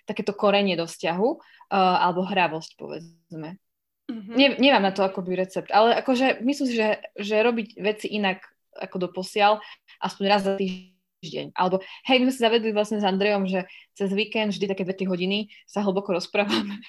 [0.06, 3.58] takéto korenie do vzťahu uh, alebo hravosť, povedzme.
[4.04, 4.36] Mm-hmm.
[4.36, 8.44] Ne, nemám na to akoby recept, ale akože myslím si, že, že robiť veci inak
[8.76, 9.58] ako doposiaľ,
[10.02, 11.56] aspoň raz za týždeň.
[11.56, 13.64] Alebo hej, my sme si zavedli vlastne s Andrejom, že
[13.96, 16.84] cez víkend vždy také 2 hodiny sa hlboko rozprávame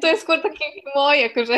[0.00, 0.64] to, je skôr taký
[0.96, 1.56] môj, akože,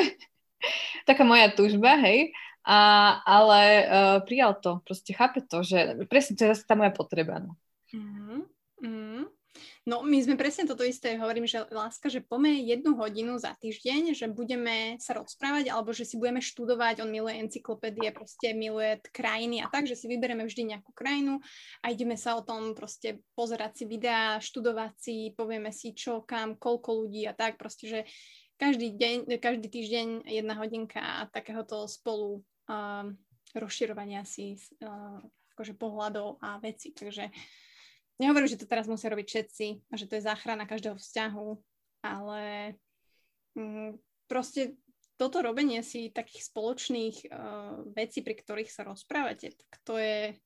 [1.09, 2.35] taká moja túžba, hej.
[2.61, 2.79] A,
[3.25, 7.41] ale uh, prijal to, proste chápe to, že presne to je zase tá moja potreba.
[7.41, 7.57] No.
[7.91, 9.40] Mm-hmm.
[9.89, 14.13] No my sme presne toto isté, hovorím, že láska, že pome jednu hodinu za týždeň,
[14.13, 19.65] že budeme sa rozprávať, alebo že si budeme študovať, on miluje encyklopédie, proste miluje krajiny
[19.65, 21.41] a tak, že si vyberieme vždy nejakú krajinu
[21.81, 26.61] a ideme sa o tom proste pozerať si videá, študovať si, povieme si čo, kam,
[26.61, 28.01] koľko ľudí a tak, proste, že
[28.61, 33.09] každý deň, každý týždeň jedna hodinka takéhoto spolu uh,
[33.57, 35.25] rozširovania si uh,
[35.57, 37.33] akože pohľadov a veci, takže
[38.21, 41.49] Nehovorím, že to teraz musia robiť všetci a že to je záchrana každého vzťahu,
[42.05, 42.77] ale
[43.57, 43.97] mm,
[44.29, 44.77] proste
[45.17, 50.37] toto robenie si takých spoločných uh, vecí, pri ktorých sa rozprávate, tak to je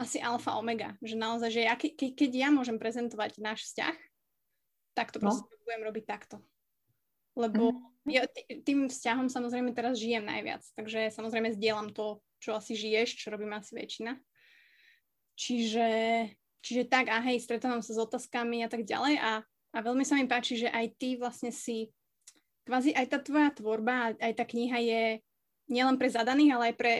[0.00, 0.96] asi alfa omega.
[1.00, 3.96] Že naozaj, že ja, ke, keď ja môžem prezentovať náš vzťah,
[4.96, 5.28] tak to no.
[5.28, 6.36] proste budem robiť takto.
[7.36, 8.10] Lebo mm-hmm.
[8.12, 8.24] ja
[8.64, 10.64] tým vzťahom samozrejme teraz žijem najviac.
[10.72, 14.16] Takže samozrejme zdieľam to, čo asi žiješ, čo robím asi väčšina.
[15.38, 15.86] Čiže
[16.68, 19.40] Čiže tak, a hej, stretávam sa s otázkami a tak ďalej a,
[19.72, 21.88] a veľmi sa mi páči, že aj ty vlastne si,
[22.68, 25.02] kvázi aj tá tvoja tvorba, aj tá kniha je
[25.72, 26.92] nielen pre zadaných, ale aj pre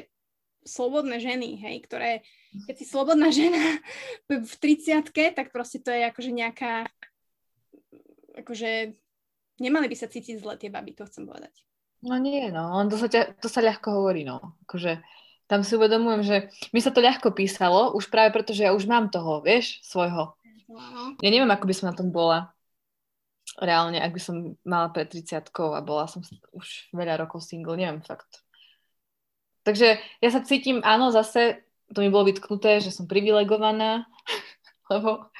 [0.64, 2.24] slobodné ženy, hej, ktoré,
[2.64, 3.76] keď si slobodná žena
[4.32, 6.88] v 30 tak proste to je akože nejaká,
[8.40, 8.96] akože
[9.60, 11.52] nemali by sa cítiť zle tie baby, to chcem povedať.
[12.08, 14.96] No nie, no, to sa, ťa, to sa ľahko hovorí, no, akože
[15.48, 16.36] tam si uvedomujem, že
[16.76, 20.36] mi sa to ľahko písalo, už práve preto, že ja už mám toho, vieš, svojho.
[21.24, 22.52] Ja neviem, ako by som na tom bola
[23.56, 26.20] reálne, ak by som mala pred 30 a bola som
[26.52, 28.44] už veľa rokov single, neviem fakt.
[29.64, 31.64] Takže ja sa cítim, áno, zase
[31.96, 34.04] to mi bolo vytknuté, že som privilegovaná,
[34.92, 35.32] lebo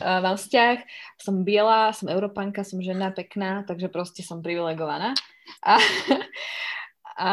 [0.00, 0.84] uh, mám vzťah,
[1.16, 5.16] som biela, som europanka, som žena pekná, takže proste som privilegovaná.
[5.64, 5.80] A,
[7.16, 7.32] a,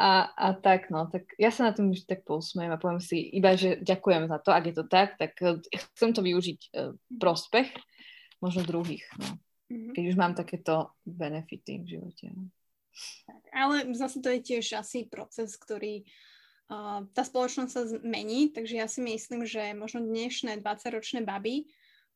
[0.00, 3.20] a, a tak, no, tak ja sa na tým už tak pousmejem a poviem si
[3.36, 6.96] iba, že ďakujem za to, ak je to tak, tak e, chcem to využiť uh,
[7.20, 7.68] prospech
[8.40, 9.36] možno druhých, no.
[9.68, 9.92] Mm-hmm.
[9.92, 12.32] Keď už mám takéto benefity v živote.
[12.32, 12.48] No.
[13.28, 16.08] Tak, ale zase to je tiež asi proces, ktorý
[16.72, 21.68] uh, tá spoločnosť sa zmení, takže ja si myslím, že možno dnešné 20-ročné baby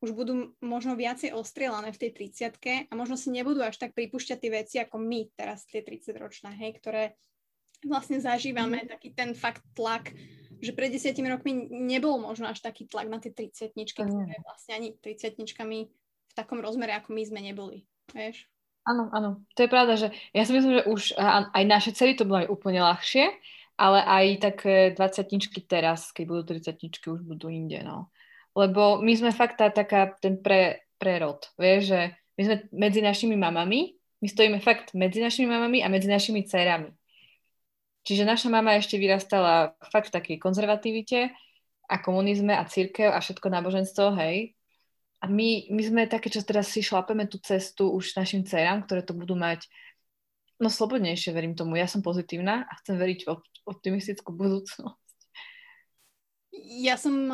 [0.03, 4.37] už budú možno viacej ostrielané v tej 30 a možno si nebudú až tak pripúšťať
[4.37, 7.15] tie veci ako my teraz, tie 30-ročné, hej, ktoré
[7.87, 8.91] vlastne zažívame, mm.
[8.91, 10.11] taký ten fakt tlak,
[10.59, 13.95] že pred desiatimi rokmi nebol možno až taký tlak na tie 30 mm.
[13.95, 18.51] ktoré vlastne ani 30 v takom rozmere, ako my sme neboli, vieš?
[18.83, 21.15] Áno, áno, to je pravda, že ja si myslím, že už
[21.55, 23.31] aj naše cely to bolo aj úplne ľahšie,
[23.79, 28.11] ale aj také 20 teraz, keď budú 30 už budú inde, no
[28.53, 32.01] lebo my sme fakt tá, taká ten pre, prerod, vieš, že
[32.37, 36.89] my sme medzi našimi mamami, my stojíme fakt medzi našimi mamami a medzi našimi dcerami.
[38.03, 41.31] Čiže naša mama ešte vyrastala fakt v takej konzervativite
[41.87, 44.55] a komunizme a církev a všetko náboženstvo, hej.
[45.23, 49.07] A my, my sme také, čo teraz si šlapeme tú cestu už našim dcerám, ktoré
[49.07, 49.71] to budú mať
[50.59, 51.79] no slobodnejšie, verím tomu.
[51.79, 55.02] Ja som pozitívna a chcem veriť v optimistickú budúcnosť.
[56.53, 57.33] Ja som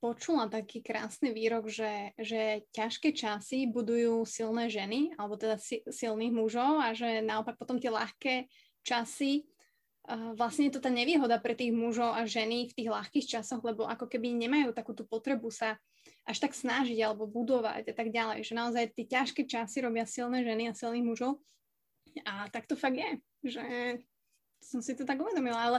[0.00, 6.32] počula taký krásny výrok, že, že ťažké časy budujú silné ženy, alebo teda si, silných
[6.32, 8.48] mužov a že naopak potom tie ľahké
[8.80, 9.44] časy,
[10.36, 13.84] vlastne je to tá nevýhoda pre tých mužov a ženy v tých ľahkých časoch, lebo
[13.84, 15.76] ako keby nemajú takú tú potrebu sa
[16.24, 18.48] až tak snažiť alebo budovať a tak ďalej.
[18.48, 21.40] Že naozaj tie ťažké časy robia silné ženy a silných mužov.
[22.24, 23.12] A tak to fakt je,
[23.44, 23.64] že
[24.64, 25.78] som si to tak uvedomila, ale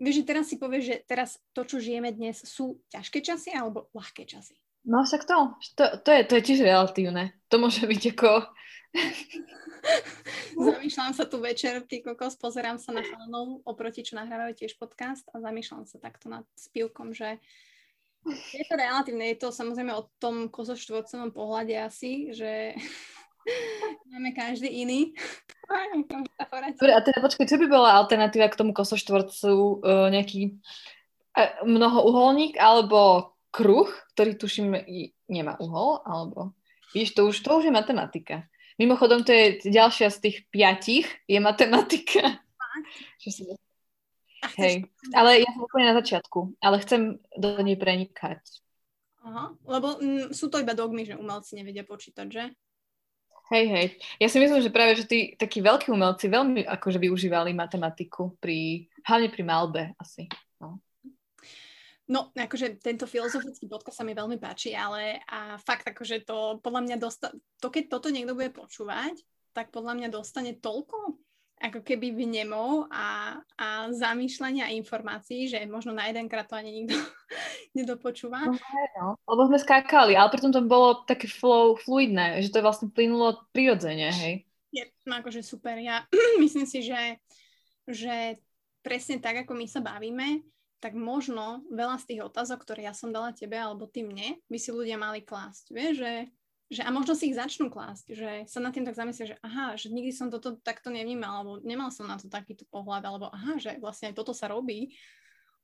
[0.00, 3.92] vieš, že teraz si povieš, že teraz to, čo žijeme dnes, sú ťažké časy alebo
[3.92, 4.56] ľahké časy?
[4.82, 7.36] No však to, to, to, je, to je tiež relatívne.
[7.52, 8.30] To môže byť ako...
[10.58, 15.26] zamýšľam sa tu večer, ty kokos, pozerám sa na chalanov, oproti čo nahrávajú tiež podcast
[15.32, 17.38] a zamýšľam sa takto nad spívkom, že
[18.26, 22.78] je to relatívne, je to samozrejme o tom kozoštvorcovom pohľade asi, že
[24.12, 25.16] Máme každý iný.
[26.76, 29.80] Dobre, a teda počkaj, čo by bola alternatíva k tomu kosoštvorcu?
[29.80, 30.60] Uh, nejaký
[31.32, 34.76] uh, mnohouholník alebo kruh, ktorý tuším
[35.28, 36.56] nemá uhol, alebo
[36.92, 38.48] víš, to už, to už je matematika.
[38.80, 42.40] Mimochodom, to je ďalšia z tých piatich, je matematika.
[44.58, 48.42] Hej, ale ja som úplne na začiatku, ale chcem do nej prenikať.
[49.22, 52.44] Aha, lebo mm, sú to iba dogmy, že umelci nevedia počítať, že?
[53.52, 53.86] Hej, hej.
[54.16, 58.88] Ja si myslím, že práve, že tí takí veľkí umelci veľmi akože využívali matematiku pri,
[59.04, 60.24] hlavne pri malbe asi.
[60.56, 60.80] No.
[62.08, 66.80] No, akože tento filozofický podcast sa mi veľmi páči, ale a fakt akože to podľa
[66.80, 69.20] mňa dosta- to keď toto niekto bude počúvať,
[69.52, 71.20] tak podľa mňa dostane toľko
[71.62, 76.98] ako keby vnemov a, a zamýšľania a informácií, že možno na jedenkrát to ani nikto
[77.78, 78.50] nedopočúva.
[78.50, 78.58] No,
[78.98, 82.90] no, lebo sme skákali, ale pritom to bolo také flow, fluidné, že to je vlastne
[82.90, 84.34] plynulo prirodzene, hej.
[84.74, 85.78] Je, no akože super.
[85.78, 86.02] Ja
[86.42, 87.22] myslím si, že,
[87.86, 88.42] že
[88.82, 90.42] presne tak, ako my sa bavíme,
[90.82, 94.58] tak možno veľa z tých otázok, ktoré ja som dala tebe alebo ty mne, by
[94.58, 95.70] si ľudia mali klásť.
[95.70, 96.12] Vieš, že
[96.72, 99.76] že a možno si ich začnú klásť, že sa nad tým tak zamyslia, že aha,
[99.76, 103.60] že nikdy som toto takto nevnímal, alebo nemal som na to takýto pohľad, alebo aha,
[103.60, 104.96] že vlastne aj toto sa robí.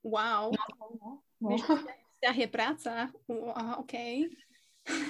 [0.04, 0.52] Wow.
[0.52, 1.08] No, no,
[1.40, 1.48] no.
[1.56, 1.64] Vieš,
[2.20, 2.92] vzťah je práca.
[3.56, 3.94] Aha, OK.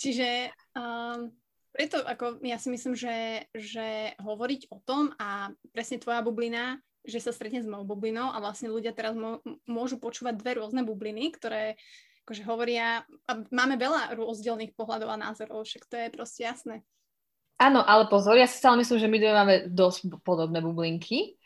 [0.00, 1.34] Čiže um,
[1.74, 7.18] preto ako ja si myslím, že, že hovoriť o tom a presne tvoja bublina, že
[7.18, 9.14] sa stretne s mojou bublinou a vlastne ľudia teraz
[9.66, 11.78] môžu počúvať dve rôzne bubliny, ktoré
[12.26, 16.82] akože hovoria, a máme veľa rozdielných pohľadov a názorov, však to je proste jasné.
[17.56, 21.38] Áno, ale pozor, ja si stále myslím, že my dve máme dosť podobné bublinky.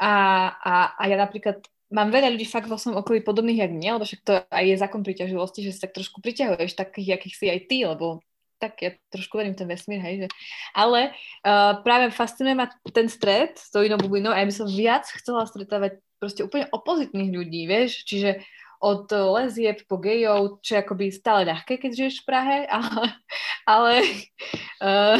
[0.00, 0.12] A,
[0.56, 1.60] a, a ja napríklad
[1.92, 4.80] mám veľa ľudí fakt vo svojom okolí podobných jak mne, lebo však to aj je
[4.80, 8.24] zákon priťaživosti, že si tak trošku priťahuješ takých, akých si aj ty, lebo
[8.56, 10.28] tak ja trošku verím ten vesmír, hej, že...
[10.72, 11.12] Ale
[11.44, 15.04] uh, práve fascinuje ma ten stred s tou inou bublinou a ja by som viac
[15.12, 18.40] chcela stretávať proste úplne opozitných ľudí, vieš, čiže
[18.80, 23.06] od lezieb po gejov, čo je akoby stále ľahké, keď žiješ v Prahe, ale,
[23.66, 23.92] ale
[24.82, 25.18] uh,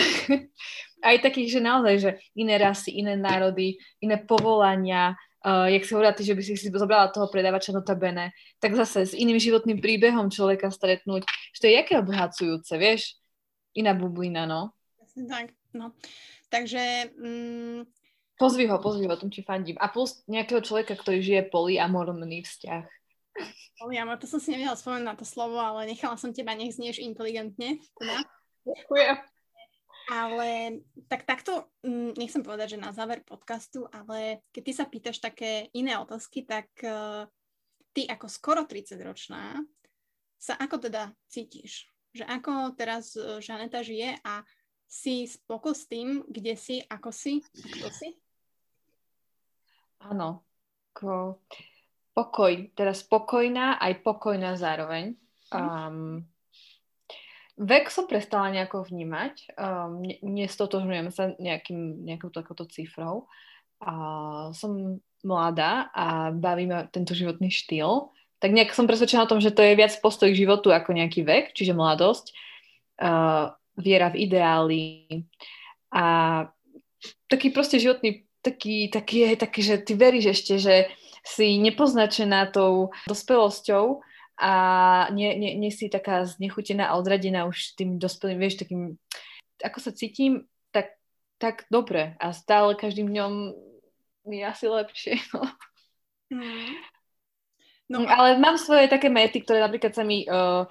[1.09, 5.15] aj takých, že naozaj, že iné rasy, iné národy, iné povolania,
[5.47, 9.07] uh, jak si hovorila ty, že by si si zobrala toho predávača notabene, tak zase
[9.07, 11.23] s iným životným príbehom človeka stretnúť,
[11.55, 13.15] že to je jaké obohacujúce, vieš?
[13.77, 14.74] Iná bublina, no.
[15.16, 15.93] Tak, no.
[16.49, 17.12] Takže...
[17.16, 17.89] Mm...
[18.37, 19.81] Pozvi ho, pozvi ho, tom ti fandím.
[19.81, 22.85] A plus nejakého človeka, ktorý žije polyamorný vzťah.
[23.77, 27.03] Poliamor, to som si nevedela spomenúť na to slovo, ale nechala som teba, nech znieš
[27.05, 27.77] inteligentne.
[28.01, 28.25] Teda.
[28.65, 29.17] Ďakujem.
[30.07, 30.51] Ale
[31.11, 35.67] tak takto, mm, nechcem povedať, že na záver podcastu, ale keď ty sa pýtaš také
[35.75, 37.27] iné otázky, tak uh,
[37.91, 39.59] ty ako skoro 30-ročná
[40.39, 41.91] sa ako teda cítiš?
[42.15, 44.47] Že ako teraz uh, Žaneta žije a
[44.87, 48.15] si spoko s tým, kde si, ako si, kto si?
[50.07, 50.47] Áno.
[50.95, 51.43] Ko
[52.17, 55.21] pokoj, teda spokojná aj pokojná zároveň.
[55.53, 56.25] Um,
[57.61, 63.29] vek som prestala nejako vnímať, um, nestotožňujem sa nejakým, nejakou takouto cifrou.
[63.85, 68.09] Uh, som mladá a baví ma tento životný štýl.
[68.41, 71.21] Tak nejak som presvedčená o tom, že to je viac postoj k životu ako nejaký
[71.21, 72.33] vek, čiže mladosť,
[73.05, 74.81] uh, viera v ideály
[75.93, 76.05] a
[77.29, 80.75] taký proste životný, taký, taký, taký, že ty veríš ešte, že
[81.27, 83.98] si nepoznačená tou dospelosťou
[84.39, 84.53] a
[85.11, 88.94] nie, nie, nie si taká znechutená a odradená už tým dospelým, vieš, takým,
[89.59, 90.94] ako sa cítim, tak,
[91.43, 93.32] tak dobre a stále každým dňom
[94.31, 95.15] je asi lepšie.
[96.27, 96.43] No.
[96.43, 96.74] Mm.
[97.86, 98.03] No.
[98.03, 100.66] Ale mám svoje také mety, ktoré napríklad sa mi, uh,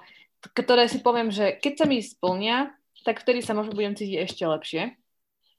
[0.52, 2.76] ktoré si poviem, že keď sa mi splnia,
[3.08, 4.82] tak vtedy sa možno budem cítiť ešte lepšie.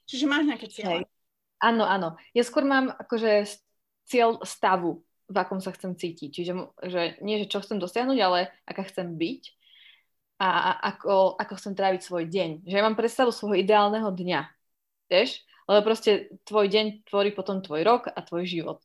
[0.05, 1.09] Čiže máš nejaké cieľe?
[1.57, 2.13] Áno, áno.
[2.37, 3.49] Ja skôr mám akože
[4.07, 6.29] cieľ stavu, v akom sa chcem cítiť.
[6.31, 6.51] Čiže
[6.87, 9.43] že nie, že čo chcem dosiahnuť, ale aká chcem byť
[10.39, 12.49] a, ako, ako chcem tráviť svoj deň.
[12.63, 14.41] Že ja mám predstavu svojho ideálneho dňa.
[15.11, 15.43] Vieš?
[15.67, 18.79] Lebo proste tvoj deň tvorí potom tvoj rok a tvoj život.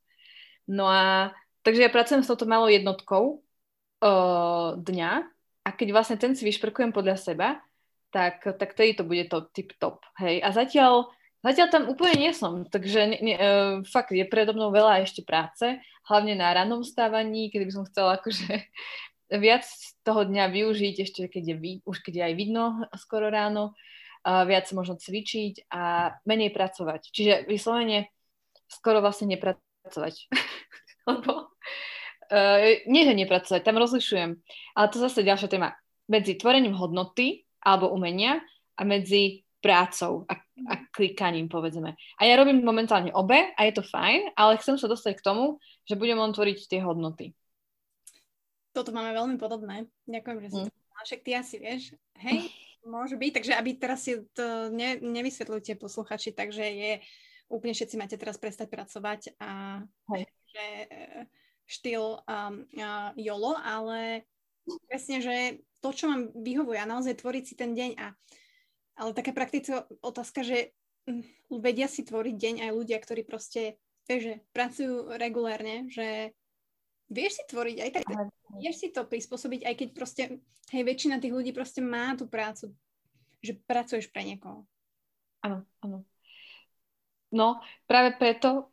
[0.66, 1.31] No a
[1.62, 3.39] takže ja pracujem s touto malou jednotkou
[4.03, 5.12] uh, dňa
[5.62, 7.62] a keď vlastne ten si vyšperkujem podľa seba,
[8.11, 10.03] tak, tak tedy to bude to tip top.
[10.19, 10.43] Hej?
[10.43, 11.07] A zatiaľ
[11.43, 15.27] Zatiaľ tam úplne nie som, takže ne, ne, uh, fakt je predo mnou veľa ešte
[15.27, 18.62] práce, hlavne na rannom stávaní, kedy by som chcela akože
[19.43, 19.66] viac
[20.06, 22.64] toho dňa využiť, ešte keď je, už keď je aj vidno
[22.94, 23.74] skoro ráno,
[24.23, 27.10] viac možno cvičiť a menej pracovať.
[27.10, 28.14] Čiže vyslovene
[28.70, 30.31] skoro vlastne nepracovať.
[31.10, 31.51] Lebo
[32.31, 34.31] uh, nie, že nepracovať, tam rozlišujem.
[34.78, 35.74] Ale to zase ďalšia téma.
[36.06, 38.39] Medzi tvorením hodnoty alebo umenia
[38.78, 41.94] a medzi prácou a, a klikaním, povedzme.
[42.18, 45.62] A ja robím momentálne obe a je to fajn, ale chcem sa dostať k tomu,
[45.86, 47.30] že budem len tvoriť tie hodnoty.
[48.74, 49.86] Toto máme veľmi podobné.
[50.10, 50.68] Ďakujem, že si mm.
[50.68, 51.82] to Však ty asi vieš,
[52.18, 52.51] hej,
[52.82, 56.93] Môže byť, takže aby teraz si to ne, nevysvetľujte posluchači, takže je
[57.47, 60.26] úplne všetci máte teraz prestať pracovať a Hej.
[60.51, 60.86] že e,
[61.62, 64.26] štýl um, uh, YOLO, ale
[64.90, 65.36] presne, že
[65.78, 68.12] to, čo vám vyhovuje a naozaj tvoriť si ten deň a
[68.97, 70.77] ale taká praktická otázka, že
[71.09, 71.24] hm,
[71.59, 76.36] vedia si tvoriť deň aj ľudia, ktorí proste, vieš, že pracujú regulérne, že
[77.09, 78.05] vieš si tvoriť aj tak,
[78.60, 80.23] vieš si to prispôsobiť, aj keď proste,
[80.73, 82.73] hej, väčšina tých ľudí proste má tú prácu,
[83.40, 84.64] že pracuješ pre niekoho.
[85.43, 86.06] Áno, áno.
[87.32, 88.70] No, práve preto,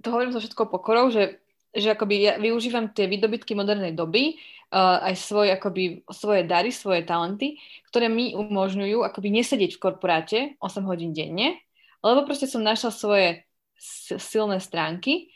[0.00, 1.41] to hovorím so všetkou pokorou, že,
[1.72, 4.36] že akoby ja využívam tie výdobytky modernej doby,
[4.72, 7.56] uh, aj svoje, akoby, svoje dary, svoje talenty,
[7.88, 11.58] ktoré mi umožňujú akoby nesedieť v korporáte 8 hodín denne,
[12.04, 13.28] lebo proste som našla svoje
[14.20, 15.32] silné stránky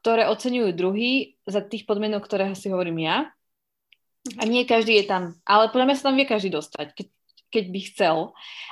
[0.00, 3.30] ktoré oceňujú druhý za tých podmienok, ktoré si hovorím ja.
[4.40, 7.06] A nie každý je tam, ale podľa mňa sa tam vie každý dostať, keď,
[7.52, 8.16] keď by chcel.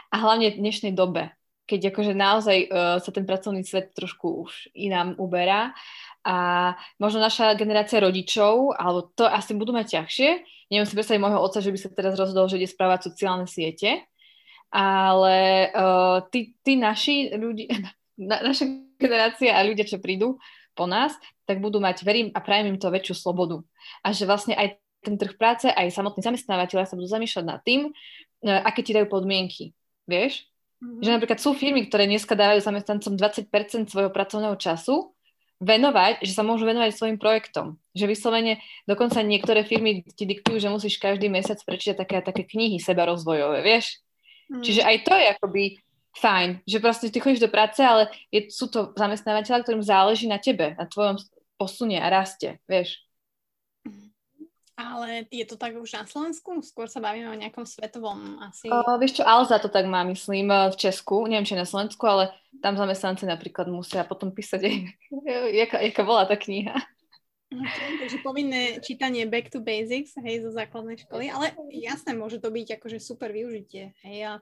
[0.09, 1.28] A hlavne v dnešnej dobe,
[1.66, 5.72] keď akože naozaj uh, sa ten pracovný svet trošku už inám uberá
[6.22, 6.36] a
[6.98, 10.30] možno naša generácia rodičov, alebo to asi budú mať ťažšie.
[10.70, 14.06] Neviem si predstaviť môjho otca, že by sa teraz rozhodol, že ide správať sociálne siete,
[14.70, 17.68] ale uh, tí, tí naši ľudí,
[18.30, 20.39] na, naša generácia a ľudia, čo prídu,
[20.72, 21.12] po nás,
[21.44, 23.60] tak budú mať, verím a prajem im to väčšiu slobodu.
[24.01, 27.90] A že vlastne aj ten trh práce, aj samotní zamestnávateľia sa budú zamýšľať nad tým,
[27.90, 27.93] e,
[28.48, 29.74] aké ti dajú podmienky.
[30.06, 30.47] Vieš?
[30.82, 31.02] Mm-hmm.
[31.06, 35.14] Že napríklad sú firmy, ktoré dneska dávajú zamestnancom 20% svojho pracovného času
[35.62, 37.78] venovať, že sa môžu venovať svojim projektom.
[37.94, 38.59] Že vyslovene
[38.90, 43.62] dokonca niektoré firmy ti diktujú, že musíš každý mesiac prečítať také také knihy seba rozvojové,
[43.62, 44.02] vieš?
[44.50, 44.66] Mm.
[44.66, 45.62] Čiže aj to je akoby
[46.18, 50.42] fajn, že proste ty chodíš do práce, ale je, sú to zamestnávateľa, ktorým záleží na
[50.42, 51.16] tebe, na tvojom
[51.56, 52.98] posunie a raste, vieš.
[54.82, 56.59] Ale je to tak už na Slovensku?
[56.66, 58.66] Skôr sa bavíme o nejakom svetovom asi.
[58.66, 62.34] O, vieš čo, Alza to tak má, myslím, v Česku, neviem, či na Slovensku, ale
[62.59, 64.60] tam zamestnanci napríklad musia potom písať,
[65.62, 66.74] jaká, jaká bola tá kniha.
[67.52, 72.48] Okay, takže povinné čítanie back to basics, hej, zo základnej školy, ale jasné, môže to
[72.48, 74.34] byť akože super využitie, hej, a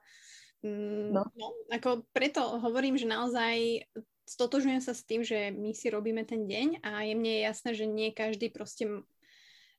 [0.61, 1.25] Mm, no.
[1.37, 1.47] no.
[1.73, 3.89] Ako preto hovorím, že naozaj
[4.29, 7.89] stotožujem sa s tým, že my si robíme ten deň a je mne jasné, že
[7.89, 8.87] nie každý proste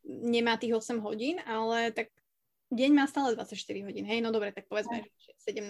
[0.06, 2.10] nemá tých 8 hodín, ale tak
[2.72, 5.68] deň má stále 24 hodín, hej, no dobre, tak povedzme, že 17.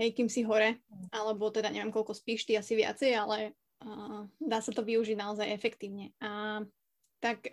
[0.00, 0.80] Hej, kým si hore,
[1.12, 3.52] alebo teda neviem, koľko spíš, ty asi viacej, ale
[3.84, 6.16] uh, dá sa to využiť naozaj efektívne.
[6.24, 6.64] A
[7.20, 7.52] tak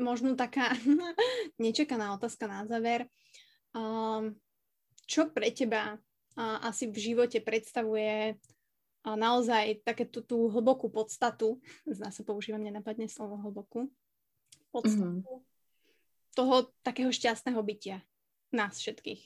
[0.00, 0.72] možno taká
[1.62, 3.04] nečakaná otázka na záver.
[3.76, 4.36] Um,
[5.04, 6.00] čo pre teba
[6.36, 8.36] a, asi v živote predstavuje
[9.02, 13.92] a naozaj také tú, tú hlbokú podstatu, zná sa používam nenapadne slovo hlbokú,
[14.72, 15.40] podstatu mm-hmm.
[16.32, 18.00] toho takého šťastného bytia
[18.50, 19.20] nás všetkých.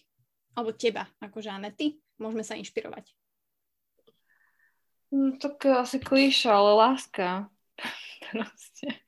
[0.58, 3.12] Alebo teba, akože Anety, môžeme sa inšpirovať.
[5.14, 7.46] No, tak asi klíša, ale láska.
[8.32, 8.98] Proste.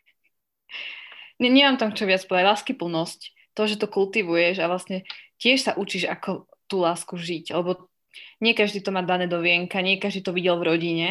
[1.43, 2.47] Nie, nemám tam čo viac povedať.
[2.47, 3.35] Lásky plnosť.
[3.59, 5.03] To, že to kultivuješ a vlastne
[5.43, 7.91] tiež sa učíš, ako tú lásku žiť, lebo
[8.39, 11.09] nie každý to má dané do vienka, nie každý to videl v rodine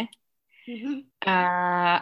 [0.69, 1.27] mm-hmm.
[1.27, 1.37] a,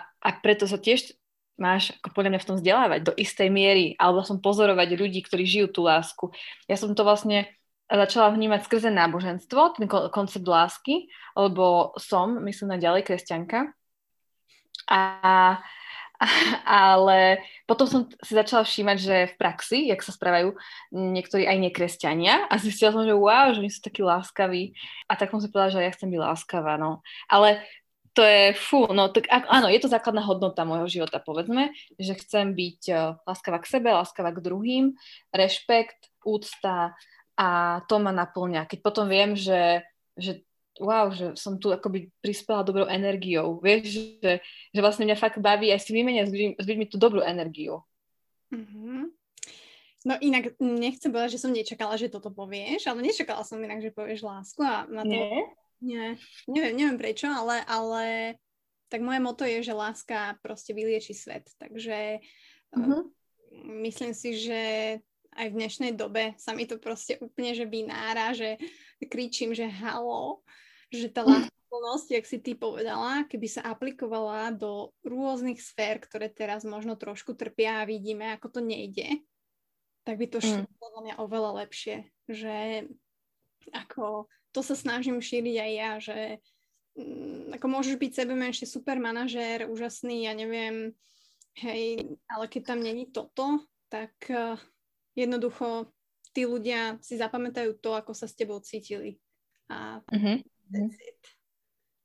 [0.02, 1.16] a preto sa tiež
[1.56, 5.44] máš ako podľa mňa v tom vzdelávať do istej miery, alebo som pozorovať ľudí, ktorí
[5.48, 6.32] žijú tú lásku.
[6.68, 7.48] Ja som to vlastne
[7.86, 11.08] začala vnímať skrze náboženstvo, ten koncept lásky,
[11.38, 13.72] lebo som, myslím na ďalej, kresťanka.
[14.90, 15.02] A
[16.66, 20.56] ale potom som si začala všímať, že v praxi, jak sa správajú
[20.92, 24.76] niektorí aj nekresťania a zistila som, že wow, že oni sú takí láskaví
[25.12, 27.04] a tak som si povedala, že ja chcem byť láskavá, no.
[27.28, 27.64] Ale
[28.16, 32.56] to je, fú, no tak áno, je to základná hodnota môjho života, povedzme, že chcem
[32.56, 34.96] byť uh, láskavá k sebe, láskavá k druhým,
[35.36, 36.96] rešpekt, úcta
[37.36, 37.48] a
[37.92, 38.72] to ma naplňa.
[38.72, 39.84] Keď potom viem, že,
[40.16, 40.48] že
[40.80, 43.60] wow, že som tu akoby prispela dobrou energiou.
[43.60, 43.84] Vieš,
[44.24, 44.32] že,
[44.72, 47.84] že vlastne mňa fakt baví aj si vymeniať s ľuďmi tú dobrú energiu.
[48.52, 49.02] Mm-hmm.
[50.06, 53.96] No inak nechcem povedať, že som nečakala, že toto povieš, ale nečakala som inak, že
[53.96, 55.12] povieš lásku a na to...
[55.12, 55.50] Nie?
[55.86, 56.18] Nie,
[56.50, 58.06] neviem, neviem prečo, ale, ale
[58.90, 62.18] tak moje moto je, že láska proste vylieči svet, takže
[62.74, 63.02] mm-hmm.
[63.86, 64.62] myslím si, že
[65.36, 68.56] aj v dnešnej dobe sa mi to proste úplne, že vynára, že
[69.12, 70.42] kričím, že halo,
[70.90, 76.64] že tá láskavosť, jak si ty povedala, keby sa aplikovala do rôznych sfér, ktoré teraz
[76.64, 79.22] možno trošku trpia a vidíme, ako to nejde,
[80.08, 81.02] tak by to šlo mm.
[81.04, 82.10] mňa oveľa lepšie.
[82.26, 82.88] Že
[83.74, 86.18] ako to sa snažím šíriť aj ja, že
[87.00, 90.96] mm, ako môžeš byť sebe menšie super manažér, úžasný, ja neviem,
[91.60, 94.60] hej, ale keď tam není toto, tak uh,
[95.16, 95.92] jednoducho
[96.36, 99.20] tí ľudia si zapamätajú to, ako sa s tebou cítili.
[99.72, 100.44] A Mhm.
[101.00, 101.24] it.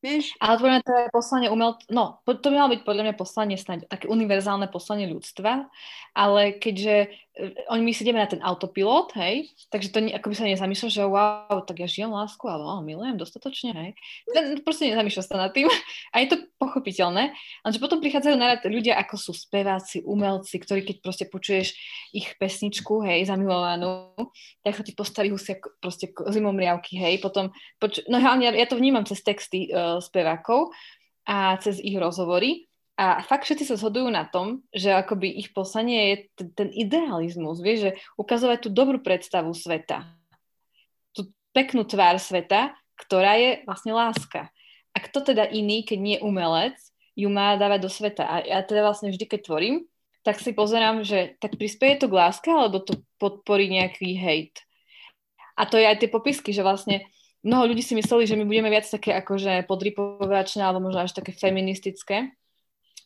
[0.00, 0.32] Vieš?
[0.40, 1.76] Ale podľa mňa to je poslanie umel...
[1.92, 5.68] No, to by malo byť podľa mňa poslanie snáď také univerzálne poslanie ľudstva,
[6.16, 7.12] ale keďže
[7.68, 11.58] oni my ideme na ten autopilot, hej, takže to ako by sa nezamýšľal, že wow,
[11.66, 13.90] tak ja žijem lásku, ale wow, milujem dostatočne, hej.
[14.30, 15.68] Ten, proste nezamýšľa sa nad tým.
[16.14, 17.34] A je to pochopiteľné,
[17.66, 21.74] lenže potom prichádzajú na rad ľudia, ako sú speváci, umelci, ktorí keď proste počuješ
[22.14, 24.14] ich pesničku, hej, zamilovanú,
[24.62, 27.50] tak sa ti postaví husia proste zimom riavky, hej, potom,
[27.82, 30.70] poč- no hlavne ja, ja to vnímam cez texty uh, spevákov
[31.26, 32.69] a cez ich rozhovory
[33.00, 37.64] a fakt všetci sa zhodujú na tom, že akoby ich poslanie je t- ten idealizmus,
[37.64, 37.90] vieš, že
[38.20, 40.04] ukazovať tú dobrú predstavu sveta,
[41.16, 44.52] tú peknú tvár sveta, ktorá je vlastne láska.
[44.92, 46.76] A kto teda iný, keď nie umelec,
[47.16, 48.28] ju má dávať do sveta.
[48.28, 49.88] A ja teda vlastne vždy, keď tvorím,
[50.20, 54.60] tak si pozerám, že tak prispieje to k láske, alebo to podporí nejaký hejt.
[55.56, 57.08] A to je aj tie popisky, že vlastne
[57.40, 61.32] mnoho ľudí si mysleli, že my budeme viac také akože podripovačné alebo možno až také
[61.32, 62.36] feministické,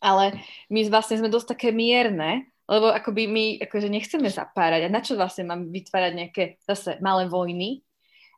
[0.05, 0.36] ale
[0.68, 4.89] my vlastne sme dosť také mierne, lebo akoby my akože nechceme zapárať.
[4.89, 7.81] A na čo vlastne mám vytvárať nejaké zase malé vojny?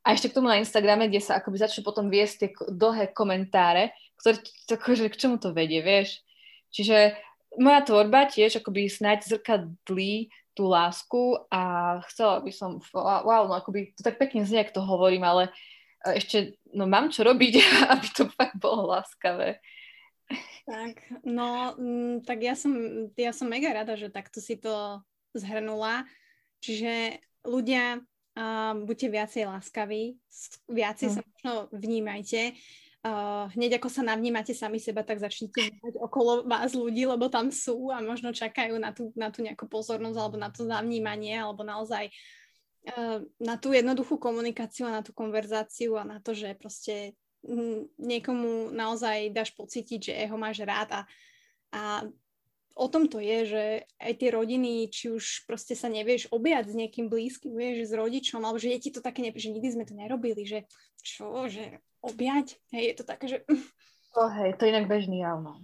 [0.07, 3.91] A ešte k tomu na Instagrame, kde sa akoby začnú potom viesť tie dlhé komentáre,
[4.23, 4.39] ktoré
[4.71, 6.23] akože k čomu to vedie, vieš?
[6.71, 7.19] Čiže
[7.59, 13.93] moja tvorba tiež akoby snáď zrkadlí tú lásku a chcela by som, wow, no akoby
[13.99, 15.53] to tak pekne znie, ak to hovorím, ale
[16.07, 17.61] e, ešte, no mám čo robiť,
[17.93, 19.59] aby to fakt bolo láskavé.
[20.67, 22.75] Tak, no, mm, tak ja som,
[23.15, 24.99] ja som mega rada, že takto si to
[25.31, 26.03] zhrnula.
[26.59, 30.19] Čiže ľudia, uh, buďte viacej láskaví,
[30.67, 31.15] viacej Hm.
[31.15, 32.59] sa možno vnímajte.
[33.07, 37.55] Uh, hneď ako sa navnímate sami seba, tak začnite vnímať okolo vás ľudí, lebo tam
[37.55, 41.63] sú a možno čakajú na tú, na tú nejakú pozornosť alebo na to zavnímanie, alebo
[41.63, 42.11] naozaj
[42.91, 47.26] uh, na tú jednoduchú komunikáciu a na tú konverzáciu a na to, že proste mm,
[47.99, 51.01] niekomu naozaj dáš pocítiť, že ho máš rád a,
[51.71, 51.83] a
[52.77, 53.65] o tom to je, že
[53.97, 58.45] aj tie rodiny, či už proste sa nevieš objať s niekým blízkym, vieš, s rodičom,
[58.45, 60.69] alebo že je ti to také, ne, že nikdy sme to nerobili, že
[61.01, 63.39] čo, že objať, hej, je to také, že
[64.17, 65.61] To hej, to je inak bežný jav, no.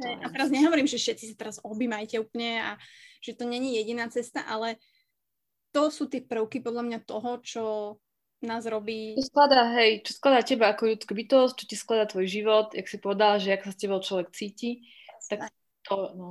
[0.00, 2.70] a teraz nehovorím, že všetci sa teraz objímajte úplne a
[3.20, 4.80] že to není jediná cesta, ale
[5.68, 7.64] to sú tie prvky podľa mňa toho, čo
[8.46, 12.26] nás robí Čo skladá, hej, čo skladá teba ako ľudskú bytosť, čo ti skladá tvoj
[12.26, 14.86] život, jak si povedala, že ak sa s tebou človek cíti,
[15.30, 15.50] tak
[15.86, 16.28] to, no.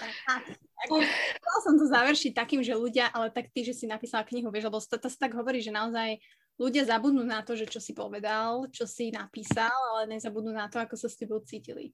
[0.00, 4.72] Chcela som to završiť takým, že ľudia, ale tak ty, že si napísala knihu, vieš,
[4.72, 6.16] lebo to, to sa tak hovorí, že naozaj
[6.56, 10.80] ľudia zabudnú na to, že čo si povedal, čo si napísal, ale nezabudnú na to,
[10.80, 11.92] ako sa s tebou cítili.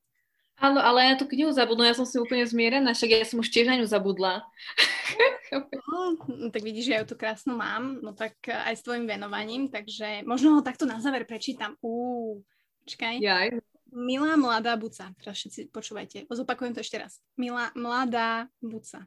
[0.56, 3.52] Áno, ale ja tú knihu zabudnú, ja som si úplne zmierená, však ja som už
[3.52, 4.44] tiež na ňu zabudla.
[5.46, 6.18] No,
[6.50, 9.70] tak vidíš, že ja ju tu krásnu mám, no tak eh, aj s tvojim venovaním,
[9.70, 11.78] takže možno ho takto na záver prečítam.
[11.78, 12.42] Uú,
[12.82, 13.22] počkaj.
[13.22, 13.62] Jaj.
[13.94, 17.22] Milá mladá buca, teraz všetci počúvajte, zopakujem to ešte raz.
[17.38, 19.06] Milá mladá buca,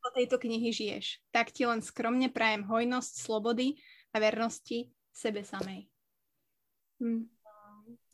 [0.00, 3.76] po tejto knihy žiješ, tak ti len skromne prajem hojnosť, slobody
[4.16, 5.86] a vernosti sebe samej.
[7.04, 7.33] Hm.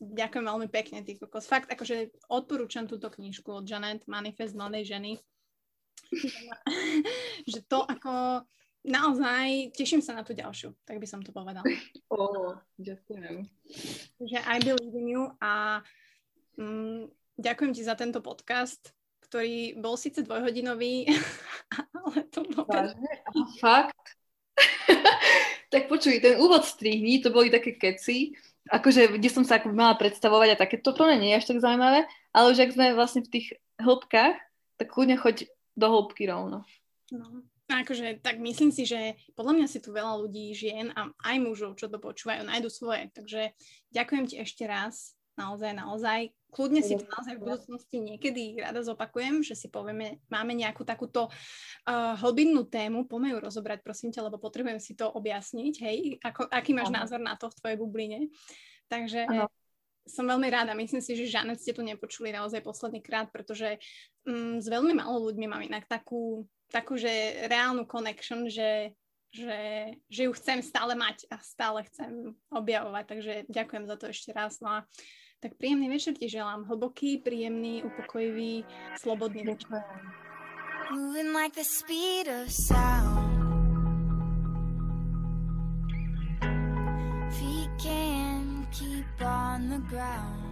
[0.01, 1.44] Ďakujem veľmi pekne, ty kokos.
[1.44, 5.12] Fakt, akože odporúčam túto knižku od Janet, Manifest mladej ženy.
[7.52, 8.40] že to ako
[8.81, 11.64] naozaj, teším sa na tú ďalšiu, tak by som to povedala.
[12.09, 13.44] Ó, ďakujem.
[14.24, 15.85] že I believe in you a
[16.56, 18.97] mm, ďakujem ti za tento podcast,
[19.28, 21.12] ktorý bol síce dvojhodinový,
[22.01, 22.72] ale to bolo...
[22.72, 23.10] Vážne?
[23.60, 24.16] Fakt?
[25.72, 28.32] tak počuj, ten úvod strihni, to boli také keci,
[28.69, 31.65] akože, kde som sa ako mala predstavovať a také, to plne nie je až tak
[31.65, 32.05] zaujímavé,
[32.37, 33.47] ale už ak sme vlastne v tých
[33.81, 34.37] hĺbkach,
[34.77, 36.69] tak kľudne choď do hĺbky rovno.
[37.15, 37.45] No.
[37.70, 41.78] Akože, tak myslím si, že podľa mňa si tu veľa ľudí, žien a aj mužov,
[41.78, 43.07] čo to počúvajú, nájdu svoje.
[43.15, 43.55] Takže
[43.95, 46.21] ďakujem ti ešte raz, naozaj, naozaj.
[46.51, 51.31] Kľudne si to naozaj v budúcnosti niekedy rada zopakujem, že si povieme, máme nejakú takúto
[51.31, 56.51] uh, hlbinnú tému, poďme ju rozobrať, prosím ťa, lebo potrebujem si to objasniť, hej, ako,
[56.51, 57.07] aký máš Áno.
[57.07, 58.21] názor na to v tvojej bubline.
[58.91, 59.47] Takže Áno.
[60.03, 60.75] som veľmi rada.
[60.75, 63.79] Myslím si, že Žanet ste tu nepočuli naozaj posledný krát, pretože
[64.27, 68.91] mm, s veľmi málo ľuďmi mám inak takú, takú že reálnu connection, že,
[69.31, 73.05] že, že ju chcem stále mať a stále chcem objavovať.
[73.07, 74.59] Takže ďakujem za to ešte raz.
[74.59, 74.91] No a
[75.41, 76.69] tak príjemný večer ti želám.
[76.69, 78.65] Hlboký, príjemný, upokojivý,
[79.01, 79.81] slobodný večer.
[80.93, 83.31] Moving like the speed of sound.
[87.33, 90.49] Feet can keep on the ground.